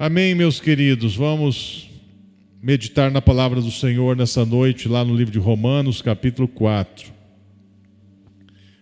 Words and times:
Amém, 0.00 0.32
meus 0.32 0.60
queridos. 0.60 1.16
Vamos 1.16 1.90
meditar 2.62 3.10
na 3.10 3.20
palavra 3.20 3.60
do 3.60 3.70
Senhor 3.72 4.16
nessa 4.16 4.46
noite, 4.46 4.86
lá 4.86 5.04
no 5.04 5.12
livro 5.12 5.32
de 5.32 5.40
Romanos, 5.40 6.00
capítulo 6.00 6.46
4. 6.46 7.12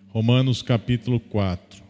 Romanos, 0.08 0.60
capítulo 0.60 1.18
4. 1.18 1.82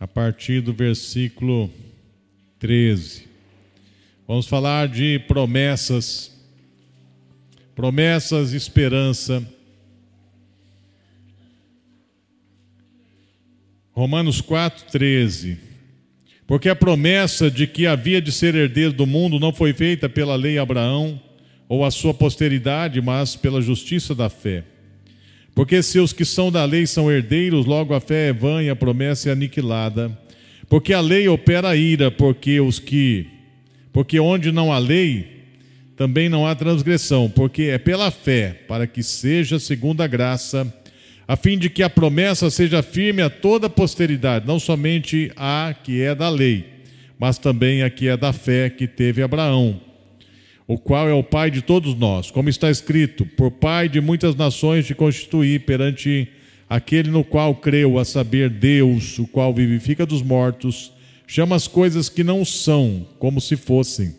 A 0.00 0.08
partir 0.08 0.60
do 0.60 0.72
versículo 0.72 1.70
13. 2.58 3.28
Vamos 4.26 4.48
falar 4.48 4.88
de 4.88 5.20
promessas, 5.28 6.36
promessas, 7.76 8.52
esperança. 8.52 9.40
Romanos 14.00 14.40
4, 14.40 14.86
13. 14.90 15.58
Porque 16.46 16.70
a 16.70 16.74
promessa 16.74 17.50
de 17.50 17.66
que 17.66 17.86
havia 17.86 18.18
de 18.18 18.32
ser 18.32 18.54
herdeiro 18.54 18.94
do 18.94 19.06
mundo 19.06 19.38
não 19.38 19.52
foi 19.52 19.74
feita 19.74 20.08
pela 20.08 20.36
lei 20.36 20.58
Abraão 20.58 21.20
ou 21.68 21.84
a 21.84 21.90
sua 21.90 22.14
posteridade, 22.14 22.98
mas 23.02 23.36
pela 23.36 23.60
justiça 23.60 24.14
da 24.14 24.30
fé. 24.30 24.64
Porque 25.54 25.82
se 25.82 25.98
os 25.98 26.14
que 26.14 26.24
são 26.24 26.50
da 26.50 26.64
lei 26.64 26.86
são 26.86 27.12
herdeiros, 27.12 27.66
logo 27.66 27.92
a 27.92 28.00
fé 28.00 28.28
é 28.28 28.32
vã 28.32 28.62
e 28.62 28.70
a 28.70 28.74
promessa 28.74 29.28
é 29.28 29.32
aniquilada. 29.32 30.18
Porque 30.66 30.94
a 30.94 31.00
lei 31.02 31.28
opera 31.28 31.68
a 31.68 31.76
ira, 31.76 32.10
porque 32.10 32.58
os 32.58 32.78
que 32.78 33.26
porque 33.92 34.18
onde 34.18 34.50
não 34.50 34.72
há 34.72 34.78
lei, 34.78 35.44
também 35.94 36.30
não 36.30 36.46
há 36.46 36.54
transgressão, 36.54 37.28
porque 37.28 37.64
é 37.64 37.76
pela 37.76 38.10
fé, 38.10 38.62
para 38.66 38.86
que 38.86 39.02
seja 39.02 39.58
segundo 39.58 40.00
a 40.00 40.06
graça, 40.06 40.72
a 41.30 41.36
fim 41.36 41.56
de 41.56 41.70
que 41.70 41.84
a 41.84 41.88
promessa 41.88 42.50
seja 42.50 42.82
firme 42.82 43.22
a 43.22 43.30
toda 43.30 43.68
a 43.68 43.70
posteridade, 43.70 44.48
não 44.48 44.58
somente 44.58 45.30
a 45.36 45.72
que 45.80 46.02
é 46.02 46.12
da 46.12 46.28
lei, 46.28 46.64
mas 47.20 47.38
também 47.38 47.84
a 47.84 47.88
que 47.88 48.08
é 48.08 48.16
da 48.16 48.32
fé 48.32 48.68
que 48.68 48.88
teve 48.88 49.22
Abraão, 49.22 49.80
o 50.66 50.76
qual 50.76 51.08
é 51.08 51.14
o 51.14 51.22
pai 51.22 51.48
de 51.48 51.62
todos 51.62 51.94
nós, 51.94 52.32
como 52.32 52.48
está 52.48 52.68
escrito: 52.68 53.24
Por 53.24 53.52
pai 53.52 53.88
de 53.88 54.00
muitas 54.00 54.34
nações 54.34 54.84
te 54.84 54.92
constituí 54.92 55.60
perante 55.60 56.26
aquele 56.68 57.12
no 57.12 57.22
qual 57.22 57.54
creu, 57.54 58.00
a 58.00 58.04
saber, 58.04 58.50
Deus, 58.50 59.16
o 59.20 59.26
qual 59.28 59.54
vivifica 59.54 60.04
dos 60.04 60.22
mortos 60.22 60.92
chama 61.28 61.54
as 61.54 61.68
coisas 61.68 62.08
que 62.08 62.24
não 62.24 62.44
são 62.44 63.06
como 63.20 63.40
se 63.40 63.54
fossem. 63.54 64.16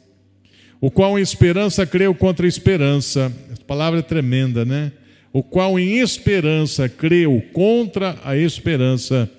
O 0.80 0.90
qual 0.90 1.20
em 1.20 1.22
esperança 1.22 1.86
creu 1.86 2.16
contra 2.16 2.46
a 2.46 2.50
esperança. 2.50 3.30
Essa 3.52 3.64
palavra 3.68 4.00
é 4.00 4.02
tremenda, 4.02 4.64
né? 4.64 4.94
O 5.34 5.42
qual 5.42 5.80
em 5.80 6.00
esperança 6.00 6.90
creu 6.90 7.42
contra 7.54 8.18
a 8.24 8.36
esperança, 8.36 9.30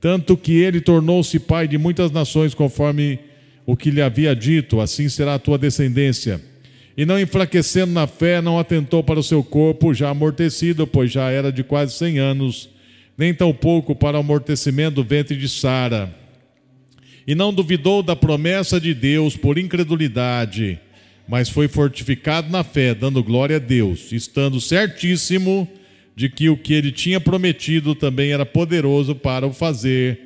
tanto 0.00 0.36
que 0.36 0.56
ele 0.56 0.80
tornou-se 0.80 1.38
pai 1.38 1.68
de 1.68 1.78
muitas 1.78 2.10
nações, 2.10 2.54
conforme 2.54 3.18
o 3.64 3.76
que 3.76 3.90
lhe 3.90 4.02
havia 4.02 4.34
dito, 4.34 4.80
assim 4.80 5.08
será 5.08 5.34
a 5.34 5.38
tua 5.38 5.56
descendência. 5.56 6.40
E 6.96 7.04
não 7.04 7.20
enfraquecendo 7.20 7.92
na 7.92 8.06
fé, 8.06 8.40
não 8.40 8.58
atentou 8.58 9.04
para 9.04 9.20
o 9.20 9.22
seu 9.22 9.44
corpo 9.44 9.94
já 9.94 10.10
amortecido, 10.10 10.86
pois 10.86 11.12
já 11.12 11.30
era 11.30 11.52
de 11.52 11.62
quase 11.62 11.94
cem 11.94 12.18
anos, 12.18 12.68
nem 13.16 13.34
tampouco 13.34 13.94
para 13.94 14.16
o 14.16 14.20
amortecimento 14.20 14.96
do 14.96 15.04
ventre 15.04 15.36
de 15.36 15.48
Sara 15.48 16.12
e 17.26 17.34
não 17.34 17.52
duvidou 17.52 18.02
da 18.02 18.14
promessa 18.14 18.80
de 18.80 18.94
Deus 18.94 19.36
por 19.36 19.58
incredulidade, 19.58 20.78
mas 21.28 21.48
foi 21.48 21.68
fortificado 21.68 22.50
na 22.50 22.62
fé, 22.62 22.94
dando 22.94 23.22
glória 23.22 23.56
a 23.56 23.60
Deus, 23.60 24.12
estando 24.12 24.60
certíssimo 24.60 25.68
de 26.14 26.28
que 26.28 26.48
o 26.48 26.56
que 26.56 26.72
ele 26.72 26.92
tinha 26.92 27.20
prometido 27.20 27.94
também 27.94 28.32
era 28.32 28.46
poderoso 28.46 29.14
para 29.14 29.46
o 29.46 29.52
fazer. 29.52 30.20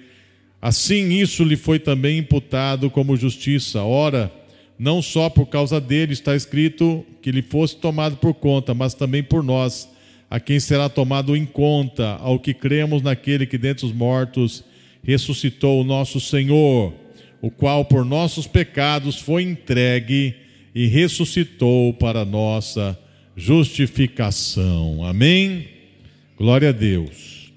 Assim, 0.60 1.08
isso 1.14 1.42
lhe 1.42 1.56
foi 1.56 1.78
também 1.78 2.18
imputado 2.18 2.90
como 2.90 3.16
justiça. 3.16 3.82
Ora, 3.82 4.30
não 4.78 5.02
só 5.02 5.28
por 5.28 5.46
causa 5.46 5.80
dele 5.80 6.12
está 6.12 6.36
escrito 6.36 7.05
que 7.20 7.30
ele 7.30 7.42
fosse 7.42 7.77
tomado 7.77 8.16
por 8.16 8.34
conta, 8.34 8.72
mas 8.74 8.94
também 8.94 9.22
por 9.22 9.42
nós, 9.42 9.89
a 10.30 10.39
quem 10.39 10.60
será 10.60 10.89
tomado 10.89 11.34
em 11.34 11.44
conta, 11.44 12.16
ao 12.20 12.39
que 12.39 12.55
cremos 12.55 13.02
naquele 13.02 13.46
que 13.46 13.58
dentre 13.58 13.84
os 13.84 13.92
mortos 13.92 14.62
ressuscitou 15.02 15.80
o 15.80 15.84
nosso 15.84 16.20
Senhor, 16.20 16.94
o 17.40 17.50
qual 17.50 17.86
por 17.86 18.05
nossos 18.05 18.46
pecados 18.46 19.18
foi 19.18 19.42
entregue 19.42 20.34
e 20.75 20.86
ressuscitou 20.86 21.92
para 21.95 22.25
nossa 22.25 22.98
justificação. 23.36 25.05
Amém? 25.05 25.67
Glória 26.36 26.70
a 26.70 26.73
Deus. 26.73 27.53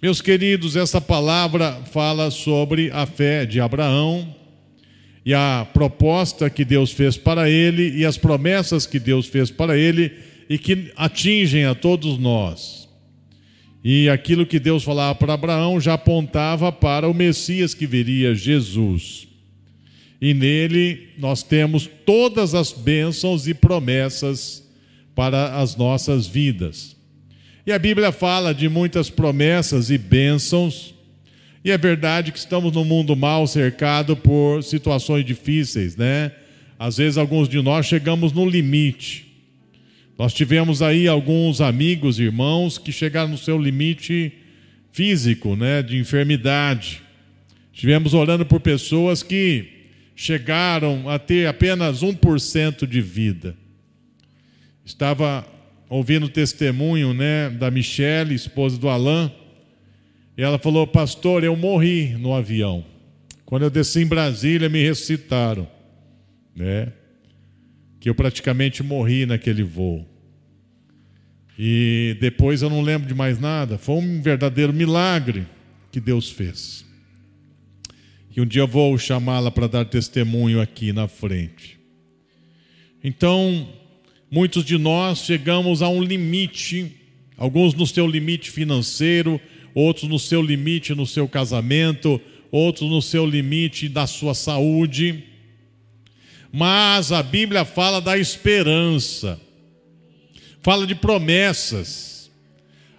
Meus 0.00 0.20
queridos, 0.20 0.76
essa 0.76 1.00
palavra 1.00 1.72
fala 1.92 2.30
sobre 2.30 2.90
a 2.92 3.04
fé 3.04 3.44
de 3.44 3.60
Abraão 3.60 4.34
e 5.24 5.34
a 5.34 5.66
proposta 5.72 6.48
que 6.48 6.64
Deus 6.64 6.92
fez 6.92 7.16
para 7.16 7.50
ele 7.50 7.96
e 7.98 8.04
as 8.04 8.16
promessas 8.16 8.86
que 8.86 8.98
Deus 8.98 9.26
fez 9.26 9.50
para 9.50 9.76
ele 9.76 10.12
e 10.48 10.56
que 10.56 10.92
atingem 10.96 11.64
a 11.64 11.74
todos 11.74 12.18
nós. 12.18 12.88
E 13.84 14.08
aquilo 14.08 14.46
que 14.46 14.58
Deus 14.58 14.82
falava 14.82 15.14
para 15.14 15.34
Abraão 15.34 15.80
já 15.80 15.94
apontava 15.94 16.72
para 16.72 17.08
o 17.08 17.14
Messias 17.14 17.74
que 17.74 17.86
viria, 17.86 18.34
Jesus. 18.34 19.27
E 20.20 20.34
nele 20.34 21.10
nós 21.18 21.42
temos 21.42 21.88
todas 22.04 22.54
as 22.54 22.72
bênçãos 22.72 23.46
e 23.46 23.54
promessas 23.54 24.68
para 25.14 25.56
as 25.56 25.76
nossas 25.76 26.26
vidas. 26.26 26.96
E 27.66 27.72
a 27.72 27.78
Bíblia 27.78 28.10
fala 28.10 28.54
de 28.54 28.68
muitas 28.68 29.10
promessas 29.10 29.90
e 29.90 29.98
bênçãos, 29.98 30.94
e 31.64 31.70
é 31.70 31.76
verdade 31.76 32.32
que 32.32 32.38
estamos 32.38 32.72
num 32.72 32.84
mundo 32.84 33.14
mal 33.14 33.46
cercado 33.46 34.16
por 34.16 34.62
situações 34.62 35.24
difíceis, 35.24 35.96
né? 35.96 36.32
Às 36.78 36.96
vezes 36.96 37.18
alguns 37.18 37.48
de 37.48 37.60
nós 37.60 37.86
chegamos 37.86 38.32
no 38.32 38.48
limite. 38.48 39.26
Nós 40.16 40.32
tivemos 40.32 40.80
aí 40.82 41.06
alguns 41.06 41.60
amigos, 41.60 42.18
irmãos, 42.18 42.78
que 42.78 42.90
chegaram 42.90 43.30
no 43.30 43.38
seu 43.38 43.60
limite 43.60 44.32
físico, 44.92 45.54
né, 45.54 45.82
de 45.82 45.98
enfermidade. 45.98 47.02
Estivemos 47.72 48.14
orando 48.14 48.46
por 48.46 48.60
pessoas 48.60 49.22
que 49.22 49.77
chegaram 50.20 51.08
a 51.08 51.16
ter 51.16 51.46
apenas 51.46 52.02
1% 52.02 52.84
de 52.88 53.00
vida. 53.00 53.56
Estava 54.84 55.46
ouvindo 55.88 56.26
o 56.26 56.28
testemunho, 56.28 57.14
né, 57.14 57.48
da 57.50 57.70
Michelle, 57.70 58.34
esposa 58.34 58.76
do 58.76 58.88
Alain, 58.88 59.30
e 60.36 60.42
ela 60.42 60.58
falou: 60.58 60.88
"Pastor, 60.88 61.44
eu 61.44 61.54
morri 61.54 62.16
no 62.18 62.34
avião. 62.34 62.84
Quando 63.44 63.62
eu 63.62 63.70
desci 63.70 64.00
em 64.00 64.06
Brasília, 64.06 64.68
me 64.68 64.82
ressuscitaram", 64.82 65.68
né? 66.54 66.92
que 68.00 68.08
eu 68.08 68.14
praticamente 68.14 68.82
morri 68.82 69.24
naquele 69.24 69.62
voo. 69.62 70.04
E 71.56 72.16
depois 72.20 72.60
eu 72.62 72.70
não 72.70 72.80
lembro 72.80 73.06
de 73.06 73.14
mais 73.14 73.38
nada. 73.38 73.78
Foi 73.78 73.96
um 73.96 74.20
verdadeiro 74.20 74.72
milagre 74.72 75.46
que 75.90 76.00
Deus 76.00 76.30
fez. 76.30 76.87
E 78.34 78.40
um 78.40 78.46
dia 78.46 78.62
eu 78.62 78.68
vou 78.68 78.96
chamá-la 78.98 79.50
para 79.50 79.66
dar 79.66 79.84
testemunho 79.84 80.60
aqui 80.60 80.92
na 80.92 81.08
frente. 81.08 81.78
Então, 83.02 83.68
muitos 84.30 84.64
de 84.64 84.78
nós 84.78 85.20
chegamos 85.20 85.82
a 85.82 85.88
um 85.88 86.02
limite, 86.02 86.92
alguns 87.36 87.74
no 87.74 87.86
seu 87.86 88.06
limite 88.06 88.50
financeiro, 88.50 89.40
outros 89.74 90.08
no 90.08 90.18
seu 90.18 90.42
limite 90.42 90.94
no 90.94 91.06
seu 91.06 91.28
casamento, 91.28 92.20
outros 92.50 92.88
no 92.88 93.02
seu 93.02 93.26
limite 93.26 93.88
da 93.88 94.06
sua 94.06 94.34
saúde 94.34 95.24
mas 96.52 97.12
a 97.12 97.22
Bíblia 97.22 97.64
fala 97.64 98.00
da 98.00 98.16
esperança, 98.16 99.38
fala 100.62 100.86
de 100.86 100.94
promessas. 100.94 102.30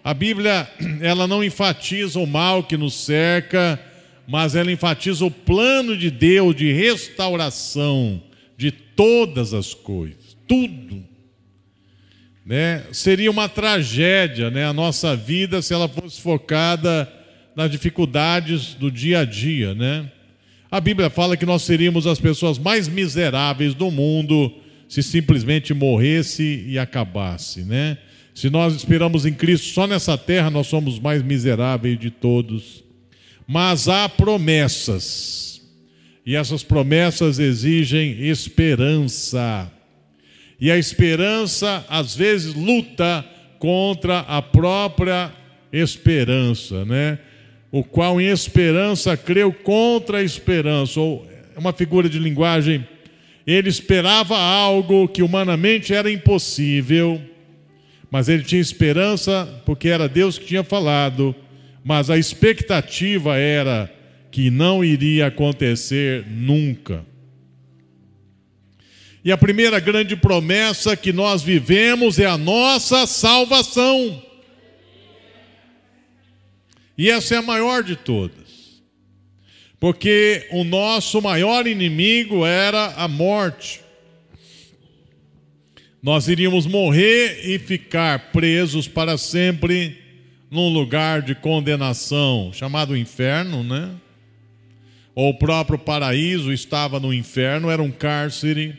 A 0.04 0.14
Bíblia, 0.14 0.70
ela 1.02 1.28
não 1.28 1.44
enfatiza 1.44 2.20
o 2.20 2.28
mal 2.28 2.64
que 2.64 2.78
nos 2.78 2.94
cerca, 2.94 3.80
mas 4.30 4.54
ela 4.54 4.72
enfatiza 4.72 5.26
o 5.26 5.32
plano 5.32 5.98
de 5.98 6.12
Deus 6.12 6.56
de 6.56 6.72
restauração 6.72 8.22
de 8.56 8.70
todas 8.72 9.56
as 9.56 9.74
coisas, 9.74 10.38
tudo. 10.48 11.04
Né? 12.46 12.84
Seria 12.92 13.32
uma 13.32 13.50
tragédia, 13.50 14.52
né, 14.52 14.66
a 14.66 14.74
nossa 14.74 15.16
vida 15.16 15.64
se 15.64 15.74
ela 15.74 15.90
fosse 15.90 16.22
focada 16.22 17.12
nas 17.56 17.72
dificuldades 17.72 18.76
do 18.76 18.92
dia 18.92 19.22
a 19.22 19.26
dia, 19.26 19.74
né? 19.74 20.12
A 20.70 20.80
Bíblia 20.80 21.10
fala 21.10 21.36
que 21.36 21.46
nós 21.46 21.64
seríamos 21.64 22.06
as 22.06 22.20
pessoas 22.20 22.60
mais 22.60 22.88
miseráveis 22.88 23.74
do 23.74 23.90
mundo 23.90 24.54
se 24.88 25.02
simplesmente 25.02 25.74
morresse 25.74 26.66
e 26.68 26.78
acabasse, 26.78 27.64
né? 27.64 27.98
Se 28.36 28.48
nós 28.48 28.76
esperamos 28.76 29.26
em 29.26 29.34
Cristo 29.34 29.74
só 29.74 29.88
nessa 29.88 30.16
terra, 30.16 30.52
nós 30.52 30.68
somos 30.68 30.94
os 30.94 31.00
mais 31.00 31.24
miseráveis 31.24 32.00
de 32.00 32.12
todos. 32.12 32.88
Mas 33.52 33.90
há 33.90 34.08
promessas, 34.08 35.60
e 36.24 36.36
essas 36.36 36.62
promessas 36.62 37.40
exigem 37.40 38.30
esperança. 38.30 39.72
E 40.62 40.70
a 40.70 40.78
esperança, 40.78 41.84
às 41.90 42.16
vezes, 42.16 42.54
luta 42.54 43.26
contra 43.58 44.20
a 44.20 44.40
própria 44.40 45.32
esperança, 45.74 46.86
né? 46.86 47.18
o 47.72 47.84
qual 47.84 48.22
em 48.22 48.28
esperança 48.28 49.18
creu 49.18 49.52
contra 49.52 50.20
a 50.20 50.24
esperança, 50.24 51.00
ou 51.00 51.28
é 51.56 51.60
uma 51.60 51.74
figura 51.74 52.08
de 52.08 52.20
linguagem, 52.20 52.88
ele 53.48 53.68
esperava 53.68 54.38
algo 54.38 55.08
que 55.08 55.24
humanamente 55.24 55.92
era 55.92 56.12
impossível, 56.12 57.20
mas 58.12 58.30
ele 58.30 58.44
tinha 58.44 58.62
esperança 58.62 59.64
porque 59.66 59.90
era 59.90 60.08
Deus 60.08 60.38
que 60.38 60.46
tinha 60.46 60.64
falado, 60.64 61.36
mas 61.84 62.10
a 62.10 62.18
expectativa 62.18 63.38
era 63.38 63.94
que 64.32 64.50
não 64.50 64.84
iria 64.84 65.28
acontecer 65.28 66.26
nunca. 66.28 67.06
E 69.24 69.32
a 69.32 69.38
primeira 69.38 69.80
grande 69.80 70.16
promessa 70.16 70.96
que 70.96 71.12
nós 71.12 71.42
vivemos 71.42 72.20
é 72.20 72.26
a 72.26 72.38
nossa 72.38 73.06
salvação. 73.06 74.24
E 76.98 77.10
essa 77.10 77.36
é 77.36 77.38
a 77.38 77.42
maior 77.42 77.84
de 77.84 77.96
todas. 77.96 78.82
Porque 79.80 80.48
o 80.52 80.64
nosso 80.64 81.22
maior 81.22 81.66
inimigo 81.68 82.46
era 82.46 82.94
a 82.96 83.08
morte. 83.08 83.82
Nós 86.02 86.28
iríamos 86.28 86.66
morrer 86.66 87.42
e 87.44 87.60
ficar 87.60 88.32
presos 88.32 88.88
para 88.88 89.18
sempre 89.18 89.99
num 90.50 90.70
lugar 90.70 91.22
de 91.22 91.36
condenação, 91.36 92.52
chamado 92.54 92.98
inferno, 92.98 93.64
né? 93.64 93.92
Ou 95.14 95.30
o 95.30 95.38
próprio 95.38 95.78
paraíso 95.78 96.52
estava 96.52 97.00
no 97.00 97.14
inferno, 97.14 97.70
era 97.70 97.84
um 97.84 97.92
cárcere. 97.92 98.76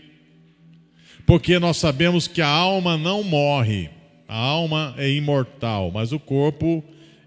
Porque 1.26 1.58
nós 1.58 1.76
sabemos 1.76 2.26
que 2.26 2.42
a 2.42 2.48
alma 2.48 2.96
não 2.96 3.22
morre, 3.22 3.90
a 4.26 4.36
alma 4.36 4.94
é 4.96 5.08
imortal, 5.10 5.90
mas 5.92 6.12
o 6.12 6.18
corpo 6.18 6.82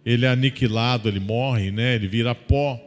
ele 0.05 0.25
é 0.25 0.29
aniquilado, 0.29 1.07
ele 1.07 1.19
morre, 1.19 1.71
né? 1.71 1.95
ele 1.95 2.07
vira 2.07 2.35
pó. 2.35 2.79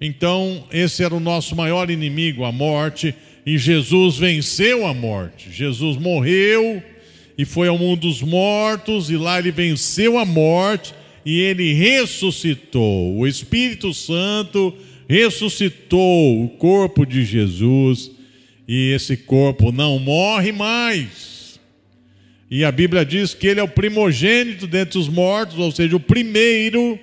Então, 0.00 0.64
esse 0.70 1.02
era 1.02 1.14
o 1.14 1.20
nosso 1.20 1.56
maior 1.56 1.90
inimigo, 1.90 2.44
a 2.44 2.52
morte, 2.52 3.14
e 3.44 3.58
Jesus 3.58 4.18
venceu 4.18 4.86
a 4.86 4.92
morte. 4.92 5.50
Jesus 5.50 5.96
morreu 5.96 6.82
e 7.36 7.44
foi 7.44 7.68
ao 7.68 7.78
mundo 7.78 8.02
dos 8.02 8.22
mortos, 8.22 9.10
e 9.10 9.16
lá 9.16 9.38
ele 9.38 9.50
venceu 9.50 10.18
a 10.18 10.24
morte 10.24 10.94
e 11.24 11.40
ele 11.40 11.72
ressuscitou. 11.72 13.16
O 13.16 13.26
Espírito 13.26 13.92
Santo 13.92 14.72
ressuscitou 15.08 16.44
o 16.44 16.48
corpo 16.48 17.04
de 17.04 17.24
Jesus, 17.24 18.10
e 18.66 18.92
esse 18.92 19.16
corpo 19.16 19.72
não 19.72 19.98
morre 19.98 20.52
mais. 20.52 21.60
E 22.50 22.64
a 22.64 22.70
Bíblia 22.70 23.04
diz 23.04 23.34
que 23.34 23.46
ele 23.48 23.60
é 23.60 23.62
o 23.62 23.68
primogênito 23.68 24.66
dentre 24.66 24.98
os 24.98 25.08
mortos, 25.08 25.58
ou 25.58 25.72
seja, 25.72 25.96
o 25.96 26.00
primeiro, 26.00 26.98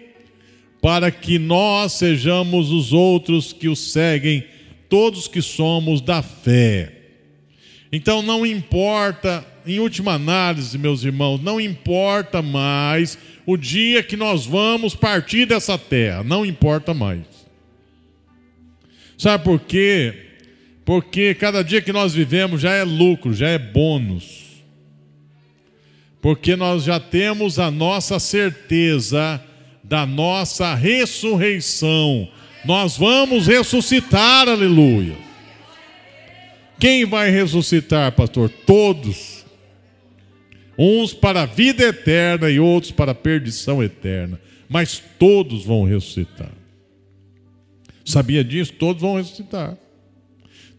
para 0.82 1.12
que 1.12 1.38
nós 1.38 1.94
sejamos 1.94 2.72
os 2.72 2.94
outros 2.94 3.52
que 3.52 3.68
o 3.68 3.76
seguem, 3.76 4.44
todos 4.88 5.28
que 5.28 5.42
somos 5.42 6.00
da 6.00 6.22
fé. 6.22 6.94
Então 7.92 8.22
não 8.22 8.46
importa, 8.46 9.46
em 9.66 9.80
última 9.80 10.14
análise, 10.14 10.78
meus 10.78 11.04
irmãos, 11.04 11.42
não 11.42 11.60
importa 11.60 12.42
mais 12.42 13.18
o 13.46 13.58
dia 13.58 14.04
que 14.04 14.16
nós 14.16 14.46
vamos 14.46 14.96
partir 14.96 15.46
dessa 15.46 15.78
terra, 15.78 16.24
não 16.24 16.46
importa 16.46 16.94
mais. 16.94 17.26
Sabe 19.18 19.44
por 19.44 19.60
quê? 19.60 20.14
Porque 20.86 21.34
cada 21.34 21.64
dia 21.64 21.82
que 21.82 21.94
nós 21.94 22.14
vivemos 22.14 22.62
já 22.62 22.72
é 22.72 22.84
lucro, 22.84 23.34
já 23.34 23.48
é 23.48 23.58
bônus 23.58 24.44
porque 26.24 26.56
nós 26.56 26.86
já 26.86 27.02
temos 27.02 27.60
a 27.60 27.70
nossa 27.70 28.18
certeza 28.18 29.44
da 29.84 30.06
nossa 30.06 30.74
ressurreição. 30.74 32.30
Nós 32.64 32.96
vamos 32.96 33.46
ressuscitar, 33.46 34.48
aleluia. 34.48 35.18
Quem 36.80 37.04
vai 37.06 37.30
ressuscitar, 37.30 38.14
pastor? 38.14 38.50
Todos. 38.66 39.33
Uns 40.78 41.14
para 41.14 41.44
a 41.44 41.46
vida 41.46 41.84
eterna 41.84 42.50
e 42.50 42.60
outros 42.60 42.92
para 42.92 43.12
a 43.12 43.16
perdição 43.16 43.84
eterna. 43.84 44.40
Mas 44.68 45.02
todos 45.20 45.64
vão 45.64 45.84
ressuscitar. 45.84 46.52
Sabia 48.04 48.44
disso? 48.44 48.74
Todos 48.74 49.02
vão 49.02 49.16
ressuscitar. 49.16 49.78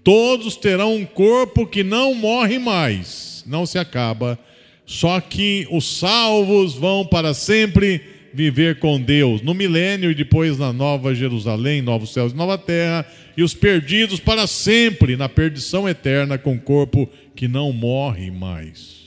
Todos 0.03 0.57
terão 0.57 0.97
um 0.97 1.07
corpo 1.07 1.67
que 1.67 1.83
não 1.83 2.15
morre 2.15 2.59
mais, 2.59 3.43
não 3.47 3.65
se 3.65 3.79
acaba 3.79 4.39
só 4.87 5.21
que 5.21 5.67
os 5.71 5.99
salvos 5.99 6.75
vão 6.75 7.07
para 7.07 7.33
sempre 7.33 8.01
viver 8.33 8.79
com 8.79 9.01
Deus, 9.01 9.41
no 9.41 9.55
milênio 9.55 10.11
e 10.11 10.15
depois 10.15 10.59
na 10.59 10.73
nova 10.73 11.15
Jerusalém, 11.15 11.81
novos 11.81 12.13
céus 12.13 12.33
e 12.33 12.37
nova 12.37 12.59
terra, 12.59 13.07
e 13.37 13.43
os 13.43 13.55
perdidos 13.55 14.21
para 14.21 14.47
sempre 14.47 15.17
na 15.17 15.29
perdição 15.29 15.89
eterna 15.89 16.37
com 16.37 16.59
corpo 16.59 17.09
que 17.35 17.49
não 17.49 17.73
morre 17.73 18.31
mais. 18.31 19.04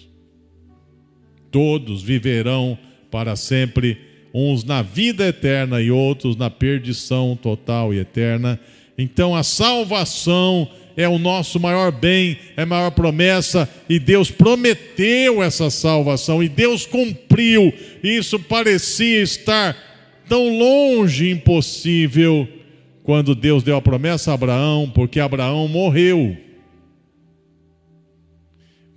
Todos 1.51 2.01
viverão 2.01 2.77
para 3.09 3.35
sempre, 3.35 3.97
uns 4.33 4.63
na 4.63 4.81
vida 4.81 5.27
eterna 5.27 5.81
e 5.81 5.89
outros 5.89 6.35
na 6.35 6.49
perdição 6.49 7.37
total 7.41 7.93
e 7.93 7.99
eterna. 7.99 8.59
Então 8.97 9.35
a 9.35 9.43
salvação 9.43 10.67
é 10.97 11.07
o 11.07 11.19
nosso 11.19 11.59
maior 11.59 11.91
bem, 11.91 12.37
é 12.57 12.63
a 12.63 12.65
maior 12.65 12.89
promessa, 12.89 13.69
e 13.87 13.99
Deus 13.99 14.31
prometeu 14.31 15.43
essa 15.43 15.69
salvação, 15.69 16.41
e 16.41 16.49
Deus 16.49 16.87
cumpriu. 16.87 17.71
Isso 18.03 18.39
parecia 18.39 19.21
estar 19.21 19.77
tão 20.27 20.57
longe, 20.57 21.29
impossível, 21.29 22.47
quando 23.03 23.35
Deus 23.35 23.61
deu 23.63 23.77
a 23.77 23.81
promessa 23.81 24.31
a 24.31 24.33
Abraão, 24.33 24.91
porque 24.93 25.19
Abraão 25.19 25.67
morreu. 25.67 26.35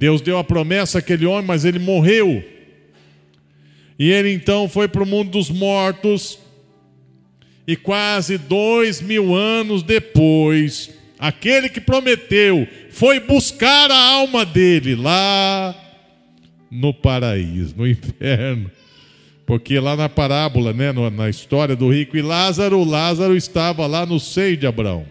Deus 0.01 0.23
deu 0.23 0.39
a 0.39 0.43
promessa 0.43 1.01
àquele 1.01 1.27
homem, 1.27 1.45
mas 1.45 1.67
ele 1.67 1.79
morreu. 1.79 2.43
E 3.99 4.11
ele 4.11 4.33
então 4.33 4.67
foi 4.67 4.89
para 4.89 5.03
o 5.03 5.07
mundo 5.07 5.33
dos 5.33 5.51
mortos, 5.51 6.39
e 7.67 7.77
quase 7.77 8.39
dois 8.39 9.03
mil 9.03 9.35
anos 9.35 9.83
depois, 9.83 10.89
aquele 11.19 11.69
que 11.69 11.83
prometeu, 11.83 12.67
foi 12.89 13.21
buscar 13.21 13.91
a 13.91 14.13
alma 14.15 14.43
dele 14.47 14.95
lá 14.95 15.77
no 16.71 16.95
paraíso, 16.95 17.75
no 17.77 17.87
inferno. 17.87 18.71
Porque 19.45 19.79
lá 19.79 19.97
na 19.97 20.09
parábola, 20.09 20.73
né, 20.73 20.93
na 21.11 21.29
história 21.29 21.77
do 21.77 21.93
rico 21.93 22.17
e 22.17 22.23
Lázaro, 22.23 22.83
Lázaro 22.85 23.37
estava 23.37 23.87
lá 23.87 24.07
no 24.07 24.19
seio 24.19 24.57
de 24.57 24.67
Abraão. 24.67 25.05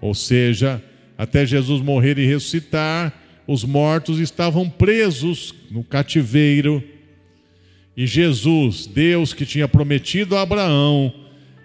Ou 0.00 0.12
seja, 0.12 0.82
até 1.16 1.46
Jesus 1.46 1.80
morrer 1.80 2.18
e 2.18 2.26
ressuscitar, 2.26 3.23
os 3.46 3.64
mortos 3.64 4.18
estavam 4.18 4.68
presos 4.68 5.54
no 5.70 5.82
cativeiro. 5.82 6.82
E 7.96 8.06
Jesus, 8.06 8.86
Deus 8.86 9.32
que 9.32 9.46
tinha 9.46 9.68
prometido 9.68 10.36
a 10.36 10.42
Abraão, 10.42 11.12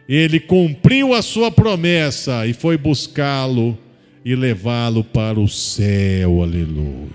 ele 0.07 0.39
cumpriu 0.39 1.13
a 1.13 1.21
sua 1.21 1.51
promessa 1.51 2.45
e 2.45 2.53
foi 2.53 2.77
buscá-lo 2.77 3.77
e 4.23 4.35
levá-lo 4.35 5.03
para 5.03 5.39
o 5.39 5.47
céu, 5.47 6.41
aleluia. 6.41 7.09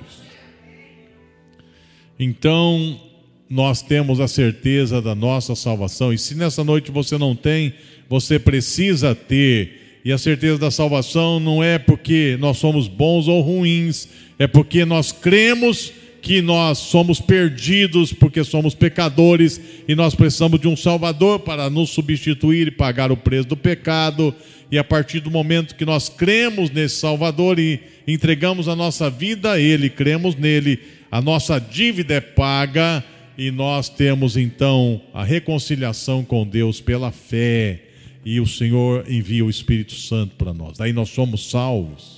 Então, 2.18 3.00
nós 3.48 3.82
temos 3.82 4.20
a 4.20 4.28
certeza 4.28 5.02
da 5.02 5.14
nossa 5.14 5.54
salvação, 5.54 6.12
e 6.12 6.18
se 6.18 6.34
nessa 6.34 6.64
noite 6.64 6.90
você 6.90 7.18
não 7.18 7.36
tem, 7.36 7.74
você 8.08 8.38
precisa 8.38 9.14
ter. 9.14 10.00
E 10.04 10.12
a 10.12 10.18
certeza 10.18 10.58
da 10.58 10.70
salvação 10.70 11.40
não 11.40 11.62
é 11.62 11.78
porque 11.78 12.36
nós 12.38 12.58
somos 12.58 12.88
bons 12.88 13.26
ou 13.26 13.40
ruins, 13.40 14.08
é 14.38 14.46
porque 14.46 14.84
nós 14.84 15.12
cremos 15.12 15.92
que 16.24 16.40
nós 16.40 16.78
somos 16.78 17.20
perdidos 17.20 18.10
porque 18.10 18.42
somos 18.42 18.74
pecadores 18.74 19.60
e 19.86 19.94
nós 19.94 20.14
precisamos 20.14 20.58
de 20.58 20.66
um 20.66 20.74
Salvador 20.74 21.40
para 21.40 21.68
nos 21.68 21.90
substituir 21.90 22.68
e 22.68 22.70
pagar 22.70 23.12
o 23.12 23.16
preço 23.16 23.48
do 23.48 23.56
pecado. 23.56 24.34
E 24.72 24.78
a 24.78 24.82
partir 24.82 25.20
do 25.20 25.30
momento 25.30 25.74
que 25.74 25.84
nós 25.84 26.08
cremos 26.08 26.70
nesse 26.70 26.96
Salvador 26.96 27.58
e 27.58 27.78
entregamos 28.08 28.68
a 28.68 28.74
nossa 28.74 29.10
vida 29.10 29.52
a 29.52 29.60
Ele, 29.60 29.90
cremos 29.90 30.34
nele, 30.34 30.80
a 31.10 31.20
nossa 31.20 31.58
dívida 31.58 32.14
é 32.14 32.20
paga 32.22 33.04
e 33.36 33.50
nós 33.50 33.90
temos 33.90 34.36
então 34.36 35.02
a 35.12 35.22
reconciliação 35.22 36.24
com 36.24 36.46
Deus 36.46 36.80
pela 36.80 37.12
fé. 37.12 37.82
E 38.24 38.40
o 38.40 38.46
Senhor 38.46 39.04
envia 39.06 39.44
o 39.44 39.50
Espírito 39.50 39.92
Santo 39.92 40.36
para 40.36 40.54
nós. 40.54 40.78
Daí 40.78 40.94
nós 40.94 41.10
somos 41.10 41.50
salvos. 41.50 42.13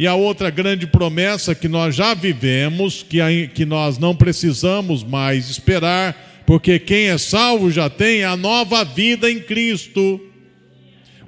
E 0.00 0.06
a 0.06 0.14
outra 0.14 0.48
grande 0.48 0.86
promessa 0.86 1.54
que 1.54 1.68
nós 1.68 1.94
já 1.94 2.14
vivemos, 2.14 3.02
que, 3.02 3.18
que 3.48 3.66
nós 3.66 3.98
não 3.98 4.16
precisamos 4.16 5.04
mais 5.04 5.50
esperar, 5.50 6.42
porque 6.46 6.78
quem 6.78 7.10
é 7.10 7.18
salvo 7.18 7.70
já 7.70 7.90
tem 7.90 8.24
a 8.24 8.34
nova 8.34 8.82
vida 8.82 9.30
em 9.30 9.38
Cristo. 9.40 10.18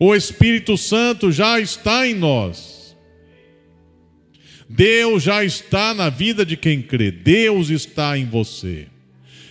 O 0.00 0.14
Espírito 0.14 0.79
Santo 0.79 1.31
já 1.31 1.61
está 1.61 2.09
em 2.09 2.14
nós. 2.14 2.97
Deus 4.67 5.23
já 5.23 5.45
está 5.45 5.93
na 5.93 6.09
vida 6.09 6.43
de 6.43 6.57
quem 6.57 6.81
crê. 6.81 7.11
Deus 7.11 7.69
está 7.69 8.17
em 8.17 8.25
você. 8.25 8.87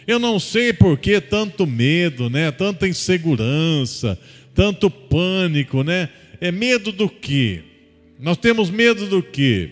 Eu 0.07 0.17
não 0.17 0.39
sei 0.39 0.73
por 0.73 0.97
que 0.97 1.21
tanto 1.21 1.67
medo, 1.67 2.27
né? 2.27 2.49
Tanta 2.49 2.87
insegurança, 2.87 4.17
tanto 4.55 4.89
pânico, 4.89 5.83
né? 5.83 6.09
É 6.41 6.51
medo 6.51 6.91
do 6.91 7.07
quê? 7.07 7.65
Nós 8.21 8.37
temos 8.37 8.69
medo 8.69 9.07
do 9.07 9.23
quê? 9.23 9.71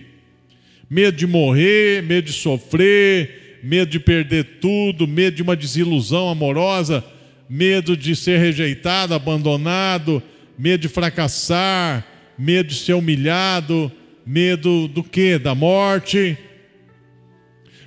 Medo 0.89 1.15
de 1.15 1.27
morrer, 1.27 2.01
medo 2.01 2.25
de 2.25 2.33
sofrer, 2.33 3.59
medo 3.63 3.91
de 3.91 3.99
perder 3.99 4.57
tudo, 4.59 5.07
medo 5.07 5.35
de 5.35 5.43
uma 5.43 5.55
desilusão 5.55 6.27
amorosa, 6.27 7.05
medo 7.47 7.95
de 7.95 8.15
ser 8.15 8.39
rejeitado, 8.39 9.13
abandonado, 9.13 10.21
medo 10.57 10.81
de 10.81 10.87
fracassar, 10.87 12.05
medo 12.39 12.69
de 12.69 12.75
ser 12.75 12.93
humilhado, 12.93 13.91
medo 14.25 14.87
do 14.87 15.03
quê? 15.03 15.37
Da 15.37 15.53
morte. 15.53 16.35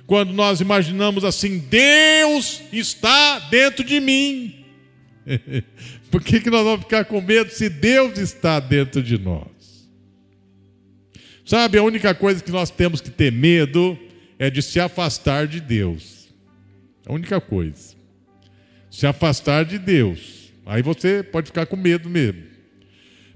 Quando 0.07 0.31
nós 0.31 0.61
imaginamos 0.61 1.25
assim, 1.25 1.59
Deus 1.59 2.61
está 2.71 3.39
dentro 3.39 3.83
de 3.83 3.99
mim. 3.99 4.63
Por 6.09 6.23
que, 6.23 6.39
que 6.39 6.49
nós 6.49 6.63
vamos 6.63 6.81
ficar 6.81 7.03
com 7.03 7.19
medo 7.19 7.49
se 7.49 7.67
Deus 7.67 8.17
está 8.17 8.61
dentro 8.61 9.03
de 9.03 9.17
nós? 9.17 9.52
Sabe, 11.45 11.77
a 11.77 11.83
única 11.83 12.13
coisa 12.15 12.43
que 12.43 12.51
nós 12.51 12.69
temos 12.69 13.01
que 13.01 13.09
ter 13.09 13.31
medo 13.31 13.97
é 14.39 14.49
de 14.49 14.61
se 14.61 14.79
afastar 14.79 15.47
de 15.47 15.59
Deus. 15.59 16.27
A 17.05 17.13
única 17.13 17.41
coisa. 17.41 17.95
Se 18.89 19.05
afastar 19.05 19.65
de 19.65 19.77
Deus. 19.77 20.51
Aí 20.65 20.81
você 20.81 21.21
pode 21.21 21.47
ficar 21.47 21.65
com 21.65 21.75
medo 21.75 22.09
mesmo. 22.09 22.43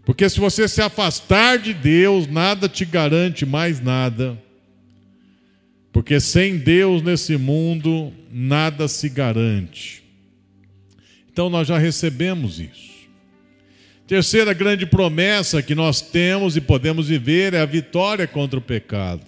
Porque 0.06 0.30
se 0.30 0.40
você 0.40 0.70
se 0.70 0.82
afastar 0.82 1.58
de 1.58 1.74
Deus, 1.74 2.28
nada 2.28 2.70
te 2.70 2.86
garante 2.86 3.46
mais 3.46 3.82
nada. 3.82 4.42
Porque 5.92 6.20
sem 6.20 6.58
Deus 6.58 7.02
nesse 7.02 7.36
mundo, 7.36 8.14
nada 8.32 8.88
se 8.88 9.10
garante. 9.10 10.04
Então 11.30 11.50
nós 11.50 11.68
já 11.68 11.78
recebemos 11.78 12.60
isso. 12.60 12.97
Terceira 14.08 14.54
grande 14.54 14.86
promessa 14.86 15.62
que 15.62 15.76
nós 15.76 16.00
temos 16.00 16.56
e 16.56 16.62
podemos 16.62 17.10
viver 17.10 17.54
é 17.54 17.60
a 17.60 17.66
vitória 17.66 18.26
contra 18.26 18.58
o 18.58 18.62
pecado. 18.62 19.22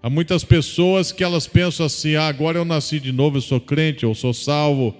Há 0.00 0.08
muitas 0.08 0.44
pessoas 0.44 1.10
que 1.10 1.24
elas 1.24 1.48
pensam 1.48 1.84
assim: 1.86 2.14
ah, 2.14 2.28
agora 2.28 2.58
eu 2.58 2.64
nasci 2.64 3.00
de 3.00 3.10
novo, 3.10 3.38
eu 3.38 3.42
sou 3.42 3.60
crente, 3.60 4.04
eu 4.04 4.14
sou 4.14 4.32
salvo, 4.32 4.96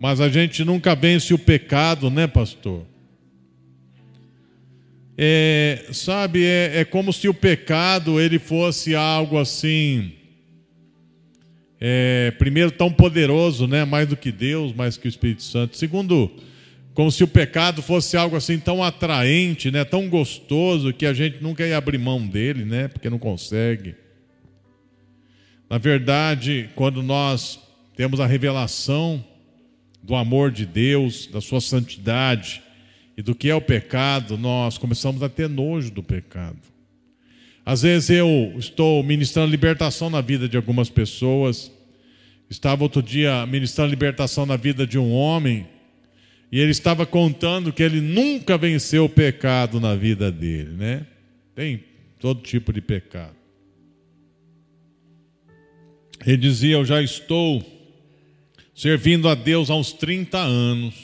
mas 0.00 0.20
a 0.20 0.28
gente 0.28 0.64
nunca 0.64 0.96
vence 0.96 1.32
o 1.32 1.38
pecado, 1.38 2.10
né, 2.10 2.26
pastor? 2.26 2.84
É, 5.16 5.86
sabe, 5.92 6.44
é, 6.44 6.80
é 6.80 6.84
como 6.84 7.12
se 7.12 7.28
o 7.28 7.34
pecado 7.34 8.20
ele 8.20 8.40
fosse 8.40 8.96
algo 8.96 9.38
assim, 9.38 10.14
é, 11.80 12.32
primeiro 12.40 12.72
tão 12.72 12.90
poderoso, 12.90 13.68
né, 13.68 13.84
mais 13.84 14.08
do 14.08 14.16
que 14.16 14.32
Deus, 14.32 14.72
mais 14.72 14.96
que 14.96 15.06
o 15.06 15.08
Espírito 15.08 15.44
Santo. 15.44 15.76
Segundo, 15.76 16.32
como 16.94 17.10
se 17.10 17.24
o 17.24 17.28
pecado 17.28 17.82
fosse 17.82 18.16
algo 18.16 18.36
assim 18.36 18.58
tão 18.58 18.82
atraente, 18.82 19.70
né, 19.70 19.84
tão 19.84 20.08
gostoso 20.08 20.92
que 20.92 21.04
a 21.04 21.12
gente 21.12 21.42
nunca 21.42 21.66
ia 21.66 21.76
abrir 21.76 21.98
mão 21.98 22.24
dele, 22.24 22.64
né, 22.64 22.88
porque 22.88 23.10
não 23.10 23.18
consegue. 23.18 23.96
Na 25.68 25.76
verdade, 25.76 26.70
quando 26.76 27.02
nós 27.02 27.58
temos 27.96 28.20
a 28.20 28.26
revelação 28.26 29.24
do 30.02 30.14
amor 30.14 30.52
de 30.52 30.64
Deus, 30.64 31.26
da 31.26 31.40
sua 31.40 31.60
santidade, 31.60 32.62
e 33.16 33.22
do 33.22 33.34
que 33.34 33.48
é 33.48 33.54
o 33.54 33.60
pecado, 33.60 34.36
nós 34.36 34.76
começamos 34.76 35.22
a 35.22 35.28
ter 35.28 35.48
nojo 35.48 35.90
do 35.90 36.02
pecado. 36.02 36.58
Às 37.64 37.82
vezes 37.82 38.10
eu 38.10 38.54
estou 38.58 39.02
ministrando 39.02 39.50
libertação 39.50 40.10
na 40.10 40.20
vida 40.20 40.48
de 40.48 40.56
algumas 40.56 40.90
pessoas. 40.90 41.72
Estava 42.50 42.82
outro 42.82 43.02
dia 43.02 43.46
ministrando 43.46 43.90
libertação 43.90 44.44
na 44.44 44.56
vida 44.56 44.86
de 44.86 44.98
um 44.98 45.12
homem, 45.12 45.66
e 46.50 46.60
ele 46.60 46.70
estava 46.70 47.04
contando 47.04 47.72
que 47.72 47.82
ele 47.82 48.00
nunca 48.00 48.56
venceu 48.56 49.04
o 49.06 49.08
pecado 49.08 49.80
na 49.80 49.94
vida 49.94 50.30
dele, 50.30 50.70
né? 50.70 51.06
Tem 51.54 51.82
todo 52.18 52.42
tipo 52.42 52.72
de 52.72 52.80
pecado. 52.80 53.36
Ele 56.26 56.36
dizia: 56.36 56.76
Eu 56.76 56.84
já 56.84 57.02
estou 57.02 57.62
servindo 58.74 59.28
a 59.28 59.34
Deus 59.34 59.70
há 59.70 59.74
uns 59.74 59.92
30 59.92 60.38
anos 60.38 60.94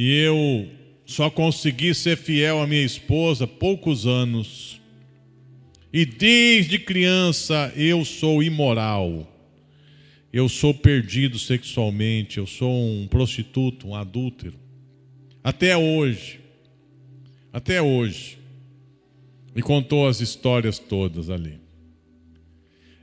e 0.00 0.12
eu 0.20 0.68
só 1.04 1.28
consegui 1.28 1.92
ser 1.92 2.16
fiel 2.16 2.60
à 2.60 2.68
minha 2.68 2.84
esposa 2.84 3.48
poucos 3.48 4.06
anos. 4.06 4.80
E 5.92 6.06
desde 6.06 6.78
criança 6.78 7.72
eu 7.74 8.04
sou 8.04 8.40
imoral. 8.40 9.26
Eu 10.32 10.48
sou 10.48 10.74
perdido 10.74 11.38
sexualmente, 11.38 12.38
eu 12.38 12.46
sou 12.46 12.70
um 12.70 13.06
prostituto, 13.06 13.88
um 13.88 13.94
adúltero. 13.94 14.54
Até 15.42 15.76
hoje. 15.76 16.40
Até 17.52 17.80
hoje. 17.80 18.38
E 19.56 19.62
contou 19.62 20.06
as 20.06 20.20
histórias 20.20 20.78
todas 20.78 21.30
ali. 21.30 21.58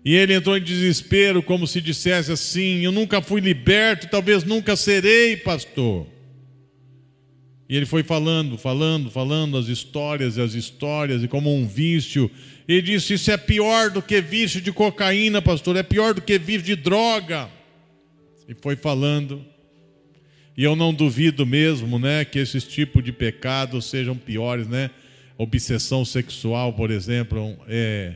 E 0.03 0.13
ele 0.13 0.35
entrou 0.35 0.55
em 0.55 0.61
desespero, 0.61 1.41
como 1.41 1.65
se 1.65 1.81
dissesse 1.81 2.31
assim: 2.31 2.81
Eu 2.81 2.91
nunca 2.91 3.23
fui 3.23 3.41
liberto, 3.41 4.07
talvez 4.07 4.43
nunca 4.43 4.75
serei, 4.75 5.35
pastor. 5.35 6.05
E 7.67 7.75
ele 7.75 7.87
foi 7.87 8.03
falando, 8.03 8.55
falando, 8.55 9.09
falando 9.09 9.57
as 9.57 9.67
histórias 9.67 10.37
e 10.37 10.41
as 10.41 10.53
histórias, 10.53 11.23
e 11.23 11.27
como 11.27 11.51
um 11.51 11.65
vício. 11.65 12.29
Ele 12.67 12.81
disse: 12.81 13.13
Isso 13.13 13.31
é 13.31 13.37
pior 13.37 13.89
do 13.89 14.01
que 14.01 14.21
vício 14.21 14.61
de 14.61 14.71
cocaína, 14.71 15.41
pastor, 15.41 15.75
é 15.75 15.83
pior 15.83 16.13
do 16.13 16.21
que 16.21 16.37
vício 16.37 16.63
de 16.63 16.75
droga. 16.75 17.49
E 18.47 18.53
foi 18.53 18.75
falando. 18.75 19.45
E 20.57 20.63
eu 20.63 20.75
não 20.75 20.93
duvido 20.93 21.45
mesmo, 21.45 21.99
né, 21.99 22.23
que 22.23 22.39
esses 22.39 22.63
tipos 22.63 23.03
de 23.03 23.11
pecados 23.11 23.85
sejam 23.85 24.15
piores, 24.15 24.67
né? 24.67 24.89
Obsessão 25.37 26.05
sexual, 26.05 26.71
por 26.71 26.91
exemplo, 26.91 27.57
é, 27.67 28.13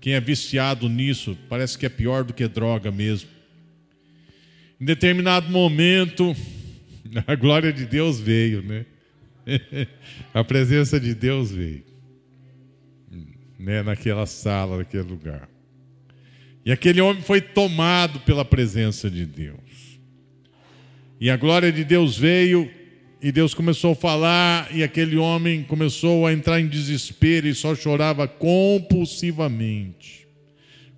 quem 0.00 0.12
é 0.12 0.20
viciado 0.20 0.88
nisso 0.88 1.36
parece 1.48 1.76
que 1.76 1.84
é 1.84 1.88
pior 1.88 2.22
do 2.22 2.32
que 2.32 2.46
droga 2.46 2.92
mesmo. 2.92 3.28
Em 4.80 4.84
determinado 4.84 5.50
momento, 5.50 6.36
A 7.26 7.34
glória 7.34 7.72
de 7.72 7.86
Deus 7.86 8.20
veio, 8.20 8.62
né? 8.62 8.86
A 10.32 10.44
presença 10.44 11.00
de 11.00 11.14
Deus 11.14 11.50
veio. 11.50 11.82
Né, 13.60 13.82
naquela 13.82 14.24
sala, 14.24 14.78
naquele 14.78 15.02
lugar. 15.02 15.46
E 16.64 16.72
aquele 16.72 17.00
homem 17.00 17.22
foi 17.22 17.42
tomado 17.42 18.20
pela 18.20 18.44
presença 18.44 19.10
de 19.10 19.26
Deus. 19.26 20.00
E 21.20 21.28
a 21.28 21.36
glória 21.36 21.70
de 21.70 21.84
Deus 21.84 22.16
veio, 22.16 22.70
e 23.20 23.30
Deus 23.30 23.52
começou 23.52 23.92
a 23.92 23.96
falar, 23.96 24.74
e 24.74 24.82
aquele 24.82 25.18
homem 25.18 25.62
começou 25.62 26.26
a 26.26 26.32
entrar 26.32 26.58
em 26.58 26.66
desespero 26.66 27.46
e 27.46 27.54
só 27.54 27.74
chorava 27.74 28.26
compulsivamente. 28.26 30.26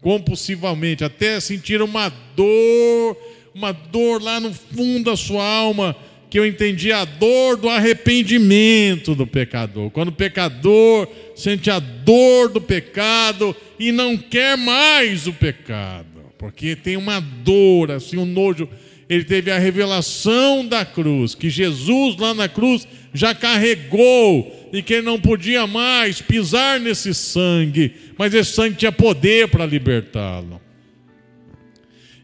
Compulsivamente, 0.01 1.03
até 1.03 1.41
sentir 1.41 1.83
uma 1.83 2.11
dor 2.37 3.17
uma 3.55 3.73
dor 3.73 4.23
lá 4.23 4.41
no 4.41 4.53
fundo 4.53 5.11
da 5.11 5.17
sua 5.17 5.45
alma, 5.45 5.97
que 6.31 6.39
eu 6.39 6.47
entendi 6.47 6.93
a 6.93 7.05
dor 7.05 7.57
do 7.57 7.69
arrependimento 7.69 9.15
do 9.15 9.27
pecador. 9.27 9.91
Quando 9.91 10.09
o 10.09 10.13
pecador 10.13 11.07
sente 11.43 11.71
a 11.71 11.81
dor 11.81 12.49
do 12.49 12.61
pecado 12.61 13.55
e 13.79 13.91
não 13.91 14.17
quer 14.17 14.57
mais 14.57 15.27
o 15.27 15.33
pecado, 15.33 16.23
porque 16.39 16.77
tem 16.77 16.97
uma 16.97 17.21
dor, 17.21 17.91
assim, 17.91 18.17
um 18.17 18.25
nojo. 18.25 18.69
Ele 19.09 19.25
teve 19.25 19.51
a 19.51 19.59
revelação 19.59 20.65
da 20.65 20.85
cruz, 20.85 21.35
que 21.35 21.51
Jesus 21.51 22.17
lá 22.17 22.33
na 22.33 22.49
cruz 22.49 22.87
já 23.13 23.35
carregou 23.35 24.71
e 24.73 24.81
que 24.83 24.95
ele 24.95 25.07
não 25.07 25.21
podia 25.21 25.67
mais 25.67 26.23
pisar 26.23 26.81
nesse 26.81 27.13
sangue, 27.13 27.93
mas 28.17 28.33
esse 28.33 28.53
sangue 28.53 28.77
tinha 28.77 28.93
poder 28.93 29.49
para 29.49 29.67
libertá-lo. 29.67 30.61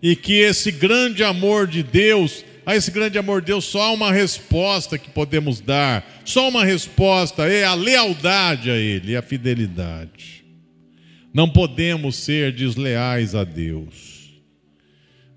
E 0.00 0.14
que 0.14 0.34
esse 0.34 0.70
grande 0.70 1.24
amor 1.24 1.66
de 1.66 1.82
Deus, 1.82 2.44
a 2.68 2.76
esse 2.76 2.90
grande 2.90 3.16
amor 3.16 3.40
de 3.40 3.46
Deus, 3.46 3.64
só 3.64 3.80
há 3.80 3.92
uma 3.92 4.12
resposta 4.12 4.98
que 4.98 5.08
podemos 5.08 5.58
dar, 5.58 6.06
só 6.22 6.50
uma 6.50 6.66
resposta 6.66 7.46
é 7.48 7.64
a 7.64 7.72
lealdade 7.72 8.70
a 8.70 8.76
Ele, 8.76 9.16
a 9.16 9.22
fidelidade. 9.22 10.44
Não 11.32 11.48
podemos 11.48 12.16
ser 12.16 12.52
desleais 12.52 13.34
a 13.34 13.42
Deus, 13.42 14.38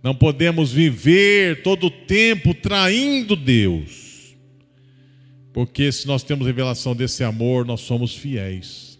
não 0.04 0.14
podemos 0.14 0.74
viver 0.74 1.64
todo 1.64 1.88
o 1.88 1.90
tempo 1.90 2.54
traindo 2.54 3.34
Deus, 3.38 4.36
porque 5.54 5.90
se 5.90 6.06
nós 6.08 6.24
temos 6.24 6.46
revelação 6.46 6.94
desse 6.94 7.24
amor, 7.24 7.66
nós 7.66 7.80
somos 7.80 8.14
fiéis. 8.14 9.00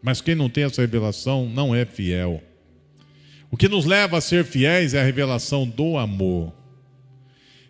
Mas 0.00 0.22
quem 0.22 0.34
não 0.34 0.48
tem 0.48 0.64
essa 0.64 0.80
revelação 0.80 1.46
não 1.46 1.74
é 1.74 1.84
fiel. 1.84 2.42
O 3.50 3.56
que 3.58 3.68
nos 3.68 3.84
leva 3.84 4.16
a 4.16 4.22
ser 4.22 4.46
fiéis 4.46 4.94
é 4.94 5.00
a 5.02 5.04
revelação 5.04 5.68
do 5.68 5.98
amor. 5.98 6.54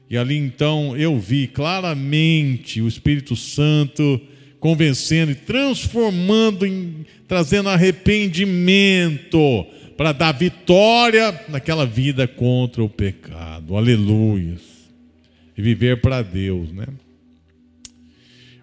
E 0.08 0.16
ali 0.16 0.36
então 0.36 0.96
eu 0.96 1.18
vi 1.18 1.46
claramente 1.46 2.80
o 2.80 2.88
Espírito 2.88 3.34
Santo 3.34 4.20
convencendo 4.60 5.32
e 5.32 5.34
transformando, 5.34 6.66
em, 6.66 7.04
trazendo 7.28 7.68
arrependimento 7.68 9.66
para 9.96 10.12
dar 10.12 10.32
vitória 10.32 11.40
naquela 11.48 11.86
vida 11.86 12.26
contra 12.28 12.82
o 12.82 12.88
pecado. 12.88 13.76
Aleluia. 13.76 14.56
E 15.56 15.62
viver 15.62 16.00
para 16.00 16.22
Deus, 16.22 16.72
né? 16.72 16.86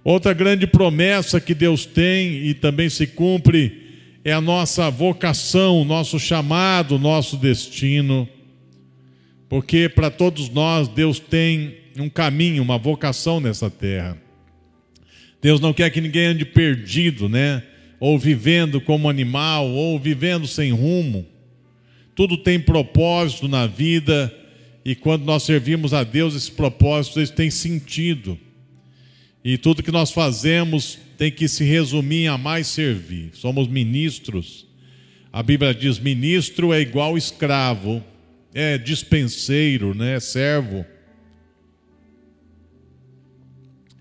Outra 0.04 0.34
grande 0.34 0.68
promessa 0.68 1.40
que 1.40 1.56
Deus 1.56 1.86
tem 1.86 2.46
e 2.48 2.54
também 2.54 2.90
se 2.90 3.08
cumpre 3.08 3.82
é 4.24 4.34
a 4.34 4.42
nossa 4.42 4.90
vocação, 4.90 5.86
nosso 5.86 6.20
chamado, 6.20 7.00
nosso 7.00 7.38
destino. 7.38 8.28
Porque 9.54 9.88
para 9.88 10.10
todos 10.10 10.50
nós 10.50 10.88
Deus 10.88 11.20
tem 11.20 11.76
um 12.00 12.10
caminho, 12.10 12.64
uma 12.64 12.80
vocação 12.80 13.40
nessa 13.40 13.70
terra. 13.70 14.18
Deus 15.40 15.60
não 15.60 15.72
quer 15.72 15.92
que 15.92 16.02
ninguém 16.02 16.26
ande 16.26 16.44
perdido, 16.44 17.30
né? 17.30 17.62
Ou 18.00 18.18
vivendo 18.18 18.82
como 18.82 19.08
animal, 19.08 19.70
ou 19.70 20.00
vivendo 20.00 20.48
sem 20.48 20.72
rumo. 20.72 21.24
Tudo 22.16 22.36
tem 22.36 22.60
propósito 22.60 23.48
na 23.48 23.68
vida, 23.68 24.36
e 24.84 24.96
quando 24.96 25.24
nós 25.24 25.44
servimos 25.44 25.94
a 25.94 26.04
Deus, 26.04 26.34
esses 26.34 26.50
propósitos 26.50 27.18
eles 27.18 27.30
têm 27.30 27.52
sentido. 27.52 28.40
E 29.46 29.56
tudo 29.56 29.84
que 29.84 29.92
nós 29.92 30.12
fazemos 30.12 30.98
tem 31.16 31.32
que 31.32 31.48
se 31.48 31.64
resumir 31.64 32.26
a 32.26 32.40
mais 32.40 32.66
servir. 32.66 33.30
Somos 33.34 33.68
ministros. 33.68 34.66
A 35.32 35.44
Bíblia 35.44 35.76
diz: 35.76 36.00
ministro 36.00 36.74
é 36.74 36.82
igual 36.82 37.16
escravo, 37.16 38.04
é 38.54 38.78
dispenseiro, 38.78 39.94
né? 39.96 40.20
servo. 40.20 40.86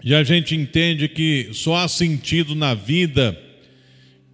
E 0.04 0.14
a 0.14 0.25
gente 0.25 0.54
entende 0.54 1.09
que 1.09 1.50
só 1.52 1.76
há 1.76 1.88
sentido 1.88 2.54
na 2.54 2.75
vida 2.75 3.38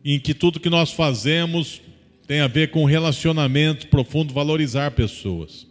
em 0.05 0.19
que 0.19 0.33
tudo 0.33 0.61
que 0.61 0.71
nós 0.71 0.93
fazemos 0.93 1.83
tem 2.27 2.41
a 2.41 2.47
ver 2.47 2.71
com 2.71 2.85
relacionamento 2.85 3.87
profundo, 3.89 4.33
valorizar 4.33 4.91
pessoas. 4.93 5.67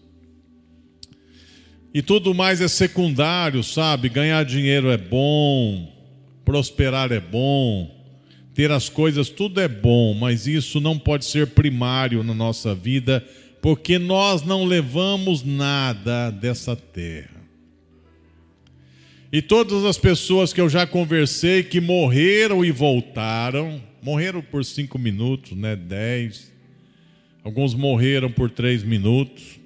E 1.93 2.01
tudo 2.01 2.33
mais 2.33 2.61
é 2.61 2.67
secundário, 2.67 3.63
sabe? 3.63 4.09
Ganhar 4.09 4.45
dinheiro 4.45 4.91
é 4.91 4.97
bom, 4.97 5.91
prosperar 6.45 7.11
é 7.11 7.19
bom, 7.19 7.91
ter 8.53 8.71
as 8.71 8.89
coisas, 8.89 9.29
tudo 9.29 9.59
é 9.59 9.67
bom, 9.67 10.13
mas 10.13 10.45
isso 10.47 10.79
não 10.79 10.97
pode 10.97 11.25
ser 11.25 11.47
primário 11.47 12.23
na 12.23 12.33
nossa 12.33 12.75
vida, 12.75 13.25
porque 13.61 13.97
nós 13.97 14.43
não 14.43 14.65
levamos 14.65 15.43
nada 15.43 16.29
dessa 16.29 16.75
terra. 16.75 17.37
E 19.31 19.41
todas 19.41 19.83
as 19.83 19.97
pessoas 19.97 20.53
que 20.53 20.61
eu 20.61 20.69
já 20.69 20.87
conversei 20.87 21.61
que 21.63 21.81
morreram 21.81 22.63
e 22.63 22.71
voltaram, 22.71 23.81
morreram 24.01 24.41
por 24.41 24.63
cinco 24.63 24.97
minutos, 24.97 25.51
né? 25.51 25.75
Dez. 25.75 26.51
Alguns 27.43 27.73
morreram 27.73 28.31
por 28.31 28.49
três 28.49 28.83
minutos. 28.83 29.59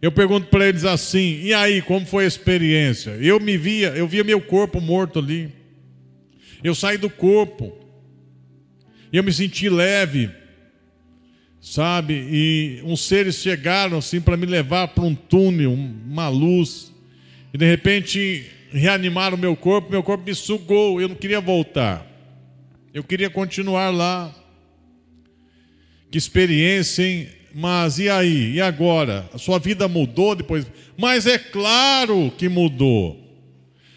Eu 0.00 0.12
pergunto 0.12 0.48
para 0.48 0.68
eles 0.68 0.84
assim: 0.84 1.40
e 1.42 1.54
aí, 1.54 1.80
como 1.80 2.04
foi 2.04 2.24
a 2.24 2.28
experiência? 2.28 3.12
Eu 3.12 3.40
me 3.40 3.56
via, 3.56 3.88
eu 3.90 4.06
via 4.06 4.22
meu 4.22 4.40
corpo 4.40 4.80
morto 4.80 5.18
ali. 5.18 5.50
Eu 6.62 6.74
saí 6.74 6.98
do 6.98 7.08
corpo. 7.08 7.72
Eu 9.10 9.22
me 9.22 9.32
senti 9.32 9.68
leve, 9.68 10.30
sabe? 11.64 12.12
E 12.30 12.82
uns 12.84 13.00
seres 13.00 13.36
chegaram 13.36 13.96
assim 13.96 14.20
para 14.20 14.36
me 14.36 14.44
levar 14.44 14.88
para 14.88 15.02
um 15.02 15.14
túnel, 15.14 15.72
uma 15.72 16.28
luz. 16.28 16.92
E 17.54 17.56
de 17.56 17.64
repente 17.64 18.44
reanimaram 18.70 19.38
meu 19.38 19.56
corpo, 19.56 19.90
meu 19.90 20.02
corpo 20.02 20.24
me 20.26 20.34
sugou, 20.34 21.00
eu 21.00 21.08
não 21.08 21.16
queria 21.16 21.40
voltar. 21.40 22.06
Eu 22.92 23.02
queria 23.02 23.30
continuar 23.30 23.88
lá. 23.88 24.32
Que 26.10 26.18
experiência, 26.18 27.02
hein? 27.02 27.28
Mas 27.54 27.98
e 27.98 28.10
aí? 28.10 28.52
E 28.52 28.60
agora? 28.60 29.28
A 29.32 29.38
sua 29.38 29.58
vida 29.58 29.88
mudou 29.88 30.34
depois? 30.34 30.66
Mas 30.98 31.26
é 31.26 31.38
claro 31.38 32.30
que 32.36 32.46
mudou. 32.46 33.18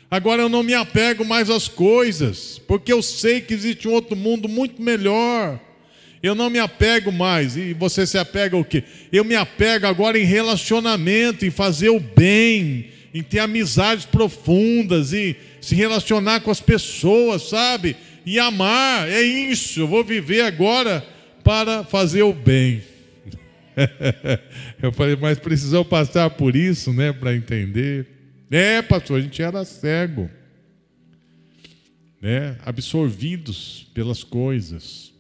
Agora 0.10 0.42
eu 0.42 0.48
não 0.48 0.64
me 0.64 0.74
apego 0.74 1.26
mais 1.26 1.50
às 1.50 1.68
coisas, 1.68 2.62
porque 2.66 2.94
eu 2.94 3.02
sei 3.02 3.42
que 3.42 3.54
existe 3.54 3.90
um 3.90 3.92
outro 3.92 4.16
mundo 4.16 4.48
muito 4.48 4.82
melhor. 4.82 5.60
Eu 6.22 6.34
não 6.34 6.50
me 6.50 6.60
apego 6.60 7.12
mais. 7.12 7.56
E 7.56 7.74
você 7.74 8.06
se 8.06 8.18
apega 8.18 8.56
ao 8.56 8.64
quê? 8.64 8.84
Eu 9.12 9.24
me 9.24 9.36
apego 9.36 9.86
agora 9.86 10.18
em 10.18 10.26
relacionamento, 10.26 11.46
em 11.46 11.52
fazer 11.52 11.90
o 11.90 12.00
bem, 12.00 12.88
em 13.14 13.22
ter 13.22 13.40
amizades 13.40 14.06
profundas 14.06 15.14
e 15.14 15.36
se 15.62 15.76
relacionar 15.76 16.42
com 16.42 16.52
as 16.52 16.60
pessoas, 16.60 17.50
sabe? 17.50 17.96
E 18.26 18.40
amar, 18.40 19.08
é 19.08 19.22
isso. 19.22 19.82
Eu 19.82 19.88
vou 19.88 20.04
viver 20.04 20.42
agora 20.42 21.06
para 21.44 21.84
fazer 21.84 22.24
o 22.24 22.34
bem. 22.34 22.84
Eu 24.82 24.92
falei, 24.92 25.16
mas 25.16 25.40
precisou 25.40 25.86
passar 25.86 26.30
por 26.32 26.56
isso, 26.56 26.92
né, 26.92 27.14
para 27.14 27.36
entender. 27.36 28.08
É, 28.50 28.82
pastor, 28.82 29.20
a 29.20 29.22
gente 29.22 29.42
era 29.42 29.64
cego, 29.64 30.30
né, 32.22 32.58
absorvidos 32.66 33.88
pelas 33.94 34.24
coisas. 34.24 35.14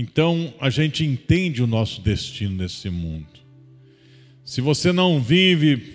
Então 0.00 0.54
a 0.58 0.70
gente 0.70 1.04
entende 1.04 1.62
o 1.62 1.66
nosso 1.66 2.00
destino 2.00 2.56
nesse 2.56 2.88
mundo. 2.88 3.26
Se 4.42 4.62
você 4.62 4.92
não 4.92 5.20
vive 5.20 5.92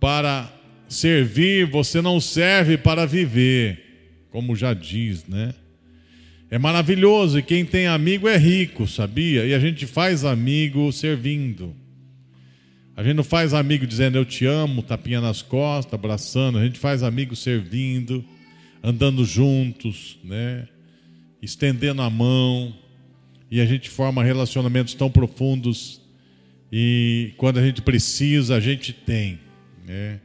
para 0.00 0.52
servir, 0.88 1.66
você 1.66 2.02
não 2.02 2.20
serve 2.20 2.76
para 2.76 3.06
viver, 3.06 4.24
como 4.28 4.56
já 4.56 4.74
diz, 4.74 5.24
né? 5.28 5.54
É 6.50 6.58
maravilhoso 6.58 7.38
e 7.38 7.44
quem 7.44 7.64
tem 7.64 7.86
amigo 7.86 8.26
é 8.26 8.36
rico, 8.36 8.88
sabia? 8.88 9.46
E 9.46 9.54
a 9.54 9.60
gente 9.60 9.86
faz 9.86 10.24
amigo 10.24 10.90
servindo. 10.90 11.76
A 12.96 13.04
gente 13.04 13.14
não 13.14 13.24
faz 13.24 13.54
amigo 13.54 13.86
dizendo 13.86 14.18
eu 14.18 14.24
te 14.24 14.46
amo, 14.46 14.82
tapinha 14.82 15.20
nas 15.20 15.42
costas, 15.42 15.94
abraçando. 15.94 16.58
A 16.58 16.64
gente 16.64 16.80
faz 16.80 17.04
amigo 17.04 17.36
servindo, 17.36 18.24
andando 18.82 19.24
juntos, 19.24 20.18
né? 20.24 20.66
Estendendo 21.40 22.02
a 22.02 22.10
mão. 22.10 22.81
E 23.52 23.60
a 23.60 23.66
gente 23.66 23.90
forma 23.90 24.24
relacionamentos 24.24 24.94
tão 24.94 25.10
profundos. 25.10 26.00
E 26.72 27.34
quando 27.36 27.58
a 27.58 27.62
gente 27.62 27.82
precisa, 27.82 28.56
a 28.56 28.60
gente 28.60 28.94
tem. 28.94 29.38
Né? 29.86 30.20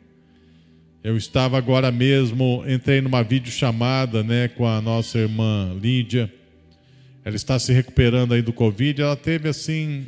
Eu 1.03 1.17
estava 1.17 1.57
agora 1.57 1.91
mesmo, 1.91 2.63
entrei 2.65 3.01
numa 3.01 3.21
videochamada 3.23 4.23
né, 4.23 4.47
com 4.47 4.65
a 4.65 4.79
nossa 4.79 5.17
irmã 5.17 5.77
Lídia. 5.77 6.33
Ela 7.25 7.35
está 7.35 7.59
se 7.59 7.73
recuperando 7.73 8.33
aí 8.33 8.41
do 8.41 8.53
Covid. 8.53 9.01
Ela 9.01 9.17
teve 9.17 9.49
assim 9.49 10.05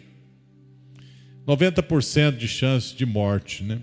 90% 1.46 2.38
de 2.38 2.48
chance 2.48 2.96
de 2.96 3.06
morte, 3.06 3.66
né? 3.66 3.80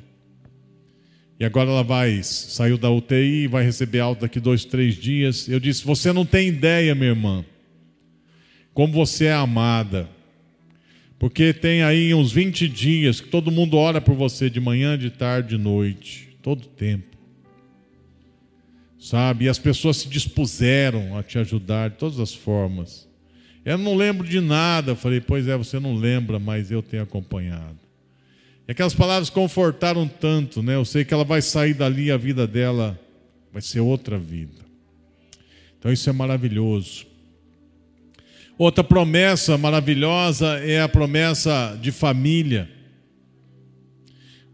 E 1.38 1.44
agora 1.44 1.68
ela 1.68 1.84
vai, 1.84 2.22
saiu 2.22 2.78
da 2.78 2.90
UTI 2.90 3.48
vai 3.48 3.62
receber 3.62 4.00
alta 4.00 4.22
daqui 4.22 4.40
dois, 4.40 4.64
três 4.64 4.94
dias. 4.94 5.46
Eu 5.46 5.60
disse: 5.60 5.84
Você 5.84 6.10
não 6.10 6.24
tem 6.24 6.48
ideia, 6.48 6.94
minha 6.94 7.10
irmã, 7.10 7.44
como 8.76 8.92
você 8.92 9.24
é 9.24 9.32
amada. 9.32 10.06
Porque 11.18 11.54
tem 11.54 11.82
aí 11.82 12.12
uns 12.12 12.30
20 12.30 12.68
dias 12.68 13.22
que 13.22 13.28
todo 13.30 13.50
mundo 13.50 13.78
ora 13.78 14.02
por 14.02 14.14
você 14.14 14.50
de 14.50 14.60
manhã, 14.60 14.98
de 14.98 15.08
tarde, 15.08 15.56
de 15.56 15.58
noite, 15.58 16.36
todo 16.42 16.66
tempo. 16.66 17.16
Sabe? 18.98 19.46
E 19.46 19.48
as 19.48 19.58
pessoas 19.58 19.96
se 19.96 20.08
dispuseram 20.10 21.16
a 21.16 21.22
te 21.22 21.38
ajudar 21.38 21.88
de 21.88 21.96
todas 21.96 22.20
as 22.20 22.34
formas. 22.34 23.08
Eu 23.64 23.78
não 23.78 23.96
lembro 23.96 24.28
de 24.28 24.42
nada. 24.42 24.90
Eu 24.90 24.96
falei, 24.96 25.22
pois 25.22 25.48
é, 25.48 25.56
você 25.56 25.80
não 25.80 25.96
lembra, 25.96 26.38
mas 26.38 26.70
eu 26.70 26.82
tenho 26.82 27.02
acompanhado. 27.02 27.78
E 28.68 28.72
aquelas 28.72 28.94
palavras 28.94 29.30
confortaram 29.30 30.06
tanto, 30.06 30.62
né? 30.62 30.74
Eu 30.74 30.84
sei 30.84 31.02
que 31.02 31.14
ela 31.14 31.24
vai 31.24 31.40
sair 31.40 31.72
dali, 31.72 32.10
a 32.10 32.18
vida 32.18 32.46
dela 32.46 33.00
vai 33.50 33.62
ser 33.62 33.80
outra 33.80 34.18
vida. 34.18 34.66
Então 35.78 35.90
isso 35.90 36.10
é 36.10 36.12
maravilhoso. 36.12 37.15
Outra 38.58 38.82
promessa 38.82 39.58
maravilhosa 39.58 40.58
é 40.60 40.80
a 40.80 40.88
promessa 40.88 41.78
de 41.82 41.92
família. 41.92 42.66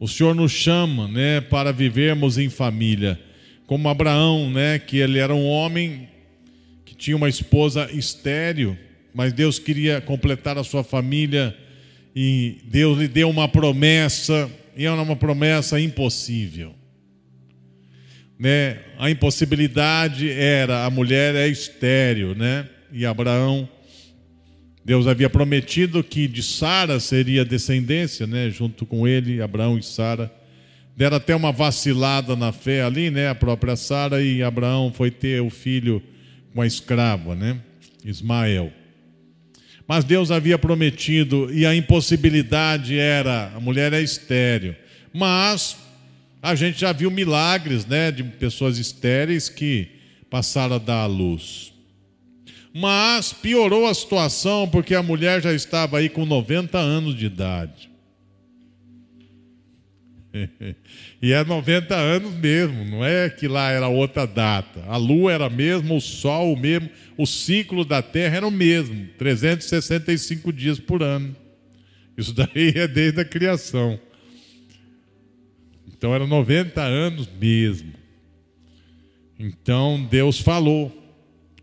O 0.00 0.08
Senhor 0.08 0.34
nos 0.34 0.50
chama, 0.50 1.06
né, 1.06 1.40
para 1.40 1.72
vivermos 1.72 2.36
em 2.36 2.48
família, 2.48 3.20
como 3.64 3.88
Abraão, 3.88 4.50
né, 4.50 4.80
que 4.80 4.96
ele 4.96 5.20
era 5.20 5.32
um 5.32 5.46
homem 5.46 6.08
que 6.84 6.96
tinha 6.96 7.16
uma 7.16 7.28
esposa 7.28 7.88
estéril, 7.92 8.76
mas 9.14 9.32
Deus 9.32 9.60
queria 9.60 10.00
completar 10.00 10.58
a 10.58 10.64
sua 10.64 10.82
família 10.82 11.56
e 12.14 12.56
Deus 12.64 12.98
lhe 12.98 13.06
deu 13.06 13.30
uma 13.30 13.46
promessa, 13.46 14.50
e 14.76 14.84
era 14.84 15.00
uma 15.00 15.14
promessa 15.14 15.78
impossível. 15.78 16.74
Né? 18.36 18.80
A 18.98 19.08
impossibilidade 19.08 20.28
era 20.28 20.84
a 20.84 20.90
mulher 20.90 21.36
é 21.36 21.46
estéril, 21.46 22.34
né? 22.34 22.68
E 22.92 23.06
Abraão 23.06 23.68
Deus 24.84 25.06
havia 25.06 25.30
prometido 25.30 26.02
que 26.02 26.26
de 26.26 26.42
Sara 26.42 26.98
seria 26.98 27.44
descendência, 27.44 28.26
né, 28.26 28.50
junto 28.50 28.84
com 28.84 29.06
ele, 29.06 29.40
Abraão 29.40 29.78
e 29.78 29.82
Sara. 29.82 30.32
Deram 30.96 31.16
até 31.16 31.34
uma 31.34 31.52
vacilada 31.52 32.34
na 32.34 32.52
fé 32.52 32.82
ali, 32.82 33.10
né, 33.10 33.28
a 33.28 33.34
própria 33.34 33.76
Sara 33.76 34.22
e 34.22 34.42
Abraão 34.42 34.92
foi 34.92 35.10
ter 35.10 35.40
o 35.40 35.50
filho 35.50 36.02
com 36.52 36.60
a 36.60 36.66
escrava, 36.66 37.34
né, 37.34 37.58
Ismael. 38.04 38.72
Mas 39.86 40.04
Deus 40.04 40.30
havia 40.30 40.58
prometido 40.58 41.52
e 41.52 41.66
a 41.66 41.74
impossibilidade 41.74 42.98
era: 42.98 43.52
a 43.54 43.60
mulher 43.60 43.92
é 43.92 44.00
estéreo. 44.00 44.74
Mas 45.12 45.76
a 46.40 46.54
gente 46.54 46.80
já 46.80 46.92
viu 46.92 47.10
milagres, 47.10 47.86
né, 47.86 48.10
de 48.10 48.24
pessoas 48.24 48.78
estéreis 48.78 49.48
que 49.48 49.88
passaram 50.30 50.76
a 50.76 50.78
dar 50.78 51.02
à 51.02 51.06
luz. 51.06 51.71
Mas 52.74 53.32
piorou 53.32 53.86
a 53.86 53.94
situação 53.94 54.68
porque 54.68 54.94
a 54.94 55.02
mulher 55.02 55.42
já 55.42 55.52
estava 55.52 55.98
aí 55.98 56.08
com 56.08 56.24
90 56.24 56.78
anos 56.78 57.14
de 57.14 57.26
idade. 57.26 57.90
e 61.20 61.32
é 61.32 61.44
90 61.44 61.94
anos 61.94 62.34
mesmo, 62.34 62.84
não 62.84 63.04
é 63.04 63.28
que 63.28 63.46
lá 63.46 63.70
era 63.70 63.88
outra 63.88 64.26
data. 64.26 64.82
A 64.86 64.96
lua 64.96 65.32
era 65.32 65.46
a 65.46 65.50
mesma, 65.50 65.94
o 65.94 66.00
sol 66.00 66.54
o 66.54 66.58
mesmo, 66.58 66.88
o 67.16 67.26
ciclo 67.26 67.84
da 67.84 68.00
terra 68.00 68.38
era 68.38 68.46
o 68.46 68.50
mesmo, 68.50 69.08
365 69.18 70.52
dias 70.52 70.78
por 70.78 71.02
ano. 71.02 71.36
Isso 72.16 72.32
daí 72.32 72.72
é 72.74 72.88
desde 72.88 73.20
a 73.20 73.24
criação. 73.24 73.98
Então 75.86 76.14
era 76.14 76.26
90 76.26 76.80
anos 76.80 77.28
mesmo. 77.38 77.92
Então 79.38 80.06
Deus 80.10 80.38
falou, 80.38 81.01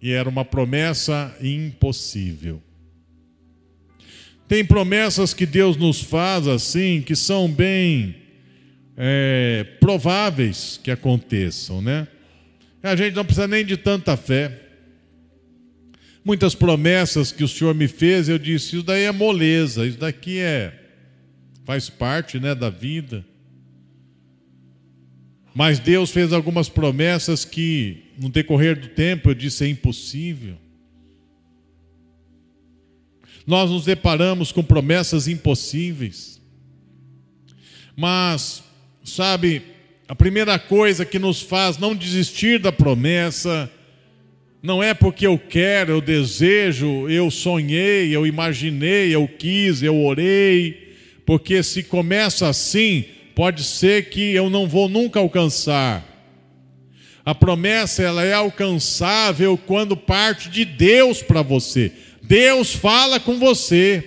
e 0.01 0.11
era 0.11 0.29
uma 0.29 0.45
promessa 0.45 1.35
impossível. 1.41 2.61
Tem 4.47 4.65
promessas 4.65 5.33
que 5.33 5.45
Deus 5.45 5.77
nos 5.77 6.01
faz 6.01 6.47
assim, 6.47 7.01
que 7.01 7.15
são 7.15 7.49
bem 7.49 8.15
é, 8.97 9.65
prováveis 9.79 10.79
que 10.83 10.89
aconteçam, 10.89 11.81
né? 11.81 12.07
A 12.81 12.95
gente 12.95 13.15
não 13.15 13.25
precisa 13.25 13.47
nem 13.47 13.65
de 13.65 13.77
tanta 13.77 14.15
fé. 14.17 14.59
Muitas 16.23 16.55
promessas 16.55 17.31
que 17.31 17.43
o 17.43 17.47
Senhor 17.47 17.75
me 17.75 17.87
fez, 17.87 18.29
eu 18.29 18.39
disse, 18.39 18.77
isso 18.77 18.83
daí 18.83 19.03
é 19.03 19.11
moleza, 19.11 19.85
isso 19.85 19.97
daqui 19.97 20.39
é 20.39 20.79
faz 21.69 21.87
parte, 21.87 22.39
né, 22.39 22.55
da 22.55 22.71
vida. 22.71 23.23
Mas 25.53 25.77
Deus 25.77 26.09
fez 26.09 26.33
algumas 26.33 26.67
promessas 26.67 27.45
que 27.45 28.08
no 28.19 28.29
decorrer 28.29 28.79
do 28.79 28.89
tempo 28.89 29.29
eu 29.29 29.33
disse 29.33 29.63
é 29.63 29.67
impossível. 29.67 30.57
Nós 33.47 33.71
nos 33.71 33.85
deparamos 33.85 34.51
com 34.51 34.61
promessas 34.61 35.27
impossíveis. 35.27 36.39
Mas 37.95 38.63
Sabe, 39.09 39.63
a 40.07 40.15
primeira 40.15 40.59
coisa 40.59 41.05
que 41.05 41.17
nos 41.17 41.41
faz 41.41 41.77
não 41.77 41.95
desistir 41.95 42.59
da 42.59 42.71
promessa 42.71 43.69
não 44.61 44.83
é 44.83 44.93
porque 44.93 45.25
eu 45.25 45.37
quero, 45.37 45.93
eu 45.93 46.01
desejo, 46.01 47.09
eu 47.09 47.31
sonhei, 47.31 48.13
eu 48.13 48.27
imaginei, 48.27 49.15
eu 49.15 49.27
quis, 49.27 49.81
eu 49.81 49.97
orei, 50.03 50.95
porque 51.25 51.63
se 51.63 51.81
começa 51.81 52.47
assim, 52.47 53.05
pode 53.33 53.63
ser 53.63 54.09
que 54.09 54.33
eu 54.33 54.49
não 54.49 54.67
vou 54.67 54.89
nunca 54.89 55.19
alcançar. 55.19 56.05
A 57.29 57.35
promessa 57.35 58.01
ela 58.01 58.25
é 58.25 58.33
alcançável 58.33 59.55
quando 59.55 59.95
parte 59.95 60.49
de 60.49 60.65
Deus 60.65 61.21
para 61.21 61.43
você. 61.43 61.91
Deus 62.23 62.73
fala 62.73 63.19
com 63.19 63.37
você. 63.37 64.03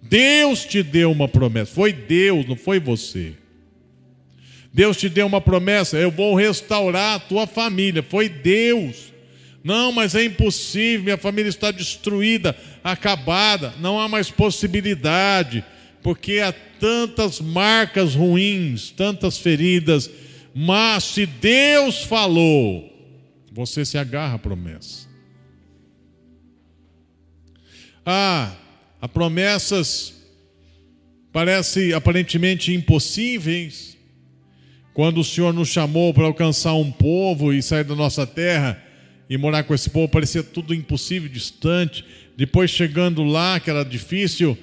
Deus 0.00 0.64
te 0.64 0.84
deu 0.84 1.10
uma 1.10 1.26
promessa, 1.26 1.74
foi 1.74 1.92
Deus, 1.92 2.46
não 2.46 2.54
foi 2.54 2.78
você. 2.78 3.32
Deus 4.72 4.96
te 4.96 5.08
deu 5.08 5.26
uma 5.26 5.40
promessa, 5.40 5.96
eu 5.96 6.12
vou 6.12 6.36
restaurar 6.36 7.16
a 7.16 7.18
tua 7.18 7.44
família, 7.44 8.04
foi 8.04 8.28
Deus. 8.28 9.12
Não, 9.64 9.90
mas 9.90 10.14
é 10.14 10.22
impossível, 10.22 11.02
minha 11.02 11.18
família 11.18 11.48
está 11.48 11.72
destruída, 11.72 12.56
acabada, 12.84 13.74
não 13.80 13.98
há 13.98 14.06
mais 14.06 14.30
possibilidade, 14.30 15.64
porque 16.04 16.38
há 16.38 16.54
tantas 16.78 17.40
marcas 17.40 18.14
ruins, 18.14 18.90
tantas 18.90 19.38
feridas, 19.38 20.08
mas 20.58 21.04
se 21.04 21.26
Deus 21.26 22.02
falou, 22.02 22.90
você 23.52 23.84
se 23.84 23.98
agarra 23.98 24.36
à 24.36 24.38
promessa. 24.38 25.06
Ah, 28.04 28.56
Há 29.00 29.08
promessas 29.08 30.14
parece 31.32 31.92
aparentemente 31.92 32.72
impossíveis. 32.72 33.96
Quando 34.94 35.20
o 35.20 35.24
Senhor 35.24 35.52
nos 35.52 35.68
chamou 35.68 36.14
para 36.14 36.24
alcançar 36.24 36.74
um 36.74 36.90
povo 36.90 37.52
e 37.52 37.62
sair 37.62 37.84
da 37.84 37.94
nossa 37.94 38.26
terra 38.26 38.82
e 39.28 39.36
morar 39.36 39.64
com 39.64 39.74
esse 39.74 39.90
povo, 39.90 40.08
parecia 40.08 40.42
tudo 40.42 40.74
impossível, 40.74 41.28
distante. 41.28 42.04
Depois 42.36 42.70
chegando 42.70 43.22
lá, 43.22 43.60
que 43.60 43.68
era 43.68 43.84
difícil, 43.84 44.56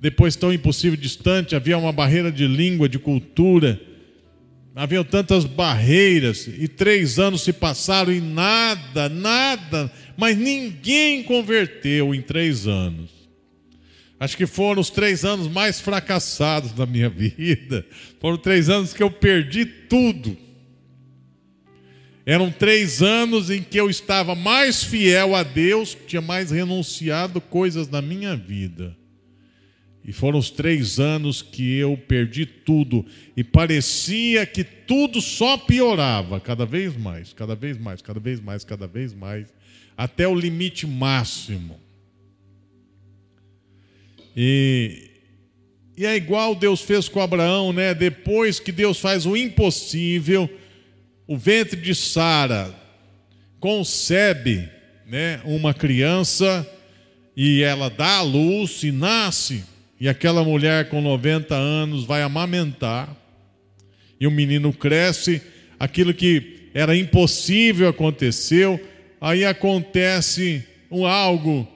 depois 0.00 0.34
tão 0.34 0.52
impossível, 0.52 0.98
distante, 0.98 1.54
havia 1.54 1.76
uma 1.76 1.92
barreira 1.92 2.32
de 2.32 2.46
língua, 2.46 2.88
de 2.88 2.98
cultura. 2.98 3.80
Havia 4.76 5.04
tantas 5.04 5.44
barreiras, 5.44 6.48
e 6.48 6.66
três 6.66 7.18
anos 7.18 7.42
se 7.42 7.52
passaram 7.52 8.12
e 8.12 8.20
nada, 8.20 9.08
nada, 9.08 9.92
mas 10.16 10.36
ninguém 10.36 11.22
converteu 11.22 12.12
em 12.12 12.20
três 12.20 12.66
anos. 12.66 13.10
Acho 14.18 14.36
que 14.36 14.46
foram 14.46 14.80
os 14.80 14.90
três 14.90 15.24
anos 15.24 15.46
mais 15.46 15.80
fracassados 15.80 16.72
da 16.72 16.86
minha 16.86 17.08
vida. 17.10 17.86
Foram 18.20 18.36
três 18.36 18.68
anos 18.68 18.92
que 18.92 19.02
eu 19.02 19.10
perdi 19.10 19.64
tudo. 19.64 20.36
Eram 22.26 22.50
três 22.50 23.00
anos 23.00 23.50
em 23.50 23.62
que 23.62 23.78
eu 23.78 23.88
estava 23.88 24.34
mais 24.34 24.82
fiel 24.82 25.36
a 25.36 25.42
Deus, 25.42 25.96
tinha 26.06 26.22
mais 26.22 26.50
renunciado 26.50 27.40
coisas 27.40 27.88
na 27.88 28.02
minha 28.02 28.34
vida. 28.34 28.96
E 30.04 30.12
foram 30.12 30.38
os 30.38 30.50
três 30.50 31.00
anos 31.00 31.40
que 31.40 31.76
eu 31.76 31.96
perdi 31.96 32.44
tudo. 32.44 33.06
E 33.34 33.42
parecia 33.42 34.44
que 34.44 34.62
tudo 34.62 35.20
só 35.20 35.56
piorava, 35.56 36.38
cada 36.38 36.66
vez 36.66 36.94
mais, 36.94 37.32
cada 37.32 37.54
vez 37.54 37.78
mais, 37.78 38.02
cada 38.02 38.20
vez 38.20 38.38
mais, 38.38 38.64
cada 38.64 38.86
vez 38.86 39.14
mais, 39.14 39.48
até 39.96 40.28
o 40.28 40.34
limite 40.34 40.86
máximo. 40.86 41.80
E, 44.36 45.10
e 45.96 46.04
é 46.04 46.14
igual 46.16 46.54
Deus 46.54 46.82
fez 46.82 47.08
com 47.08 47.20
Abraão, 47.20 47.72
né? 47.72 47.94
Depois 47.94 48.60
que 48.60 48.72
Deus 48.72 49.00
faz 49.00 49.24
o 49.24 49.34
impossível, 49.34 50.50
o 51.26 51.38
ventre 51.38 51.80
de 51.80 51.94
Sara 51.94 52.74
concebe, 53.58 54.68
né, 55.06 55.40
uma 55.44 55.72
criança 55.72 56.70
e 57.34 57.62
ela 57.62 57.88
dá 57.88 58.18
a 58.18 58.22
luz 58.22 58.82
e 58.82 58.92
nasce. 58.92 59.64
E 60.04 60.08
aquela 60.08 60.44
mulher 60.44 60.90
com 60.90 61.00
90 61.00 61.54
anos 61.54 62.04
vai 62.04 62.20
amamentar. 62.20 63.16
E 64.20 64.26
o 64.26 64.30
menino 64.30 64.70
cresce, 64.70 65.40
aquilo 65.80 66.12
que 66.12 66.68
era 66.74 66.94
impossível 66.94 67.88
aconteceu, 67.88 68.78
aí 69.18 69.46
acontece 69.46 70.62
um 70.90 71.06
algo 71.06 71.66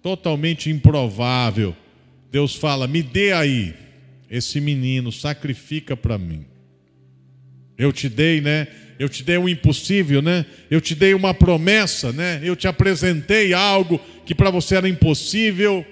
totalmente 0.00 0.70
improvável 0.70 1.76
Deus 2.36 2.54
fala: 2.54 2.86
me 2.86 3.02
dê 3.02 3.32
aí 3.32 3.74
esse 4.30 4.60
menino, 4.60 5.10
sacrifica 5.10 5.96
para 5.96 6.18
mim. 6.18 6.44
Eu 7.78 7.90
te 7.92 8.10
dei, 8.10 8.42
né? 8.42 8.68
Eu 8.98 9.08
te 9.08 9.22
dei 9.22 9.38
um 9.38 9.48
impossível, 9.48 10.20
né? 10.20 10.44
Eu 10.70 10.80
te 10.80 10.94
dei 10.94 11.14
uma 11.14 11.32
promessa, 11.32 12.12
né? 12.12 12.40
Eu 12.42 12.54
te 12.54 12.68
apresentei 12.68 13.54
algo 13.54 13.98
que 14.26 14.34
para 14.34 14.50
você 14.50 14.76
era 14.76 14.86
impossível. 14.86 15.82